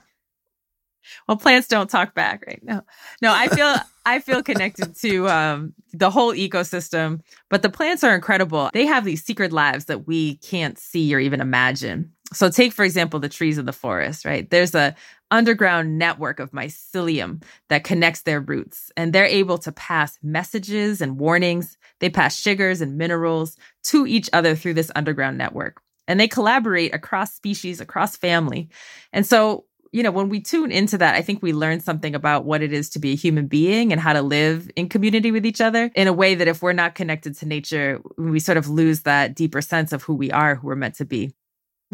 Well, 1.29 1.37
plants 1.37 1.69
don't 1.69 1.91
talk 1.91 2.15
back 2.15 2.43
right 2.47 2.63
now. 2.63 2.83
No, 3.21 3.31
I 3.33 3.49
feel 3.49 3.77
I 4.07 4.21
feel 4.21 4.43
connected 4.43 4.97
to 4.97 5.29
um, 5.29 5.75
the 5.93 6.11
whole 6.11 6.33
ecosystem, 6.33 7.21
but 7.51 7.61
the 7.61 7.69
plants 7.69 8.03
are 8.03 8.15
incredible. 8.15 8.71
They 8.73 8.87
have 8.87 9.05
these 9.05 9.23
secret 9.23 9.53
lives 9.53 9.85
that 9.85 10.07
we 10.07 10.37
can't 10.37 10.79
see 10.79 11.15
or 11.15 11.21
even 11.21 11.41
imagine. 11.41 12.13
So 12.35 12.51
take 12.51 12.73
for 12.73 12.85
example 12.85 13.21
the 13.21 13.29
trees 13.29 13.59
of 13.59 13.67
the 13.67 13.73
forest, 13.73 14.25
right? 14.25 14.49
There's 14.49 14.75
a 14.75 14.95
underground 15.31 15.99
network 15.99 16.39
of 16.39 16.53
mycelium 16.53 17.43
that 17.69 17.85
connects 17.85 18.23
their 18.23 18.41
roots 18.41 18.93
and 18.97 19.13
they're 19.13 19.25
able 19.25 19.59
to 19.59 19.73
pass 19.73 20.19
messages 20.23 21.01
and 21.01 21.19
warnings. 21.19 21.79
They 22.01 22.11
pass 22.11 22.39
sugars 22.39 22.81
and 22.81 22.99
minerals 22.99 23.57
to 23.85 24.07
each 24.07 24.29
other 24.33 24.55
through 24.55 24.75
this 24.75 24.91
underground 24.95 25.39
network. 25.39 25.81
And 26.07 26.21
they 26.21 26.29
collaborate 26.29 26.95
across 26.95 27.33
species, 27.33 27.81
across 27.81 28.17
family. 28.17 28.69
And 29.13 29.25
so, 29.25 29.65
you 29.93 30.03
know, 30.03 30.11
when 30.11 30.29
we 30.29 30.41
tune 30.41 30.73
into 30.73 30.99
that, 30.99 31.15
I 31.15 31.23
think 31.23 31.43
we 31.43 31.53
learn 31.53 31.81
something 31.81 32.15
about 32.15 32.45
what 32.45 32.63
it 32.63 32.73
is 32.73 32.91
to 32.91 32.99
be 32.99 33.13
a 33.13 33.17
human 33.17 33.47
being 33.47 33.93
and 33.93 34.01
how 34.01 34.13
to 34.13 34.23
live 34.23 34.71
in 34.75 34.89
community 34.89 35.31
with 35.31 35.47
each 35.47 35.61
other 35.61 35.91
in 35.95 36.09
a 36.09 36.13
way 36.13 36.35
that 36.35 36.49
if 36.49 36.63
we're 36.63 36.73
not 36.73 36.95
connected 36.95 37.37
to 37.39 37.47
nature, 37.47 38.01
we 38.19 38.41
sort 38.41 38.59
of 38.59 38.69
lose 38.69 39.03
that 39.03 39.35
deeper 39.35 39.61
sense 39.61 39.93
of 39.93 40.03
who 40.03 40.15
we 40.15 40.31
are, 40.31 40.57
who 40.57 40.67
we're 40.67 40.75
meant 40.75 40.97
to 40.97 41.05
be. 41.05 41.35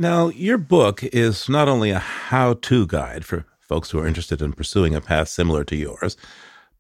Now, 0.01 0.29
your 0.29 0.59
book 0.59 1.03
is 1.03 1.49
not 1.49 1.67
only 1.67 1.91
a 1.91 1.99
how 1.99 2.55
to 2.55 2.87
guide 2.87 3.25
for 3.25 3.47
folks 3.59 3.91
who 3.91 3.99
are 3.99 4.07
interested 4.07 4.41
in 4.41 4.53
pursuing 4.53 4.95
a 4.95 5.01
path 5.01 5.29
similar 5.29 5.65
to 5.65 5.75
yours, 5.75 6.17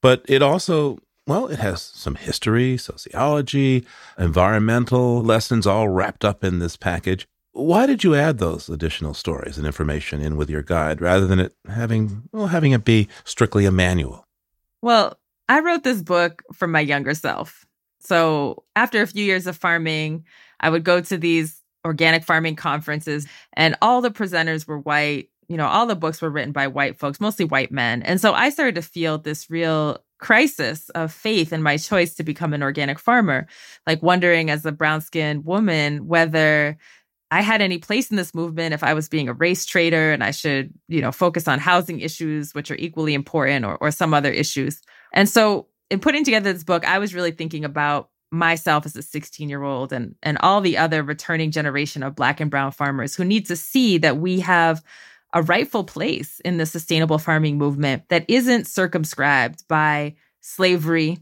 but 0.00 0.24
it 0.28 0.40
also, 0.40 1.00
well, 1.26 1.48
it 1.48 1.58
has 1.58 1.82
some 1.82 2.14
history, 2.14 2.76
sociology, 2.76 3.84
environmental 4.20 5.20
lessons 5.20 5.66
all 5.66 5.88
wrapped 5.88 6.24
up 6.24 6.44
in 6.44 6.60
this 6.60 6.76
package. 6.76 7.26
Why 7.50 7.86
did 7.86 8.04
you 8.04 8.14
add 8.14 8.38
those 8.38 8.68
additional 8.68 9.14
stories 9.14 9.58
and 9.58 9.66
information 9.66 10.22
in 10.22 10.36
with 10.36 10.48
your 10.48 10.62
guide 10.62 11.00
rather 11.00 11.26
than 11.26 11.40
it 11.40 11.56
having, 11.68 12.22
well, 12.30 12.46
having 12.46 12.70
it 12.70 12.84
be 12.84 13.08
strictly 13.24 13.64
a 13.64 13.72
manual? 13.72 14.28
Well, 14.80 15.18
I 15.48 15.58
wrote 15.58 15.82
this 15.82 16.02
book 16.02 16.44
for 16.52 16.68
my 16.68 16.78
younger 16.78 17.14
self. 17.14 17.66
So 17.98 18.62
after 18.76 19.02
a 19.02 19.08
few 19.08 19.24
years 19.24 19.48
of 19.48 19.56
farming, 19.56 20.24
I 20.60 20.70
would 20.70 20.84
go 20.84 21.00
to 21.00 21.18
these 21.18 21.57
organic 21.84 22.24
farming 22.24 22.56
conferences, 22.56 23.26
and 23.52 23.76
all 23.82 24.00
the 24.00 24.10
presenters 24.10 24.66
were 24.66 24.78
white. 24.78 25.30
You 25.48 25.56
know, 25.56 25.66
all 25.66 25.86
the 25.86 25.96
books 25.96 26.20
were 26.20 26.28
written 26.28 26.52
by 26.52 26.66
white 26.66 26.98
folks, 26.98 27.20
mostly 27.20 27.46
white 27.46 27.72
men. 27.72 28.02
And 28.02 28.20
so 28.20 28.34
I 28.34 28.50
started 28.50 28.74
to 28.74 28.82
feel 28.82 29.16
this 29.16 29.48
real 29.48 30.04
crisis 30.18 30.90
of 30.90 31.12
faith 31.12 31.52
in 31.52 31.62
my 31.62 31.76
choice 31.78 32.14
to 32.16 32.22
become 32.22 32.52
an 32.52 32.62
organic 32.62 32.98
farmer, 32.98 33.46
like 33.86 34.02
wondering 34.02 34.50
as 34.50 34.66
a 34.66 34.72
brown 34.72 35.00
skinned 35.00 35.44
woman 35.44 36.06
whether 36.06 36.76
I 37.30 37.42
had 37.42 37.60
any 37.60 37.78
place 37.78 38.10
in 38.10 38.16
this 38.16 38.34
movement 38.34 38.74
if 38.74 38.82
I 38.82 38.94
was 38.94 39.08
being 39.08 39.28
a 39.28 39.34
race 39.34 39.66
trader 39.66 40.12
and 40.12 40.24
I 40.24 40.30
should, 40.30 40.72
you 40.88 41.00
know, 41.00 41.12
focus 41.12 41.46
on 41.46 41.58
housing 41.58 42.00
issues, 42.00 42.54
which 42.54 42.70
are 42.70 42.76
equally 42.76 43.14
important, 43.14 43.64
or, 43.64 43.76
or 43.76 43.90
some 43.90 44.14
other 44.14 44.32
issues. 44.32 44.80
And 45.12 45.28
so 45.28 45.68
in 45.90 46.00
putting 46.00 46.24
together 46.24 46.52
this 46.52 46.64
book, 46.64 46.86
I 46.86 46.98
was 46.98 47.14
really 47.14 47.32
thinking 47.32 47.64
about 47.64 48.08
myself 48.30 48.84
as 48.84 48.94
a 48.96 49.02
16 49.02 49.48
year 49.48 49.62
old 49.62 49.92
and 49.92 50.14
and 50.22 50.38
all 50.40 50.60
the 50.60 50.76
other 50.76 51.02
returning 51.02 51.50
generation 51.50 52.02
of 52.02 52.14
black 52.14 52.40
and 52.40 52.50
brown 52.50 52.70
farmers 52.70 53.14
who 53.14 53.24
need 53.24 53.46
to 53.46 53.56
see 53.56 53.98
that 53.98 54.18
we 54.18 54.40
have 54.40 54.82
a 55.32 55.42
rightful 55.42 55.84
place 55.84 56.40
in 56.40 56.56
the 56.56 56.66
sustainable 56.66 57.18
farming 57.18 57.58
movement 57.58 58.08
that 58.08 58.24
isn't 58.28 58.66
circumscribed 58.66 59.66
by 59.68 60.14
slavery, 60.40 61.18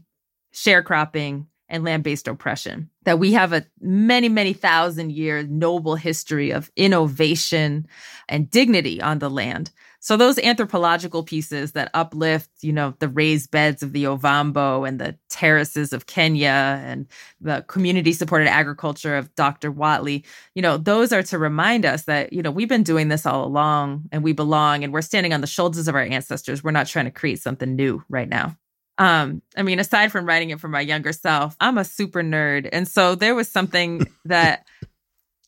sharecropping, 0.53 1.45
and 1.69 1.83
land 1.83 2.03
based 2.03 2.27
oppression. 2.27 2.89
That 3.03 3.19
we 3.19 3.33
have 3.33 3.53
a 3.53 3.65
many, 3.81 4.29
many 4.29 4.53
thousand 4.53 5.11
year 5.11 5.43
noble 5.43 5.95
history 5.95 6.51
of 6.51 6.71
innovation 6.75 7.87
and 8.29 8.49
dignity 8.49 9.01
on 9.01 9.19
the 9.19 9.29
land. 9.29 9.71
So 9.99 10.15
those 10.15 10.37
anthropological 10.39 11.23
pieces 11.23 11.71
that 11.71 11.89
uplift, 11.93 12.49
you 12.61 12.71
know, 12.71 12.93
the 12.99 13.09
raised 13.09 13.51
beds 13.51 13.81
of 13.81 13.93
the 13.93 14.05
Ovambo 14.05 14.87
and 14.87 14.99
the 14.99 15.17
terraces 15.29 15.91
of 15.91 16.05
Kenya 16.05 16.81
and 16.83 17.07
the 17.41 17.65
community 17.67 18.13
supported 18.13 18.47
agriculture 18.47 19.17
of 19.17 19.33
Dr. 19.35 19.71
Whatley, 19.71 20.23
you 20.55 20.61
know, 20.61 20.77
those 20.77 21.11
are 21.11 21.23
to 21.23 21.37
remind 21.37 21.85
us 21.85 22.03
that, 22.03 22.31
you 22.31 22.41
know, 22.41 22.51
we've 22.51 22.69
been 22.69 22.83
doing 22.83 23.07
this 23.07 23.25
all 23.25 23.45
along 23.45 24.03
and 24.11 24.23
we 24.23 24.33
belong 24.33 24.83
and 24.83 24.93
we're 24.93 25.01
standing 25.01 25.33
on 25.33 25.41
the 25.41 25.47
shoulders 25.47 25.87
of 25.87 25.95
our 25.95 26.01
ancestors. 26.01 26.63
We're 26.63 26.71
not 26.71 26.87
trying 26.87 27.05
to 27.05 27.11
create 27.11 27.41
something 27.41 27.75
new 27.75 28.03
right 28.07 28.29
now. 28.29 28.55
Um, 28.97 29.41
I 29.55 29.61
mean, 29.61 29.79
aside 29.79 30.11
from 30.11 30.25
writing 30.25 30.49
it 30.49 30.59
for 30.59 30.67
my 30.67 30.81
younger 30.81 31.13
self, 31.13 31.55
I'm 31.59 31.77
a 31.77 31.85
super 31.85 32.23
nerd. 32.23 32.67
And 32.71 32.87
so 32.87 33.15
there 33.15 33.35
was 33.35 33.47
something 33.47 34.07
that 34.25 34.65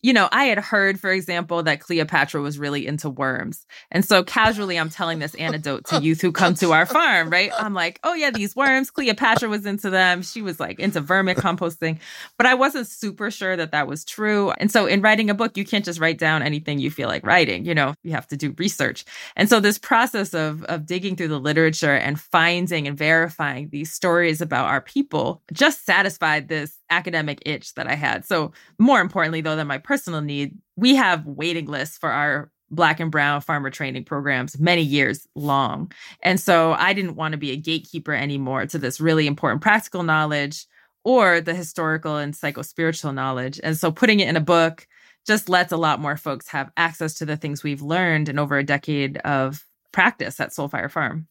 you 0.01 0.13
know, 0.13 0.29
I 0.31 0.45
had 0.45 0.59
heard, 0.59 0.99
for 0.99 1.11
example, 1.11 1.63
that 1.63 1.81
Cleopatra 1.81 2.41
was 2.41 2.57
really 2.57 2.87
into 2.87 3.09
worms. 3.09 3.65
And 3.91 4.05
so 4.05 4.23
casually, 4.23 4.79
I'm 4.79 4.89
telling 4.89 5.19
this 5.19 5.35
anecdote 5.35 5.85
to 5.87 5.99
youth 5.99 6.21
who 6.21 6.31
come 6.31 6.53
to 6.55 6.71
our 6.71 6.85
farm, 6.85 7.29
right? 7.29 7.51
I'm 7.57 7.73
like, 7.73 7.99
oh, 8.03 8.13
yeah, 8.13 8.31
these 8.31 8.55
worms, 8.55 8.91
Cleopatra 8.91 9.49
was 9.49 9.65
into 9.65 9.89
them. 9.89 10.21
She 10.21 10.41
was 10.41 10.59
like 10.59 10.79
into 10.79 11.01
vermicomposting. 11.01 11.99
But 12.37 12.47
I 12.47 12.53
wasn't 12.53 12.87
super 12.87 13.29
sure 13.29 13.57
that 13.57 13.71
that 13.71 13.87
was 13.87 14.05
true. 14.05 14.51
And 14.51 14.71
so 14.71 14.85
in 14.85 15.01
writing 15.01 15.29
a 15.29 15.33
book, 15.33 15.57
you 15.57 15.65
can't 15.65 15.83
just 15.85 15.99
write 15.99 16.17
down 16.17 16.43
anything 16.43 16.79
you 16.79 16.91
feel 16.91 17.09
like 17.09 17.25
writing, 17.25 17.65
you 17.65 17.75
know, 17.75 17.93
you 18.03 18.11
have 18.11 18.27
to 18.27 18.37
do 18.37 18.55
research. 18.57 19.03
And 19.35 19.49
so 19.49 19.59
this 19.59 19.77
process 19.77 20.33
of, 20.33 20.63
of 20.63 20.85
digging 20.85 21.17
through 21.17 21.27
the 21.27 21.39
literature 21.39 21.95
and 21.95 22.19
finding 22.19 22.87
and 22.87 22.97
verifying 22.97 23.69
these 23.69 23.91
stories 23.91 24.39
about 24.39 24.67
our 24.67 24.81
people 24.81 25.41
just 25.51 25.85
satisfied 25.85 26.47
this 26.47 26.78
academic 26.89 27.41
itch 27.45 27.73
that 27.75 27.87
I 27.87 27.95
had. 27.95 28.25
So, 28.25 28.51
more 28.77 29.01
importantly, 29.01 29.41
though, 29.41 29.55
than 29.55 29.67
my 29.67 29.77
personal 29.77 30.21
need, 30.21 30.57
we 30.75 30.95
have 30.95 31.25
waiting 31.25 31.65
lists 31.65 31.97
for 31.97 32.11
our 32.11 32.51
black 32.71 32.99
and 32.99 33.11
brown 33.11 33.41
farmer 33.41 33.69
training 33.69 34.05
programs 34.05 34.59
many 34.59 34.81
years 34.81 35.27
long. 35.35 35.91
And 36.21 36.39
so 36.39 36.73
I 36.73 36.93
didn't 36.93 37.15
want 37.15 37.31
to 37.31 37.37
be 37.37 37.51
a 37.51 37.57
gatekeeper 37.57 38.13
anymore 38.13 38.65
to 38.67 38.77
this 38.77 38.99
really 38.99 39.27
important 39.27 39.61
practical 39.61 40.03
knowledge 40.03 40.65
or 41.03 41.41
the 41.41 41.55
historical 41.55 42.17
and 42.17 42.33
psychospiritual 42.33 43.13
knowledge. 43.13 43.59
And 43.63 43.77
so 43.77 43.91
putting 43.91 44.19
it 44.19 44.27
in 44.27 44.35
a 44.35 44.41
book 44.41 44.87
just 45.25 45.49
lets 45.49 45.71
a 45.71 45.77
lot 45.77 45.99
more 45.99 46.17
folks 46.17 46.47
have 46.49 46.71
access 46.77 47.15
to 47.15 47.25
the 47.25 47.37
things 47.37 47.63
we've 47.63 47.81
learned 47.81 48.29
in 48.29 48.39
over 48.39 48.57
a 48.57 48.63
decade 48.63 49.17
of 49.17 49.65
practice 49.91 50.39
at 50.39 50.51
Soulfire 50.51 50.91
Farm. 50.91 51.27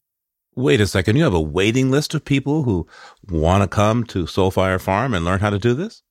Wait 0.59 0.81
a 0.81 0.87
second. 0.87 1.15
You 1.15 1.23
have 1.23 1.33
a 1.33 1.39
waiting 1.39 1.89
list 1.89 2.13
of 2.13 2.25
people 2.25 2.63
who 2.63 2.85
want 3.29 3.63
to 3.63 3.67
come 3.69 4.03
to 4.03 4.25
Soulfire 4.25 4.79
Farm 4.79 5.13
and 5.13 5.23
learn 5.23 5.39
how 5.39 5.49
to 5.49 5.57
do 5.57 5.73
this? 5.73 6.03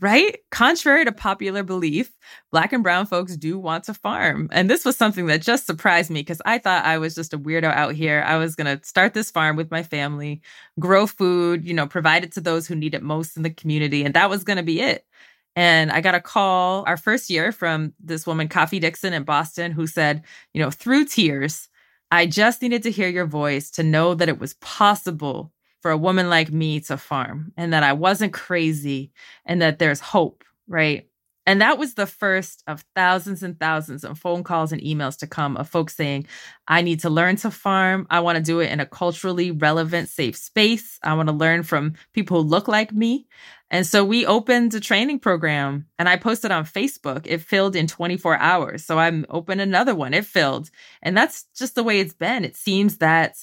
Right? 0.00 0.38
Contrary 0.50 1.04
to 1.04 1.12
popular 1.12 1.62
belief, 1.62 2.10
black 2.50 2.72
and 2.72 2.82
brown 2.82 3.04
folks 3.04 3.36
do 3.36 3.58
want 3.58 3.84
to 3.84 3.92
farm. 3.92 4.48
And 4.50 4.70
this 4.70 4.86
was 4.86 4.96
something 4.96 5.26
that 5.26 5.42
just 5.42 5.66
surprised 5.66 6.10
me 6.10 6.20
because 6.20 6.40
I 6.46 6.56
thought 6.56 6.86
I 6.86 6.96
was 6.96 7.14
just 7.14 7.34
a 7.34 7.38
weirdo 7.38 7.64
out 7.64 7.94
here. 7.94 8.24
I 8.26 8.38
was 8.38 8.56
going 8.56 8.78
to 8.78 8.82
start 8.82 9.12
this 9.12 9.30
farm 9.30 9.56
with 9.56 9.70
my 9.70 9.82
family, 9.82 10.40
grow 10.80 11.06
food, 11.06 11.62
you 11.62 11.74
know, 11.74 11.86
provide 11.86 12.24
it 12.24 12.32
to 12.32 12.40
those 12.40 12.66
who 12.66 12.74
need 12.74 12.94
it 12.94 13.02
most 13.02 13.36
in 13.36 13.42
the 13.42 13.50
community. 13.50 14.06
And 14.06 14.14
that 14.14 14.30
was 14.30 14.42
going 14.42 14.56
to 14.56 14.62
be 14.62 14.80
it. 14.80 15.04
And 15.54 15.92
I 15.92 16.00
got 16.00 16.14
a 16.14 16.20
call 16.20 16.82
our 16.86 16.96
first 16.96 17.28
year 17.28 17.52
from 17.52 17.92
this 18.00 18.26
woman, 18.26 18.48
Coffee 18.48 18.78
Dixon 18.78 19.12
in 19.12 19.24
Boston, 19.24 19.70
who 19.70 19.86
said, 19.86 20.22
you 20.54 20.62
know, 20.62 20.70
through 20.70 21.04
tears, 21.04 21.68
I 22.12 22.26
just 22.26 22.60
needed 22.60 22.82
to 22.82 22.90
hear 22.90 23.08
your 23.08 23.24
voice 23.24 23.70
to 23.72 23.82
know 23.82 24.14
that 24.14 24.28
it 24.28 24.38
was 24.38 24.52
possible 24.54 25.50
for 25.80 25.90
a 25.90 25.96
woman 25.96 26.28
like 26.28 26.52
me 26.52 26.78
to 26.80 26.98
farm 26.98 27.52
and 27.56 27.72
that 27.72 27.82
I 27.82 27.94
wasn't 27.94 28.34
crazy 28.34 29.12
and 29.46 29.62
that 29.62 29.78
there's 29.78 29.98
hope, 29.98 30.44
right? 30.68 31.08
And 31.46 31.62
that 31.62 31.78
was 31.78 31.94
the 31.94 32.06
first 32.06 32.64
of 32.66 32.84
thousands 32.94 33.42
and 33.42 33.58
thousands 33.58 34.04
of 34.04 34.18
phone 34.18 34.44
calls 34.44 34.72
and 34.72 34.82
emails 34.82 35.16
to 35.20 35.26
come 35.26 35.56
of 35.56 35.70
folks 35.70 35.96
saying, 35.96 36.26
I 36.68 36.82
need 36.82 37.00
to 37.00 37.10
learn 37.10 37.36
to 37.36 37.50
farm. 37.50 38.06
I 38.10 38.20
want 38.20 38.36
to 38.36 38.44
do 38.44 38.60
it 38.60 38.70
in 38.70 38.78
a 38.78 38.86
culturally 38.86 39.50
relevant, 39.50 40.10
safe 40.10 40.36
space. 40.36 40.98
I 41.02 41.14
want 41.14 41.30
to 41.30 41.34
learn 41.34 41.62
from 41.62 41.94
people 42.12 42.42
who 42.42 42.48
look 42.48 42.68
like 42.68 42.92
me. 42.92 43.26
And 43.72 43.86
so 43.86 44.04
we 44.04 44.26
opened 44.26 44.74
a 44.74 44.80
training 44.80 45.18
program 45.18 45.86
and 45.98 46.06
I 46.06 46.16
posted 46.16 46.50
on 46.50 46.66
Facebook. 46.66 47.22
It 47.24 47.40
filled 47.40 47.74
in 47.74 47.86
24 47.86 48.36
hours. 48.36 48.84
So 48.84 48.98
I'm 48.98 49.24
open 49.30 49.60
another 49.60 49.94
one. 49.94 50.12
It 50.12 50.26
filled. 50.26 50.70
And 51.02 51.16
that's 51.16 51.46
just 51.56 51.74
the 51.74 51.82
way 51.82 51.98
it's 51.98 52.12
been. 52.12 52.44
It 52.44 52.54
seems 52.54 52.98
that 52.98 53.34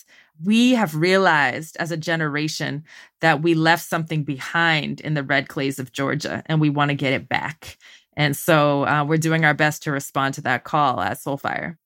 we 0.45 0.75
have 0.75 0.95
realized 0.95 1.77
as 1.77 1.91
a 1.91 1.97
generation 1.97 2.83
that 3.21 3.41
we 3.41 3.55
left 3.55 3.83
something 3.83 4.23
behind 4.23 5.01
in 5.01 5.15
the 5.15 5.23
red 5.23 5.49
clays 5.49 5.79
of 5.79 5.91
Georgia 5.91 6.43
and 6.45 6.61
we 6.61 6.69
want 6.69 6.89
to 6.89 6.95
get 6.95 7.13
it 7.13 7.27
back. 7.27 7.79
And 8.15 8.37
so 8.37 8.85
uh, 8.85 9.03
we're 9.03 9.17
doing 9.17 9.45
our 9.45 9.55
best 9.55 9.81
to 9.83 9.91
respond 9.91 10.35
to 10.35 10.41
that 10.41 10.63
call 10.63 11.01
at 11.01 11.17
Soulfire. 11.17 11.77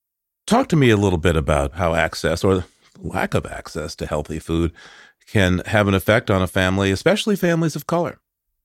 Talk 0.46 0.68
to 0.68 0.76
me 0.76 0.90
a 0.90 0.98
little 0.98 1.18
bit 1.18 1.38
about 1.38 1.76
how 1.76 1.96
access 1.96 2.44
or 2.44 2.66
lack 3.00 3.34
of 3.36 3.46
access 3.46 3.96
to 3.96 4.06
healthy 4.06 4.40
food 4.40 4.74
can 5.28 5.60
have 5.68 5.88
an 5.88 5.94
effect 5.94 6.30
on 6.30 6.42
a 6.42 6.48
family, 6.48 6.92
especially 6.92 7.38
families 7.38 7.78
of 7.78 7.88
color. 7.88 8.20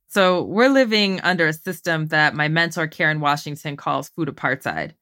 So 0.09 0.43
we're 0.43 0.71
living 0.71 1.21
under 1.21 1.47
a 1.47 1.53
system 1.53 2.07
that 2.07 2.35
my 2.35 2.49
mentor, 2.49 2.87
Karen 2.87 3.21
Washington, 3.21 3.77
calls 3.77 4.09
food 4.09 4.29
apartheid. 4.29 4.93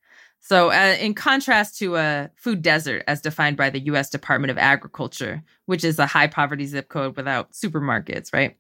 So, 0.41 0.71
uh, 0.71 0.97
in 1.01 1.15
contrast 1.15 1.79
to 1.79 1.97
a 1.97 2.31
food 2.37 2.63
desert 2.63 3.03
as 3.07 3.21
defined 3.21 3.57
by 3.57 3.71
the 3.71 3.81
US 3.87 4.11
Department 4.11 4.51
of 4.51 4.59
Agriculture, 4.59 5.43
which 5.67 5.85
is 5.85 5.99
a 5.99 6.07
high 6.07 6.27
poverty 6.27 6.67
zip 6.67 6.89
code 6.89 7.17
without 7.17 7.53
supermarkets, 7.53 8.33
right? 8.33 8.57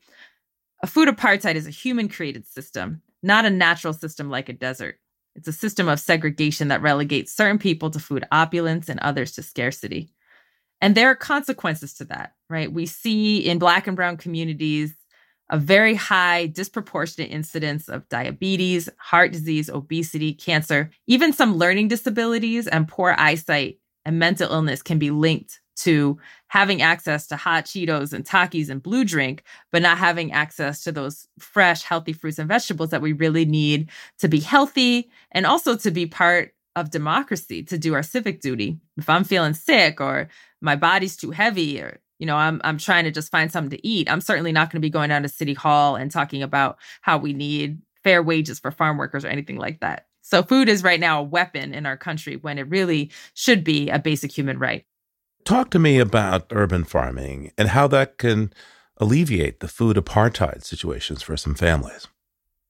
A 0.82 0.86
food 0.86 1.08
apartheid 1.08 1.54
is 1.54 1.66
a 1.66 1.70
human 1.70 2.08
created 2.08 2.46
system, 2.46 3.02
not 3.22 3.44
a 3.44 3.50
natural 3.50 3.92
system 3.92 4.30
like 4.30 4.48
a 4.48 4.52
desert. 4.52 4.96
It's 5.34 5.48
a 5.48 5.52
system 5.52 5.88
of 5.88 6.00
segregation 6.00 6.68
that 6.68 6.82
relegates 6.82 7.32
certain 7.32 7.58
people 7.58 7.90
to 7.90 7.98
food 7.98 8.24
opulence 8.32 8.88
and 8.88 9.00
others 9.00 9.32
to 9.32 9.42
scarcity. 9.42 10.10
And 10.80 10.94
there 10.94 11.10
are 11.10 11.16
consequences 11.16 11.94
to 11.94 12.04
that, 12.06 12.34
right? 12.50 12.72
We 12.72 12.86
see 12.86 13.38
in 13.38 13.58
Black 13.58 13.86
and 13.86 13.96
Brown 13.96 14.16
communities 14.16 14.94
a 15.50 15.58
very 15.58 15.94
high 15.94 16.46
disproportionate 16.46 17.30
incidence 17.30 17.88
of 17.88 18.08
diabetes, 18.08 18.88
heart 18.98 19.32
disease, 19.32 19.70
obesity, 19.70 20.32
cancer, 20.32 20.90
even 21.06 21.32
some 21.32 21.56
learning 21.56 21.88
disabilities 21.88 22.66
and 22.66 22.88
poor 22.88 23.14
eyesight 23.18 23.78
and 24.04 24.18
mental 24.18 24.50
illness 24.50 24.82
can 24.82 24.98
be 24.98 25.10
linked 25.10 25.60
to 25.76 26.18
having 26.48 26.80
access 26.80 27.26
to 27.26 27.36
hot 27.36 27.66
Cheetos 27.66 28.12
and 28.12 28.24
Takis 28.24 28.70
and 28.70 28.82
blue 28.82 29.04
drink, 29.04 29.42
but 29.70 29.82
not 29.82 29.98
having 29.98 30.32
access 30.32 30.82
to 30.84 30.92
those 30.92 31.28
fresh, 31.38 31.82
healthy 31.82 32.12
fruits 32.12 32.38
and 32.38 32.48
vegetables 32.48 32.90
that 32.90 33.02
we 33.02 33.12
really 33.12 33.44
need 33.44 33.90
to 34.18 34.28
be 34.28 34.40
healthy 34.40 35.10
and 35.32 35.44
also 35.44 35.76
to 35.76 35.90
be 35.90 36.06
part 36.06 36.54
of 36.76 36.90
democracy, 36.90 37.62
to 37.64 37.78
do 37.78 37.94
our 37.94 38.02
civic 38.02 38.40
duty. 38.40 38.78
If 38.96 39.08
I'm 39.08 39.24
feeling 39.24 39.54
sick 39.54 40.00
or 40.00 40.28
my 40.60 40.76
body's 40.76 41.16
too 41.16 41.30
heavy 41.30 41.80
or 41.80 42.00
you 42.18 42.26
know 42.26 42.36
i'm 42.36 42.60
i'm 42.64 42.78
trying 42.78 43.04
to 43.04 43.10
just 43.10 43.30
find 43.30 43.50
something 43.50 43.76
to 43.76 43.86
eat. 43.86 44.10
I'm 44.10 44.20
certainly 44.20 44.52
not 44.52 44.70
going 44.70 44.80
to 44.80 44.86
be 44.86 44.90
going 44.90 45.08
down 45.10 45.22
to 45.22 45.28
city 45.28 45.54
hall 45.54 45.96
and 45.96 46.10
talking 46.10 46.42
about 46.42 46.78
how 47.00 47.18
we 47.18 47.32
need 47.32 47.80
fair 48.02 48.22
wages 48.22 48.58
for 48.58 48.70
farm 48.70 48.98
workers 48.98 49.24
or 49.24 49.28
anything 49.28 49.56
like 49.56 49.80
that. 49.80 50.06
So 50.22 50.42
food 50.42 50.68
is 50.68 50.82
right 50.82 50.98
now 50.98 51.20
a 51.20 51.24
weapon 51.24 51.72
in 51.72 51.86
our 51.86 51.96
country 51.96 52.36
when 52.36 52.58
it 52.58 52.68
really 52.68 53.10
should 53.34 53.62
be 53.62 53.90
a 53.90 53.98
basic 53.98 54.32
human 54.32 54.58
right. 54.58 54.84
Talk 55.44 55.70
to 55.70 55.78
me 55.78 55.98
about 55.98 56.46
urban 56.50 56.82
farming 56.82 57.52
and 57.56 57.68
how 57.68 57.86
that 57.88 58.18
can 58.18 58.52
alleviate 58.96 59.60
the 59.60 59.68
food 59.68 59.96
apartheid 59.96 60.64
situations 60.64 61.22
for 61.22 61.36
some 61.36 61.54
families. 61.54 62.08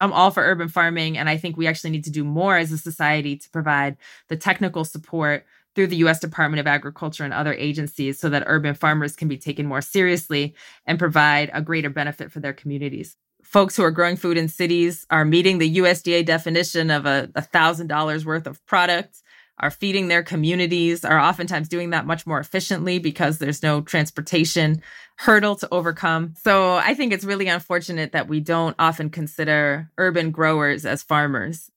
I'm 0.00 0.12
all 0.12 0.30
for 0.30 0.42
urban 0.42 0.68
farming, 0.68 1.16
and 1.16 1.28
I 1.28 1.38
think 1.38 1.56
we 1.56 1.66
actually 1.66 1.90
need 1.90 2.04
to 2.04 2.10
do 2.10 2.22
more 2.22 2.58
as 2.58 2.70
a 2.70 2.78
society 2.78 3.36
to 3.36 3.48
provide 3.50 3.96
the 4.28 4.36
technical 4.36 4.84
support 4.84 5.46
through 5.76 5.86
the 5.86 5.96
US 5.98 6.18
Department 6.18 6.58
of 6.58 6.66
Agriculture 6.66 7.22
and 7.22 7.32
other 7.32 7.54
agencies 7.54 8.18
so 8.18 8.28
that 8.30 8.42
urban 8.46 8.74
farmers 8.74 9.14
can 9.14 9.28
be 9.28 9.38
taken 9.38 9.66
more 9.66 9.82
seriously 9.82 10.54
and 10.86 10.98
provide 10.98 11.50
a 11.52 11.62
greater 11.62 11.90
benefit 11.90 12.32
for 12.32 12.40
their 12.40 12.52
communities. 12.52 13.16
Folks 13.44 13.76
who 13.76 13.84
are 13.84 13.92
growing 13.92 14.16
food 14.16 14.36
in 14.36 14.48
cities 14.48 15.06
are 15.10 15.24
meeting 15.24 15.58
the 15.58 15.76
USDA 15.76 16.26
definition 16.26 16.90
of 16.90 17.06
a 17.06 17.28
$1,000 17.36 18.24
worth 18.24 18.48
of 18.48 18.64
product, 18.66 19.22
are 19.58 19.70
feeding 19.70 20.08
their 20.08 20.22
communities, 20.22 21.04
are 21.04 21.18
oftentimes 21.18 21.68
doing 21.68 21.90
that 21.90 22.06
much 22.06 22.26
more 22.26 22.38
efficiently 22.38 22.98
because 22.98 23.38
there's 23.38 23.62
no 23.62 23.80
transportation 23.80 24.82
hurdle 25.16 25.56
to 25.56 25.68
overcome. 25.72 26.34
So 26.42 26.74
I 26.74 26.94
think 26.94 27.12
it's 27.12 27.24
really 27.24 27.48
unfortunate 27.48 28.12
that 28.12 28.28
we 28.28 28.40
don't 28.40 28.76
often 28.78 29.08
consider 29.08 29.90
urban 29.96 30.30
growers 30.30 30.84
as 30.84 31.02
farmers. 31.02 31.70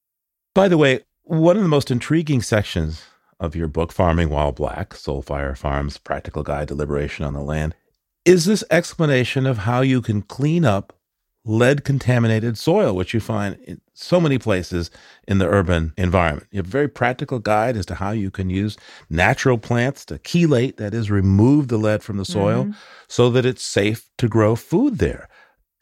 By 0.54 0.68
the 0.68 0.78
way, 0.78 1.02
one 1.24 1.56
of 1.56 1.64
the 1.64 1.70
most 1.70 1.90
intriguing 1.90 2.42
sections 2.42 3.06
of 3.40 3.56
your 3.56 3.68
book, 3.68 3.92
Farming 3.92 4.30
While 4.30 4.52
Black 4.52 4.92
Soulfire 4.92 5.58
Farms 5.58 5.98
Practical 5.98 6.44
Guide 6.44 6.68
to 6.68 6.76
Liberation 6.76 7.26
on 7.26 7.34
the 7.34 7.42
Land, 7.42 7.76
is 8.26 8.46
this 8.46 8.64
explanation 8.70 9.46
of 9.46 9.60
how 9.60 9.82
you 9.82 10.02
can 10.02 10.22
clean 10.22 10.66
up 10.66 10.94
lead 11.46 11.84
contaminated 11.84 12.58
soil, 12.58 12.96
which 12.96 13.14
you 13.14 13.20
find 13.20 13.58
in 13.64 13.82
so 13.94 14.20
many 14.20 14.38
places 14.38 14.92
in 15.28 15.38
the 15.38 15.48
urban 15.48 15.94
environment. 15.98 16.48
You 16.52 16.58
have 16.58 16.68
a 16.68 16.70
very 16.70 16.88
practical 16.88 17.40
guide 17.40 17.78
as 17.78 17.86
to 17.88 17.96
how 17.96 18.12
you 18.12 18.30
can 18.30 18.50
use 18.50 18.78
natural 19.10 19.58
plants 19.58 20.06
to 20.06 20.20
chelate, 20.20 20.78
that 20.78 20.94
is, 20.94 21.10
remove 21.10 21.70
the 21.70 21.78
lead 21.78 22.04
from 22.04 22.18
the 22.18 22.26
soil 22.26 22.66
mm-hmm. 22.66 22.72
so 23.08 23.30
that 23.32 23.46
it's 23.46 23.64
safe 23.64 24.10
to 24.18 24.28
grow 24.28 24.56
food 24.56 24.98
there. 25.00 25.30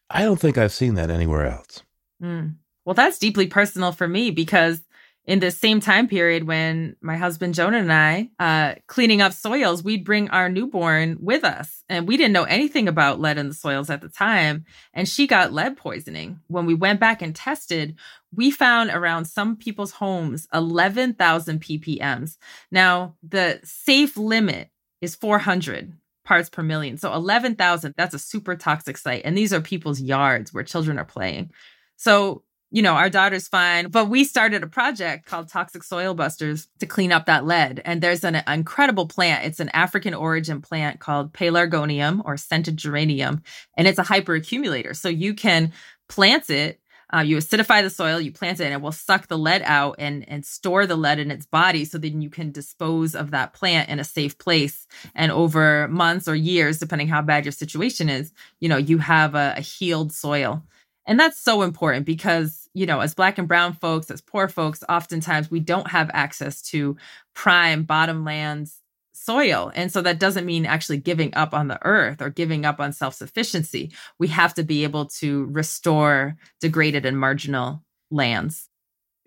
I 0.10 0.22
don't 0.22 0.40
think 0.40 0.58
I've 0.58 0.72
seen 0.72 0.94
that 0.94 1.10
anywhere 1.10 1.48
else. 1.48 1.84
Mm. 2.22 2.56
Well, 2.86 2.94
that's 2.94 3.20
deeply 3.20 3.48
personal 3.48 3.92
for 3.92 4.08
me 4.08 4.32
because 4.32 4.82
in 5.28 5.40
the 5.40 5.52
same 5.52 5.82
time 5.82 6.08
period 6.08 6.48
when 6.48 6.96
my 7.02 7.18
husband 7.18 7.54
Jonah 7.54 7.80
and 7.80 7.92
I 7.92 8.30
uh, 8.40 8.76
cleaning 8.88 9.22
up 9.22 9.34
soils, 9.34 9.84
we'd 9.84 10.06
bring 10.06 10.30
our 10.30 10.48
newborn 10.48 11.18
with 11.20 11.44
us, 11.44 11.84
and 11.90 12.08
we 12.08 12.16
didn't 12.16 12.32
know 12.32 12.46
anything 12.46 12.88
about 12.88 13.20
lead 13.20 13.38
in 13.38 13.50
the 13.50 13.54
soils 13.54 13.90
at 13.90 14.00
the 14.00 14.08
time. 14.08 14.64
And 14.94 15.08
she 15.08 15.28
got 15.28 15.52
lead 15.52 15.76
poisoning. 15.76 16.40
When 16.48 16.66
we 16.66 16.74
went 16.74 17.02
back 17.02 17.22
and 17.22 17.36
tested, 17.36 17.98
we 18.34 18.52
found 18.52 18.90
around 18.90 19.26
some 19.26 19.58
people's 19.58 19.92
homes 19.92 20.48
11,000 20.54 21.60
ppms. 21.60 22.38
Now 22.72 23.18
the 23.22 23.60
safe 23.66 24.16
limit 24.16 24.70
is 25.02 25.16
400 25.16 25.92
parts 26.24 26.50
per 26.50 26.64
million, 26.64 26.98
so 26.98 27.14
11,000. 27.14 27.94
That's 27.98 28.16
a 28.16 28.20
super 28.20 28.56
toxic 28.56 28.98
site, 28.98 29.24
and 29.26 29.38
these 29.38 29.52
are 29.52 29.60
people's 29.60 30.00
yards 30.00 30.54
where 30.54 30.64
children 30.64 30.98
are 30.98 31.06
playing. 31.06 31.52
So 31.98 32.44
you 32.70 32.82
know, 32.82 32.96
our 32.96 33.10
daughter's 33.10 33.48
fine. 33.48 33.88
But 33.90 34.10
we 34.10 34.24
started 34.24 34.64
a 34.64 34.68
project 34.68 35.26
called 35.26 35.48
Toxic 35.48 35.84
Soil 35.84 36.14
Busters 36.14 36.68
to 36.80 36.86
clean 36.86 37.12
up 37.12 37.26
that 37.26 37.46
lead. 37.46 37.82
And 37.86 38.02
there's 38.02 38.24
an 38.24 38.42
incredible 38.48 39.08
plant. 39.08 39.46
It's 39.46 39.60
an 39.60 39.70
African 39.70 40.14
origin 40.14 40.62
plant 40.62 41.00
called 41.00 41.34
Pelargonium 41.34 42.22
or 42.26 42.36
scented 42.36 42.78
geranium. 42.78 43.42
And 43.78 43.88
it's 43.88 44.00
a 44.00 44.04
hyperaccumulator. 44.04 44.96
So 44.96 45.08
you 45.08 45.34
can 45.34 45.72
plant 46.10 46.50
it. 46.50 46.82
Uh, 47.14 47.22
you 47.22 47.38
acidify 47.38 47.82
the 47.82 47.90
soil, 47.90 48.20
you 48.20 48.34
plant 48.34 48.60
it, 48.60 48.66
and 48.66 48.74
it 48.74 48.82
will 48.82 48.92
suck 48.92 49.28
the 49.28 49.38
lead 49.38 49.62
out 49.64 49.96
and 49.98 50.28
and 50.28 50.46
store 50.46 50.86
the 50.86 50.98
lead 50.98 51.20
in 51.20 51.32
its 51.32 51.46
body, 51.46 51.86
so 51.86 51.98
then 51.98 52.22
you 52.22 52.30
can 52.30 52.52
dispose 52.52 53.16
of 53.16 53.32
that 53.32 53.54
plant 53.54 53.88
in 53.88 53.98
a 53.98 54.04
safe 54.04 54.38
place. 54.38 54.86
And 55.16 55.32
over 55.32 55.88
months 55.88 56.28
or 56.28 56.36
years, 56.36 56.80
depending 56.80 57.08
how 57.08 57.22
bad 57.22 57.46
your 57.46 57.54
situation 57.54 58.10
is, 58.10 58.34
you 58.60 58.68
know 58.68 58.76
you 58.76 58.98
have 58.98 59.36
a, 59.36 59.54
a 59.56 59.62
healed 59.62 60.12
soil. 60.12 60.64
And 61.08 61.18
that's 61.18 61.40
so 61.40 61.62
important 61.62 62.06
because, 62.06 62.70
you 62.74 62.86
know, 62.86 63.00
as 63.00 63.16
black 63.16 63.38
and 63.38 63.48
brown 63.48 63.74
folks, 63.74 64.12
as 64.12 64.20
poor 64.20 64.50
folks, 64.50 64.84
oftentimes 64.90 65.50
we 65.50 65.62
don't 65.62 65.90
have 65.90 66.12
access 66.14 66.62
to 66.64 66.98
prime 67.34 67.86
bottomlands 67.86 68.76
soil. 69.14 69.72
And 69.74 69.92
so 69.92 70.02
that 70.02 70.20
doesn't 70.20 70.46
mean 70.46 70.66
actually 70.66 70.98
giving 70.98 71.34
up 71.34 71.54
on 71.54 71.70
the 71.70 71.80
earth 71.86 72.22
or 72.22 72.30
giving 72.30 72.66
up 72.66 72.80
on 72.80 72.94
self 72.94 73.16
sufficiency. 73.16 73.92
We 74.20 74.28
have 74.28 74.54
to 74.56 74.64
be 74.64 74.84
able 74.84 75.06
to 75.06 75.46
restore 75.46 76.38
degraded 76.60 77.06
and 77.06 77.18
marginal 77.18 77.84
lands. 78.12 78.70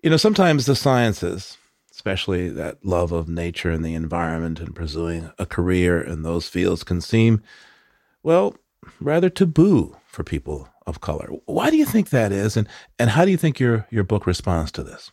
You 0.03 0.11
know, 0.11 0.17
sometimes 0.17 0.65
the 0.65 0.75
sciences, 0.75 1.57
especially 1.91 2.49
that 2.49 2.85
love 2.85 3.11
of 3.11 3.27
nature 3.27 3.69
and 3.69 3.83
the 3.83 3.95
environment 3.95 4.59
and 4.59 4.75
pursuing 4.75 5.31
a 5.37 5.45
career 5.45 6.01
in 6.01 6.23
those 6.23 6.47
fields, 6.47 6.83
can 6.83 7.01
seem, 7.01 7.41
well, 8.23 8.55
rather 8.99 9.29
taboo 9.29 9.97
for 10.07 10.23
people 10.23 10.70
of 10.91 11.01
color. 11.01 11.29
Why 11.45 11.71
do 11.71 11.77
you 11.77 11.85
think 11.85 12.09
that 12.09 12.31
is, 12.31 12.55
and 12.55 12.67
and 12.99 13.09
how 13.09 13.25
do 13.25 13.31
you 13.31 13.37
think 13.37 13.59
your 13.59 13.87
your 13.89 14.03
book 14.03 14.27
responds 14.27 14.71
to 14.73 14.83
this? 14.83 15.11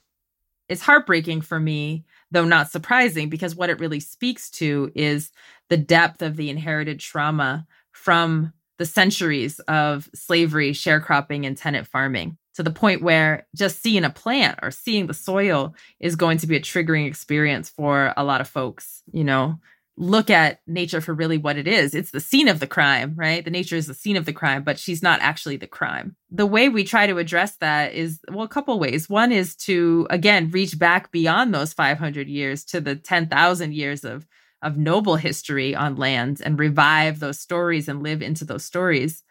It's 0.69 0.83
heartbreaking 0.83 1.41
for 1.41 1.59
me, 1.59 2.05
though 2.31 2.45
not 2.45 2.71
surprising, 2.71 3.31
because 3.31 3.57
what 3.57 3.71
it 3.71 3.81
really 3.81 4.01
speaks 4.01 4.51
to 4.51 4.93
is 4.95 5.33
the 5.71 5.79
depth 5.79 6.21
of 6.21 6.37
the 6.37 6.51
inherited 6.51 7.01
trauma 7.01 7.67
from 7.93 8.53
the 8.77 8.85
centuries 8.85 9.61
of 9.61 10.09
slavery, 10.15 10.73
sharecropping, 10.73 11.47
and 11.47 11.57
tenant 11.57 11.87
farming 11.87 12.37
to 12.55 12.63
the 12.63 12.71
point 12.71 13.03
where 13.03 13.47
just 13.55 13.81
seeing 13.83 14.05
a 14.05 14.11
plant 14.11 14.59
or 14.63 14.71
seeing 14.71 15.07
the 15.07 15.15
soil 15.15 15.75
is 16.01 16.17
going 16.17 16.39
to 16.39 16.47
be 16.47 16.57
a 16.57 16.61
triggering 16.61 17.07
experience 17.07 17.71
for 17.71 18.13
a 18.17 18.25
lot 18.25 18.41
of 18.41 18.49
folks. 18.49 19.03
You 19.11 19.25
know, 19.25 19.59
look 19.99 20.31
at 20.31 20.61
nature 20.67 21.01
for 21.01 21.13
really 21.13 21.39
what 21.39 21.59
it 21.59 21.67
is. 21.67 21.95
It's 21.95 22.13
the 22.13 22.21
scene 22.21 22.47
of 22.47 22.61
the 22.61 22.67
crime, 22.69 23.15
right? 23.17 23.45
The 23.45 23.51
nature 23.51 23.75
is 23.75 23.89
the 23.89 23.95
scene 23.95 24.17
of 24.17 24.27
the 24.27 24.33
crime, 24.33 24.63
but 24.63 24.79
she's 24.79 25.03
not 25.03 25.21
actually 25.21 25.57
the 25.57 25.67
crime. 25.67 26.17
The 26.31 26.47
way 26.47 26.69
we 26.69 26.85
try 26.85 27.09
to 27.09 27.19
address 27.19 27.57
that 27.57 27.95
is, 27.95 28.21
well, 28.31 28.45
a 28.45 28.49
couple 28.49 28.79
ways. 28.79 29.09
One 29.09 29.33
is 29.33 29.57
to, 29.57 30.07
again, 30.09 30.51
reach 30.51 30.79
back 30.79 31.11
beyond 31.11 31.53
those 31.53 31.73
500 31.73 32.29
years 32.29 32.65
to 32.67 32.81
the 32.81 32.95
10,000 32.95 33.75
years 33.75 34.05
of, 34.05 34.27
of 34.63 34.79
noble 34.79 35.17
history 35.17 35.75
on 35.75 35.97
land 35.97 36.41
and 36.45 36.59
revive 36.59 37.19
those 37.19 37.41
stories 37.41 37.89
and 37.89 38.03
live 38.03 38.23
into 38.23 38.45
those 38.45 38.65
stories. 38.65 39.25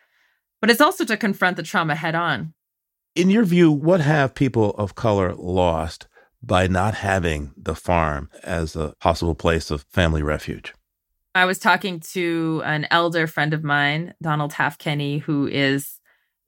But 0.59 0.70
it's 0.70 0.82
also 0.82 1.05
to 1.05 1.15
confront 1.15 1.55
the 1.55 1.63
trauma 1.63 1.95
head 1.95 2.13
on. 2.15 2.53
In 3.15 3.30
your 3.30 3.45
view, 3.45 3.72
what 3.72 4.01
have 4.01 4.36
people 4.36 4.72
of 4.72 4.95
color 4.95 5.34
lost 5.34 6.07
by 6.41 6.67
not 6.67 6.95
having 6.95 7.51
the 7.57 7.75
farm 7.75 8.29
as 8.43 8.75
a 8.75 8.93
possible 8.99 9.35
place 9.35 9.71
of 9.71 9.85
family 9.91 10.23
refuge? 10.23 10.73
I 11.35 11.45
was 11.45 11.59
talking 11.59 11.99
to 12.13 12.63
an 12.65 12.88
elder 12.89 13.27
friend 13.27 13.53
of 13.53 13.63
mine, 13.63 14.13
Donald 14.21 14.53
Halfkenny, 14.53 15.21
who 15.21 15.47
is 15.47 15.99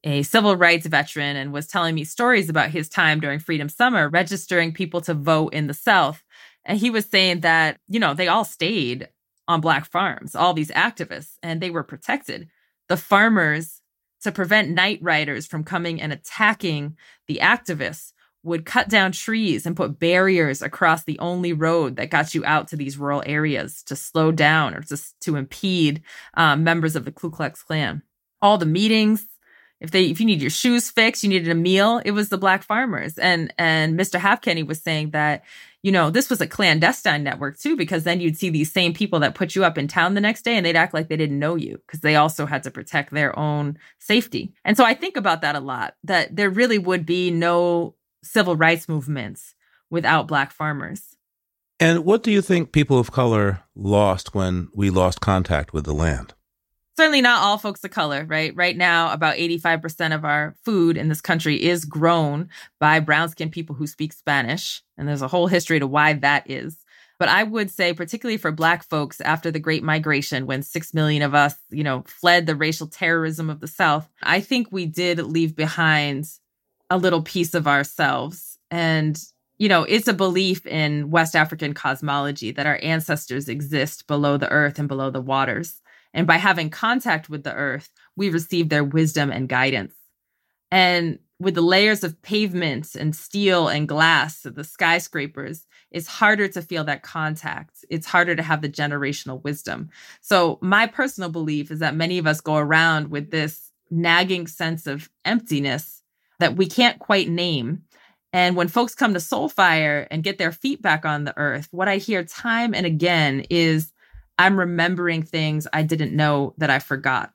a 0.03 0.23
civil 0.23 0.55
rights 0.55 0.87
veteran 0.87 1.35
and 1.35 1.51
was 1.51 1.67
telling 1.67 1.93
me 1.93 2.03
stories 2.03 2.49
about 2.49 2.71
his 2.71 2.89
time 2.89 3.19
during 3.19 3.39
Freedom 3.39 3.69
Summer, 3.69 4.09
registering 4.09 4.73
people 4.73 5.01
to 5.01 5.13
vote 5.13 5.53
in 5.53 5.67
the 5.67 5.73
South. 5.73 6.23
And 6.65 6.77
he 6.77 6.89
was 6.89 7.05
saying 7.05 7.41
that, 7.41 7.79
you 7.87 7.99
know, 7.99 8.13
they 8.13 8.27
all 8.27 8.45
stayed 8.45 9.09
on 9.47 9.61
Black 9.61 9.85
farms, 9.85 10.35
all 10.35 10.53
these 10.53 10.71
activists, 10.71 11.33
and 11.43 11.61
they 11.61 11.69
were 11.69 11.83
protected. 11.83 12.47
The 12.87 12.97
farmers, 12.97 13.81
to 14.21 14.31
prevent 14.31 14.69
night 14.69 14.99
riders 15.01 15.47
from 15.47 15.63
coming 15.63 16.01
and 16.01 16.11
attacking 16.11 16.97
the 17.27 17.39
activists, 17.41 18.13
would 18.43 18.65
cut 18.65 18.89
down 18.89 19.11
trees 19.11 19.65
and 19.65 19.75
put 19.75 19.99
barriers 19.99 20.61
across 20.61 21.03
the 21.03 21.19
only 21.19 21.53
road 21.53 21.97
that 21.97 22.09
got 22.09 22.33
you 22.33 22.43
out 22.45 22.69
to 22.69 22.75
these 22.75 22.97
rural 22.97 23.23
areas 23.25 23.83
to 23.83 23.95
slow 23.95 24.31
down 24.31 24.73
or 24.73 24.81
just 24.81 25.19
to 25.21 25.35
impede 25.35 26.01
um, 26.35 26.63
members 26.63 26.95
of 26.95 27.05
the 27.05 27.11
Ku 27.11 27.29
Klux 27.29 27.61
Klan. 27.61 28.01
All 28.41 28.57
the 28.57 28.65
meetings, 28.65 29.25
if 29.81 29.91
they 29.91 30.05
if 30.05 30.19
you 30.19 30.25
need 30.25 30.41
your 30.41 30.49
shoes 30.49 30.89
fixed, 30.89 31.23
you 31.23 31.29
needed 31.29 31.49
a 31.49 31.55
meal, 31.55 32.01
it 32.03 32.11
was 32.11 32.29
the 32.29 32.37
black 32.37 32.63
farmers. 32.63 33.17
And 33.17 33.53
and 33.57 33.99
Mr. 33.99 34.19
Halfkenny 34.19 34.65
was 34.65 34.81
saying 34.81 35.11
that, 35.11 35.43
you 35.83 35.91
know, 35.91 36.09
this 36.09 36.29
was 36.29 36.39
a 36.39 36.47
clandestine 36.47 37.23
network 37.23 37.57
too, 37.57 37.75
because 37.75 38.05
then 38.05 38.21
you'd 38.21 38.37
see 38.37 38.49
these 38.49 38.71
same 38.71 38.93
people 38.93 39.19
that 39.19 39.35
put 39.35 39.55
you 39.55 39.65
up 39.65 39.77
in 39.77 39.87
town 39.89 40.13
the 40.13 40.21
next 40.21 40.43
day 40.43 40.55
and 40.55 40.65
they'd 40.65 40.75
act 40.77 40.93
like 40.93 41.09
they 41.09 41.17
didn't 41.17 41.39
know 41.39 41.55
you 41.55 41.81
because 41.85 41.99
they 42.01 42.15
also 42.15 42.45
had 42.45 42.63
to 42.63 42.71
protect 42.71 43.11
their 43.11 43.37
own 43.37 43.77
safety. 43.99 44.53
And 44.63 44.77
so 44.77 44.85
I 44.85 44.93
think 44.93 45.17
about 45.17 45.41
that 45.41 45.55
a 45.55 45.61
lot, 45.61 45.95
that 46.05 46.35
there 46.35 46.49
really 46.49 46.77
would 46.77 47.05
be 47.05 47.31
no 47.31 47.95
civil 48.23 48.55
rights 48.55 48.87
movements 48.87 49.55
without 49.89 50.27
black 50.27 50.51
farmers. 50.51 51.15
And 51.79 52.03
what 52.03 52.23
do 52.23 52.31
you 52.31 52.41
think 52.41 52.71
people 52.71 52.99
of 52.99 53.11
color 53.11 53.61
lost 53.75 54.35
when 54.35 54.67
we 54.73 54.89
lost 54.89 55.21
contact 55.21 55.71
with 55.73 55.85
the 55.85 55.93
land? 55.93 56.33
Certainly 56.97 57.21
not 57.21 57.41
all 57.41 57.57
folks 57.57 57.81
of 57.85 57.91
color, 57.91 58.25
right? 58.25 58.53
Right 58.53 58.75
now, 58.75 59.13
about 59.13 59.37
85% 59.37 60.13
of 60.13 60.25
our 60.25 60.57
food 60.65 60.97
in 60.97 61.07
this 61.07 61.21
country 61.21 61.63
is 61.63 61.85
grown 61.85 62.49
by 62.77 62.99
brown 62.99 63.29
skinned 63.29 63.53
people 63.53 63.75
who 63.75 63.87
speak 63.87 64.11
Spanish. 64.11 64.83
And 64.97 65.07
there's 65.07 65.21
a 65.21 65.29
whole 65.29 65.47
history 65.47 65.79
to 65.79 65.87
why 65.87 66.13
that 66.13 66.49
is. 66.49 66.77
But 67.17 67.29
I 67.29 67.43
would 67.43 67.71
say, 67.71 67.93
particularly 67.93 68.37
for 68.37 68.51
Black 68.51 68.83
folks 68.83 69.21
after 69.21 69.51
the 69.51 69.59
Great 69.59 69.83
Migration, 69.83 70.45
when 70.45 70.61
six 70.61 70.93
million 70.93 71.21
of 71.21 71.35
us, 71.35 71.55
you 71.69 71.83
know, 71.83 72.03
fled 72.07 72.45
the 72.45 72.55
racial 72.55 72.87
terrorism 72.87 73.49
of 73.49 73.59
the 73.59 73.67
South, 73.67 74.09
I 74.23 74.39
think 74.39 74.67
we 74.71 74.85
did 74.85 75.19
leave 75.19 75.55
behind 75.55 76.29
a 76.89 76.97
little 76.97 77.21
piece 77.21 77.53
of 77.53 77.67
ourselves. 77.67 78.57
And, 78.71 79.21
you 79.57 79.69
know, 79.69 79.83
it's 79.83 80.07
a 80.07 80.13
belief 80.13 80.65
in 80.65 81.11
West 81.11 81.35
African 81.35 81.73
cosmology 81.73 82.51
that 82.51 82.65
our 82.65 82.79
ancestors 82.81 83.49
exist 83.49 84.07
below 84.07 84.37
the 84.37 84.49
earth 84.49 84.79
and 84.79 84.87
below 84.87 85.09
the 85.09 85.21
waters. 85.21 85.81
And 86.13 86.25
by 86.25 86.37
having 86.37 86.69
contact 86.69 87.29
with 87.29 87.43
the 87.43 87.53
earth, 87.53 87.89
we 88.15 88.29
receive 88.29 88.69
their 88.69 88.83
wisdom 88.83 89.31
and 89.31 89.47
guidance. 89.47 89.93
And 90.71 91.19
with 91.39 91.55
the 91.55 91.61
layers 91.61 92.03
of 92.03 92.21
pavement 92.21 92.95
and 92.95 93.15
steel 93.15 93.67
and 93.69 93.87
glass 93.87 94.45
of 94.45 94.55
the 94.55 94.63
skyscrapers, 94.63 95.65
it's 95.89 96.07
harder 96.07 96.47
to 96.49 96.61
feel 96.61 96.83
that 96.83 97.01
contact. 97.01 97.85
It's 97.89 98.05
harder 98.05 98.35
to 98.35 98.43
have 98.43 98.61
the 98.61 98.69
generational 98.69 99.41
wisdom. 99.43 99.89
So, 100.21 100.59
my 100.61 100.85
personal 100.85 101.29
belief 101.29 101.71
is 101.71 101.79
that 101.79 101.95
many 101.95 102.17
of 102.17 102.27
us 102.27 102.41
go 102.41 102.57
around 102.57 103.09
with 103.09 103.31
this 103.31 103.71
nagging 103.89 104.47
sense 104.47 104.85
of 104.85 105.09
emptiness 105.25 105.98
that 106.39 106.55
we 106.55 106.65
can't 106.65 106.99
quite 106.99 107.29
name. 107.29 107.83
And 108.31 108.55
when 108.55 108.67
folks 108.67 108.95
come 108.95 109.13
to 109.13 109.19
Soulfire 109.19 110.07
and 110.11 110.23
get 110.23 110.37
their 110.37 110.51
feet 110.51 110.81
back 110.81 111.05
on 111.05 111.23
the 111.23 111.37
earth, 111.37 111.67
what 111.71 111.87
I 111.87 111.97
hear 111.97 112.23
time 112.23 112.73
and 112.73 112.85
again 112.85 113.45
is 113.49 113.91
I'm 114.37 114.57
remembering 114.57 115.23
things 115.23 115.67
I 115.73 115.83
didn't 115.83 116.15
know 116.15 116.53
that 116.57 116.69
I 116.69 116.79
forgot. 116.79 117.31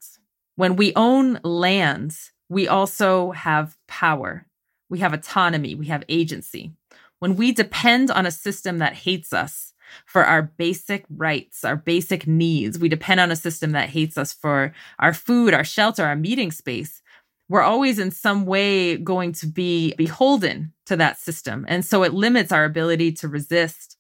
When 0.57 0.77
we 0.77 0.93
own 0.95 1.41
lands, 1.43 2.33
we 2.49 2.69
also 2.69 3.33
have 3.33 3.77
power. 3.89 4.47
We 4.89 5.01
have 5.01 5.13
autonomy. 5.13 5.75
We 5.75 5.87
have 5.87 6.05
agency. 6.09 6.73
When 7.19 7.37
we 7.37 7.53
depend 7.53 8.11
on 8.11 8.27
a 8.27 8.31
system 8.31 8.79
that 8.79 8.95
hates 8.95 9.33
us 9.33 9.75
for 10.07 10.25
our 10.25 10.43
basic 10.43 11.05
rights, 11.11 11.65
our 11.65 11.77
basic 11.77 12.27
needs, 12.27 12.79
we 12.79 12.89
depend 12.89 13.21
on 13.21 13.31
a 13.31 13.37
system 13.37 13.73
that 13.73 13.91
hates 13.91 14.17
us 14.17 14.33
for 14.33 14.73
our 14.99 15.13
food, 15.13 15.55
our 15.55 15.65
shelter, 15.65 16.05
our 16.05 16.17
meeting 16.17 16.51
space, 16.51 17.03
we're 17.49 17.63
always 17.63 17.99
in 17.99 18.11
some 18.11 18.47
way 18.47 18.97
going 18.97 19.33
to 19.33 19.47
be 19.47 19.95
beholden 19.97 20.73
to 20.87 20.97
that 20.97 21.19
system. 21.19 21.65
And 21.69 21.85
so 21.85 22.03
it 22.03 22.15
limits 22.15 22.53
our 22.53 22.65
ability 22.65 23.13
to 23.13 23.29
resist. 23.29 23.97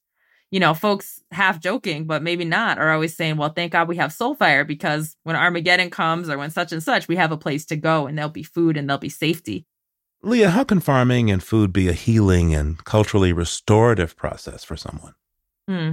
You 0.50 0.60
know, 0.60 0.72
folks 0.72 1.20
half 1.32 1.58
joking, 1.58 2.06
but 2.06 2.22
maybe 2.22 2.44
not, 2.44 2.78
are 2.78 2.92
always 2.92 3.16
saying, 3.16 3.38
well, 3.38 3.48
thank 3.48 3.72
God 3.72 3.88
we 3.88 3.96
have 3.96 4.12
Soulfire 4.12 4.64
because 4.64 5.16
when 5.24 5.34
Armageddon 5.34 5.90
comes 5.90 6.30
or 6.30 6.38
when 6.38 6.50
such 6.50 6.70
and 6.70 6.82
such, 6.82 7.08
we 7.08 7.16
have 7.16 7.32
a 7.32 7.36
place 7.36 7.64
to 7.66 7.76
go 7.76 8.06
and 8.06 8.16
there'll 8.16 8.30
be 8.30 8.44
food 8.44 8.76
and 8.76 8.88
there'll 8.88 9.00
be 9.00 9.08
safety. 9.08 9.66
Leah, 10.22 10.50
how 10.50 10.62
can 10.62 10.78
farming 10.78 11.28
and 11.28 11.42
food 11.42 11.72
be 11.72 11.88
a 11.88 11.92
healing 11.92 12.54
and 12.54 12.82
culturally 12.84 13.32
restorative 13.32 14.16
process 14.16 14.62
for 14.62 14.76
someone? 14.76 15.14
Hmm. 15.66 15.90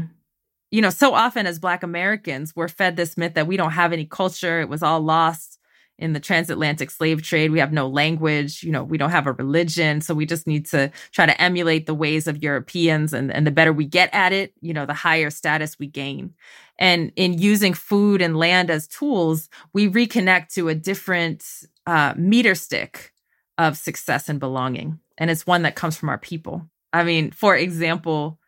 You 0.70 0.82
know, 0.82 0.92
so 0.92 1.16
often 1.16 1.48
as 1.48 1.58
Black 1.58 1.82
Americans, 1.82 2.56
we're 2.56 2.68
fed 2.68 2.96
this 2.96 3.18
myth 3.18 3.34
that 3.34 3.48
we 3.48 3.58
don't 3.58 3.72
have 3.72 3.92
any 3.92 4.06
culture, 4.06 4.62
it 4.62 4.70
was 4.70 4.84
all 4.84 5.02
lost 5.02 5.58
in 5.98 6.14
the 6.14 6.20
transatlantic 6.20 6.90
slave 6.90 7.22
trade. 7.22 7.52
We 7.52 7.60
have 7.60 7.72
no 7.72 7.88
language, 7.88 8.64
you 8.64 8.72
know, 8.72 8.84
we 8.84 8.98
don't 8.98 9.12
have 9.12 9.28
a 9.28 9.34
religion. 9.34 10.02
So 10.02 10.14
we 10.14 10.26
just 10.26 10.48
need 10.48 10.66
to 10.68 10.92
try 11.12 11.26
to 11.26 11.42
emulate 11.42 11.86
the 11.86 11.94
ways 11.94 12.28
of 12.28 12.42
Europeans. 12.42 13.14
And, 13.14 13.32
and 13.32 13.46
the 13.46 13.52
better 13.52 13.72
we 13.72 13.86
get 13.86 14.10
at 14.14 14.34
it, 14.34 14.54
you 14.62 14.74
know, 14.74 14.86
the 14.86 14.94
higher 14.94 15.30
status 15.30 15.78
we 15.78 15.88
gain. 15.88 16.34
And 16.80 17.12
in 17.16 17.38
using 17.38 17.76
food 17.76 18.22
and 18.22 18.36
land 18.36 18.72
as 18.72 18.88
tools, 18.88 19.48
we 19.74 19.88
reconnect 19.88 20.54
to 20.56 20.70
a 20.70 20.76
different 20.76 21.46
uh, 21.86 22.16
meter 22.18 22.56
stick 22.56 23.14
of 23.58 23.78
success 23.78 24.28
and 24.28 24.40
belonging. 24.40 25.00
And 25.18 25.30
it's 25.30 25.46
one 25.46 25.62
that 25.62 25.76
comes 25.76 25.96
from 25.96 26.10
our 26.10 26.18
people. 26.18 26.68
I 26.92 27.04
mean, 27.04 27.32
for 27.32 27.56
example, 27.56 28.40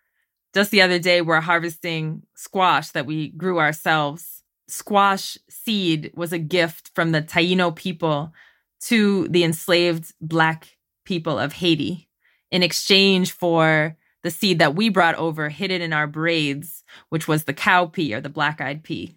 just 0.54 0.72
the 0.72 0.82
other 0.82 1.00
day, 1.00 1.22
we're 1.22 1.40
harvesting 1.40 2.24
squash 2.36 2.90
that 2.92 3.06
we 3.06 3.30
grew 3.30 3.60
ourselves 3.60 4.43
squash 4.68 5.38
seed 5.50 6.12
was 6.16 6.34
a 6.34 6.40
gift 6.40 6.92
from 6.96 7.12
the 7.12 7.22
Taino 7.22 7.76
people 7.76 8.34
to 8.82 9.28
the 9.30 9.44
enslaved 9.44 10.14
Black 10.22 10.78
people 11.06 11.38
of 11.38 11.54
Haiti 11.54 12.08
in 12.52 12.64
exchange 12.64 13.32
for 13.32 13.98
the 14.24 14.32
seed 14.32 14.60
that 14.60 14.76
we 14.76 14.90
brought 14.90 15.16
over 15.16 15.50
hidden 15.50 15.82
in 15.82 15.94
our 15.94 16.08
braids, 16.08 16.84
which 17.10 17.28
was 17.28 17.44
the 17.44 17.54
cowpea 17.54 18.18
or 18.18 18.22
the 18.22 18.30
black 18.30 18.62
eyed 18.62 18.84
pea. 18.84 19.16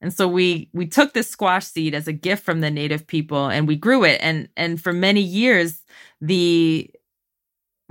And 0.00 0.12
so 0.12 0.26
we 0.26 0.68
we 0.72 0.86
took 0.86 1.12
this 1.12 1.30
squash 1.30 1.66
seed 1.66 1.94
as 1.94 2.08
a 2.08 2.12
gift 2.12 2.44
from 2.44 2.60
the 2.60 2.70
native 2.70 3.06
people 3.06 3.46
and 3.46 3.68
we 3.68 3.76
grew 3.76 4.04
it 4.04 4.18
and 4.20 4.48
and 4.56 4.82
for 4.82 4.92
many 4.92 5.20
years 5.20 5.84
the 6.20 6.90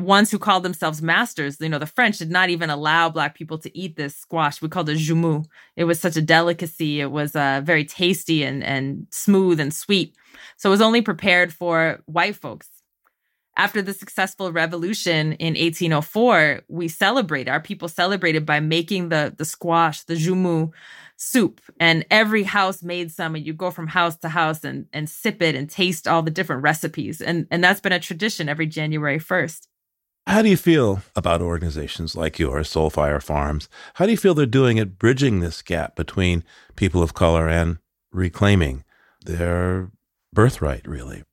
ones 0.02 0.32
who 0.32 0.39
called 0.39 0.64
themselves 0.64 1.02
masters, 1.02 1.58
you 1.60 1.70
know, 1.70 1.80
the 1.80 1.86
French 1.86 2.18
did 2.18 2.32
not 2.32 2.49
even 2.49 2.70
allow 2.70 3.10
black 3.10 3.36
people 3.36 3.58
to 3.60 3.78
eat 3.78 3.95
this 3.95 4.16
squash. 4.16 4.62
We 4.62 4.70
called 4.70 4.89
it 4.89 4.97
joumou. 4.97 5.45
It 5.76 5.86
was 5.86 5.99
such 5.99 6.18
a 6.18 6.22
delicacy. 6.22 7.02
It 7.02 7.12
was 7.12 7.36
uh, 7.36 7.62
very 7.64 7.86
tasty 7.86 8.43
and, 8.43 8.64
and 8.64 9.08
smooth 9.12 9.60
and 9.60 9.74
sweet. 9.74 10.16
So 10.58 10.70
it 10.70 10.72
was 10.72 10.82
only 10.82 11.02
prepared 11.02 11.54
for 11.54 12.02
white 12.06 12.36
folks. 12.36 12.70
After 13.58 13.82
the 13.82 13.93
successful 13.93 14.52
revolution 14.52 15.34
in 15.34 15.54
1804, 15.54 16.62
we 16.70 16.88
celebrated, 16.88 17.52
our 17.52 17.60
people 17.60 17.89
celebrated 17.89 18.45
by 18.45 18.62
making 18.62 19.10
the, 19.10 19.34
the 19.38 19.43
squash, 19.43 20.04
the 20.04 20.16
joumou 20.16 20.72
soup. 21.18 21.60
And 21.80 22.06
every 22.10 22.43
house 22.43 22.82
made 22.82 23.12
some, 23.12 23.36
and 23.36 23.45
you 23.45 23.54
go 23.54 23.70
from 23.70 23.88
house 23.88 24.18
to 24.18 24.30
house 24.30 24.64
and, 24.64 24.88
and 24.93 25.10
sip 25.10 25.41
it 25.41 25.56
and 25.56 25.70
taste 25.70 26.08
all 26.08 26.24
the 26.24 26.32
different 26.32 26.64
recipes. 26.64 27.22
And, 27.22 27.45
and 27.52 27.64
that's 27.64 27.82
been 27.82 27.91
a 27.91 27.99
tradition 27.99 28.47
every 28.47 28.68
January 28.68 29.20
1st. 29.20 29.68
How 30.28 30.41
do 30.41 30.49
you 30.49 30.57
feel 30.57 31.01
about 31.15 31.41
organizations 31.41 32.15
like 32.15 32.38
yours, 32.38 32.72
Soulfire 32.72 33.22
Farms? 33.22 33.67
How 33.95 34.05
do 34.05 34.11
you 34.11 34.17
feel 34.17 34.34
they're 34.34 34.45
doing 34.45 34.80
at 34.80 34.99
bridging 34.99 35.39
this 35.39 35.61
gap 35.61 35.95
between 35.95 36.43
people 36.76 37.01
of 37.01 37.13
color 37.13 37.49
and 37.49 37.80
reclaiming 38.11 38.84
their 39.26 39.89
birthright, 40.32 40.88
really? 40.88 41.24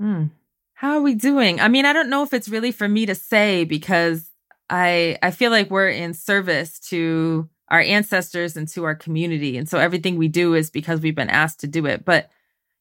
Mm. 0.00 0.30
How 0.74 0.96
are 0.96 1.02
we 1.02 1.14
doing? 1.14 1.60
I 1.60 1.68
mean, 1.68 1.86
I 1.86 1.92
don't 1.92 2.10
know 2.10 2.22
if 2.22 2.32
it's 2.32 2.48
really 2.48 2.70
for 2.70 2.86
me 2.86 3.06
to 3.06 3.14
say 3.14 3.64
because 3.64 4.30
I 4.70 5.18
I 5.22 5.30
feel 5.30 5.50
like 5.50 5.70
we're 5.70 5.88
in 5.88 6.14
service 6.14 6.78
to 6.90 7.48
our 7.70 7.80
ancestors 7.80 8.56
and 8.56 8.68
to 8.68 8.84
our 8.84 8.94
community. 8.94 9.56
And 9.56 9.68
so 9.68 9.78
everything 9.78 10.16
we 10.16 10.28
do 10.28 10.54
is 10.54 10.70
because 10.70 11.00
we've 11.00 11.14
been 11.14 11.30
asked 11.30 11.60
to 11.60 11.66
do 11.66 11.86
it. 11.86 12.04
But, 12.04 12.30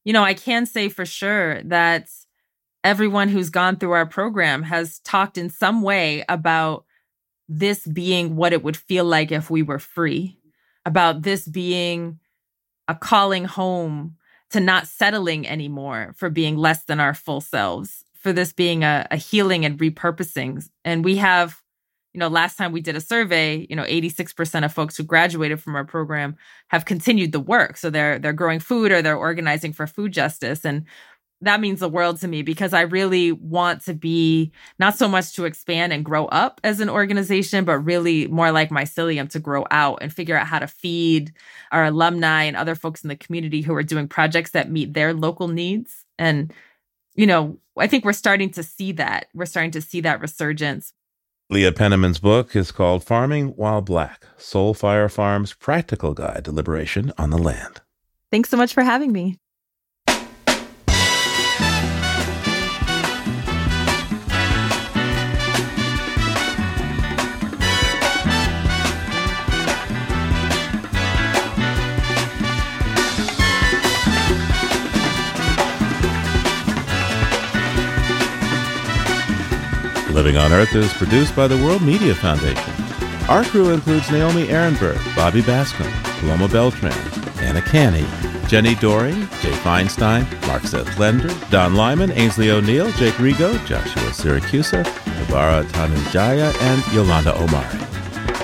you 0.03 0.13
know, 0.13 0.23
I 0.23 0.33
can 0.33 0.65
say 0.65 0.89
for 0.89 1.05
sure 1.05 1.61
that 1.63 2.09
everyone 2.87 3.27
who's 3.27 3.49
gone 3.49 3.75
through 3.75 3.91
our 3.91 4.05
program 4.05 4.63
has 4.63 4.99
talked 4.99 5.37
in 5.37 5.49
some 5.49 5.81
way 5.81 6.23
about 6.29 6.85
this 7.49 7.85
being 7.85 8.37
what 8.37 8.53
it 8.53 8.63
would 8.63 8.77
feel 8.77 9.03
like 9.03 9.29
if 9.29 9.49
we 9.49 9.61
were 9.61 9.77
free, 9.77 10.39
about 10.85 11.21
this 11.21 11.45
being 11.45 12.17
a 12.87 12.95
calling 12.95 13.43
home 13.43 14.15
to 14.51 14.61
not 14.61 14.87
settling 14.87 15.45
anymore 15.45 16.13
for 16.15 16.29
being 16.29 16.55
less 16.55 16.85
than 16.85 17.01
our 17.01 17.13
full 17.13 17.41
selves, 17.41 18.05
for 18.13 18.31
this 18.31 18.53
being 18.53 18.85
a, 18.85 19.05
a 19.11 19.17
healing 19.17 19.65
and 19.65 19.77
repurposing. 19.79 20.65
And 20.85 21.03
we 21.03 21.17
have 21.17 21.61
you 22.13 22.19
know, 22.19 22.29
last 22.29 22.57
time 22.57 22.71
we 22.71 22.81
did 22.81 22.95
a 22.95 23.01
survey, 23.01 23.67
you 23.69 23.75
know, 23.75 23.83
86% 23.83 24.65
of 24.65 24.73
folks 24.73 24.97
who 24.97 25.03
graduated 25.03 25.61
from 25.61 25.75
our 25.75 25.85
program 25.85 26.35
have 26.69 26.85
continued 26.85 27.31
the 27.31 27.39
work. 27.39 27.77
So 27.77 27.91
they're 27.91 28.17
they're 28.17 28.33
growing 28.33 28.59
food 28.59 28.91
or 28.91 29.03
they're 29.03 29.15
organizing 29.15 29.71
for 29.71 29.85
food 29.85 30.13
justice 30.13 30.65
and 30.65 30.85
that 31.41 31.61
means 31.61 31.79
the 31.79 31.89
world 31.89 32.19
to 32.21 32.27
me 32.27 32.41
because 32.41 32.73
I 32.73 32.81
really 32.81 33.31
want 33.31 33.83
to 33.85 33.93
be 33.93 34.51
not 34.79 34.97
so 34.97 35.07
much 35.07 35.33
to 35.33 35.45
expand 35.45 35.93
and 35.93 36.03
grow 36.03 36.25
up 36.25 36.59
as 36.63 36.79
an 36.79 36.89
organization, 36.89 37.63
but 37.63 37.79
really 37.79 38.27
more 38.27 38.51
like 38.51 38.69
mycelium 38.69 39.29
to 39.29 39.39
grow 39.39 39.65
out 39.69 39.99
and 40.01 40.11
figure 40.11 40.35
out 40.35 40.47
how 40.47 40.59
to 40.59 40.67
feed 40.67 41.31
our 41.71 41.85
alumni 41.85 42.43
and 42.43 42.57
other 42.57 42.73
folks 42.73 43.03
in 43.03 43.07
the 43.09 43.15
community 43.15 43.61
who 43.61 43.73
are 43.75 43.83
doing 43.83 44.07
projects 44.07 44.51
that 44.51 44.71
meet 44.71 44.93
their 44.93 45.13
local 45.13 45.47
needs. 45.47 46.05
And, 46.17 46.51
you 47.13 47.27
know, 47.27 47.59
I 47.77 47.85
think 47.85 48.03
we're 48.03 48.13
starting 48.13 48.49
to 48.51 48.63
see 48.63 48.91
that. 48.93 49.27
We're 49.35 49.45
starting 49.45 49.71
to 49.71 49.81
see 49.81 50.01
that 50.01 50.21
resurgence. 50.21 50.93
Leah 51.49 51.71
Penniman's 51.71 52.19
book 52.19 52.55
is 52.55 52.71
called 52.71 53.03
Farming 53.03 53.49
While 53.49 53.81
Black 53.81 54.25
Soul 54.37 54.73
Fire 54.73 55.07
Farm's 55.07 55.53
Practical 55.53 56.13
Guide 56.13 56.45
to 56.45 56.51
Liberation 56.51 57.13
on 57.17 57.29
the 57.29 57.37
Land. 57.37 57.81
Thanks 58.31 58.49
so 58.49 58.57
much 58.57 58.73
for 58.73 58.83
having 58.83 59.11
me. 59.11 59.37
Living 80.17 80.35
on 80.35 80.51
Earth 80.51 80.73
is 80.73 80.91
produced 80.93 81.35
by 81.35 81.47
the 81.47 81.57
World 81.57 81.83
Media 81.83 82.15
Foundation. 82.15 82.73
Our 83.29 83.43
crew 83.43 83.69
includes 83.69 84.09
Naomi 84.09 84.47
Arenberg, 84.47 84.97
Bobby 85.15 85.43
Bascomb, 85.43 85.93
Paloma 86.19 86.47
Beltran, 86.47 86.91
Anna 87.39 87.61
Canny, 87.61 88.01
Jenni 88.49 88.77
Doering, 88.79 89.13
Jay 89.41 89.53
Feinstein, 89.61 90.25
Mark 90.47 90.63
Seth 90.63 90.97
Lender, 90.97 91.29
Don 91.51 91.75
Lyman, 91.75 92.09
Aynsley 92.09 92.49
O'Neill, 92.49 92.91
Jake 92.93 93.13
Rigo, 93.13 93.63
Joshua 93.67 94.09
Siracusa, 94.09 94.79
Ibarra 95.27 95.63
Tanujaya, 95.65 96.51
and 96.61 96.93
Yolanda 96.95 97.39
Omari. 97.39 97.77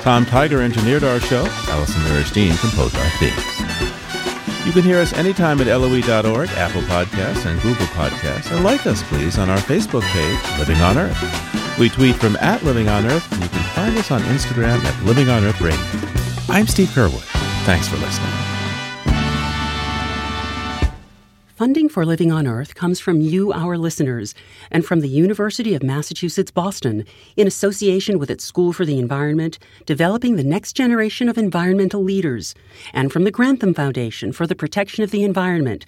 Tom 0.03 0.27
Tiger 0.27 0.61
engineered 0.61 1.03
our 1.03 1.19
show. 1.21 1.47
Allison 1.69 2.03
Mirstein 2.03 2.55
composed 2.61 2.95
our 2.95 3.09
themes. 3.17 4.67
You 4.67 4.73
can 4.73 4.83
hear 4.83 4.99
us 4.99 5.11
anytime 5.13 5.59
at 5.59 5.65
LOE.org, 5.65 6.49
Apple 6.49 6.81
Podcasts, 6.83 7.47
and 7.47 7.59
Google 7.63 7.87
Podcasts. 7.87 8.55
And 8.55 8.63
like 8.63 8.85
us, 8.85 9.01
please, 9.01 9.39
on 9.39 9.49
our 9.49 9.57
Facebook 9.57 10.03
page, 10.03 10.59
Living 10.59 10.79
on 10.79 10.99
Earth. 10.99 11.62
We 11.79 11.89
tweet 11.89 12.15
from 12.17 12.35
at 12.35 12.61
Living 12.63 12.87
on 12.87 13.03
Earth, 13.07 13.31
and 13.31 13.41
you 13.41 13.49
can 13.49 13.63
find 13.73 13.97
us 13.97 14.11
on 14.11 14.21
Instagram 14.21 14.77
at 14.83 15.05
Living 15.05 15.27
on 15.27 15.43
Earth 15.43 15.59
Radio. 15.59 15.81
I'm 16.47 16.67
Steve 16.67 16.89
Curwood. 16.89 17.23
Thanks 17.65 17.87
for 17.87 17.97
listening. 17.97 18.29
Funding 21.55 21.89
for 21.89 22.05
Living 22.05 22.31
on 22.31 22.45
Earth 22.45 22.75
comes 22.75 22.99
from 22.99 23.21
you, 23.21 23.51
our 23.51 23.75
listeners, 23.75 24.35
and 24.69 24.85
from 24.85 24.99
the 24.99 25.07
University 25.07 25.73
of 25.73 25.81
Massachusetts 25.81 26.51
Boston, 26.51 27.05
in 27.37 27.47
association 27.47 28.19
with 28.19 28.29
its 28.29 28.43
School 28.43 28.71
for 28.71 28.85
the 28.85 28.99
Environment, 28.99 29.57
developing 29.87 30.35
the 30.35 30.43
next 30.43 30.73
generation 30.73 31.27
of 31.27 31.39
environmental 31.39 32.03
leaders, 32.03 32.53
and 32.93 33.11
from 33.11 33.23
the 33.23 33.31
Grantham 33.31 33.73
Foundation 33.73 34.31
for 34.31 34.45
the 34.45 34.55
Protection 34.55 35.03
of 35.03 35.09
the 35.09 35.23
Environment 35.23 35.87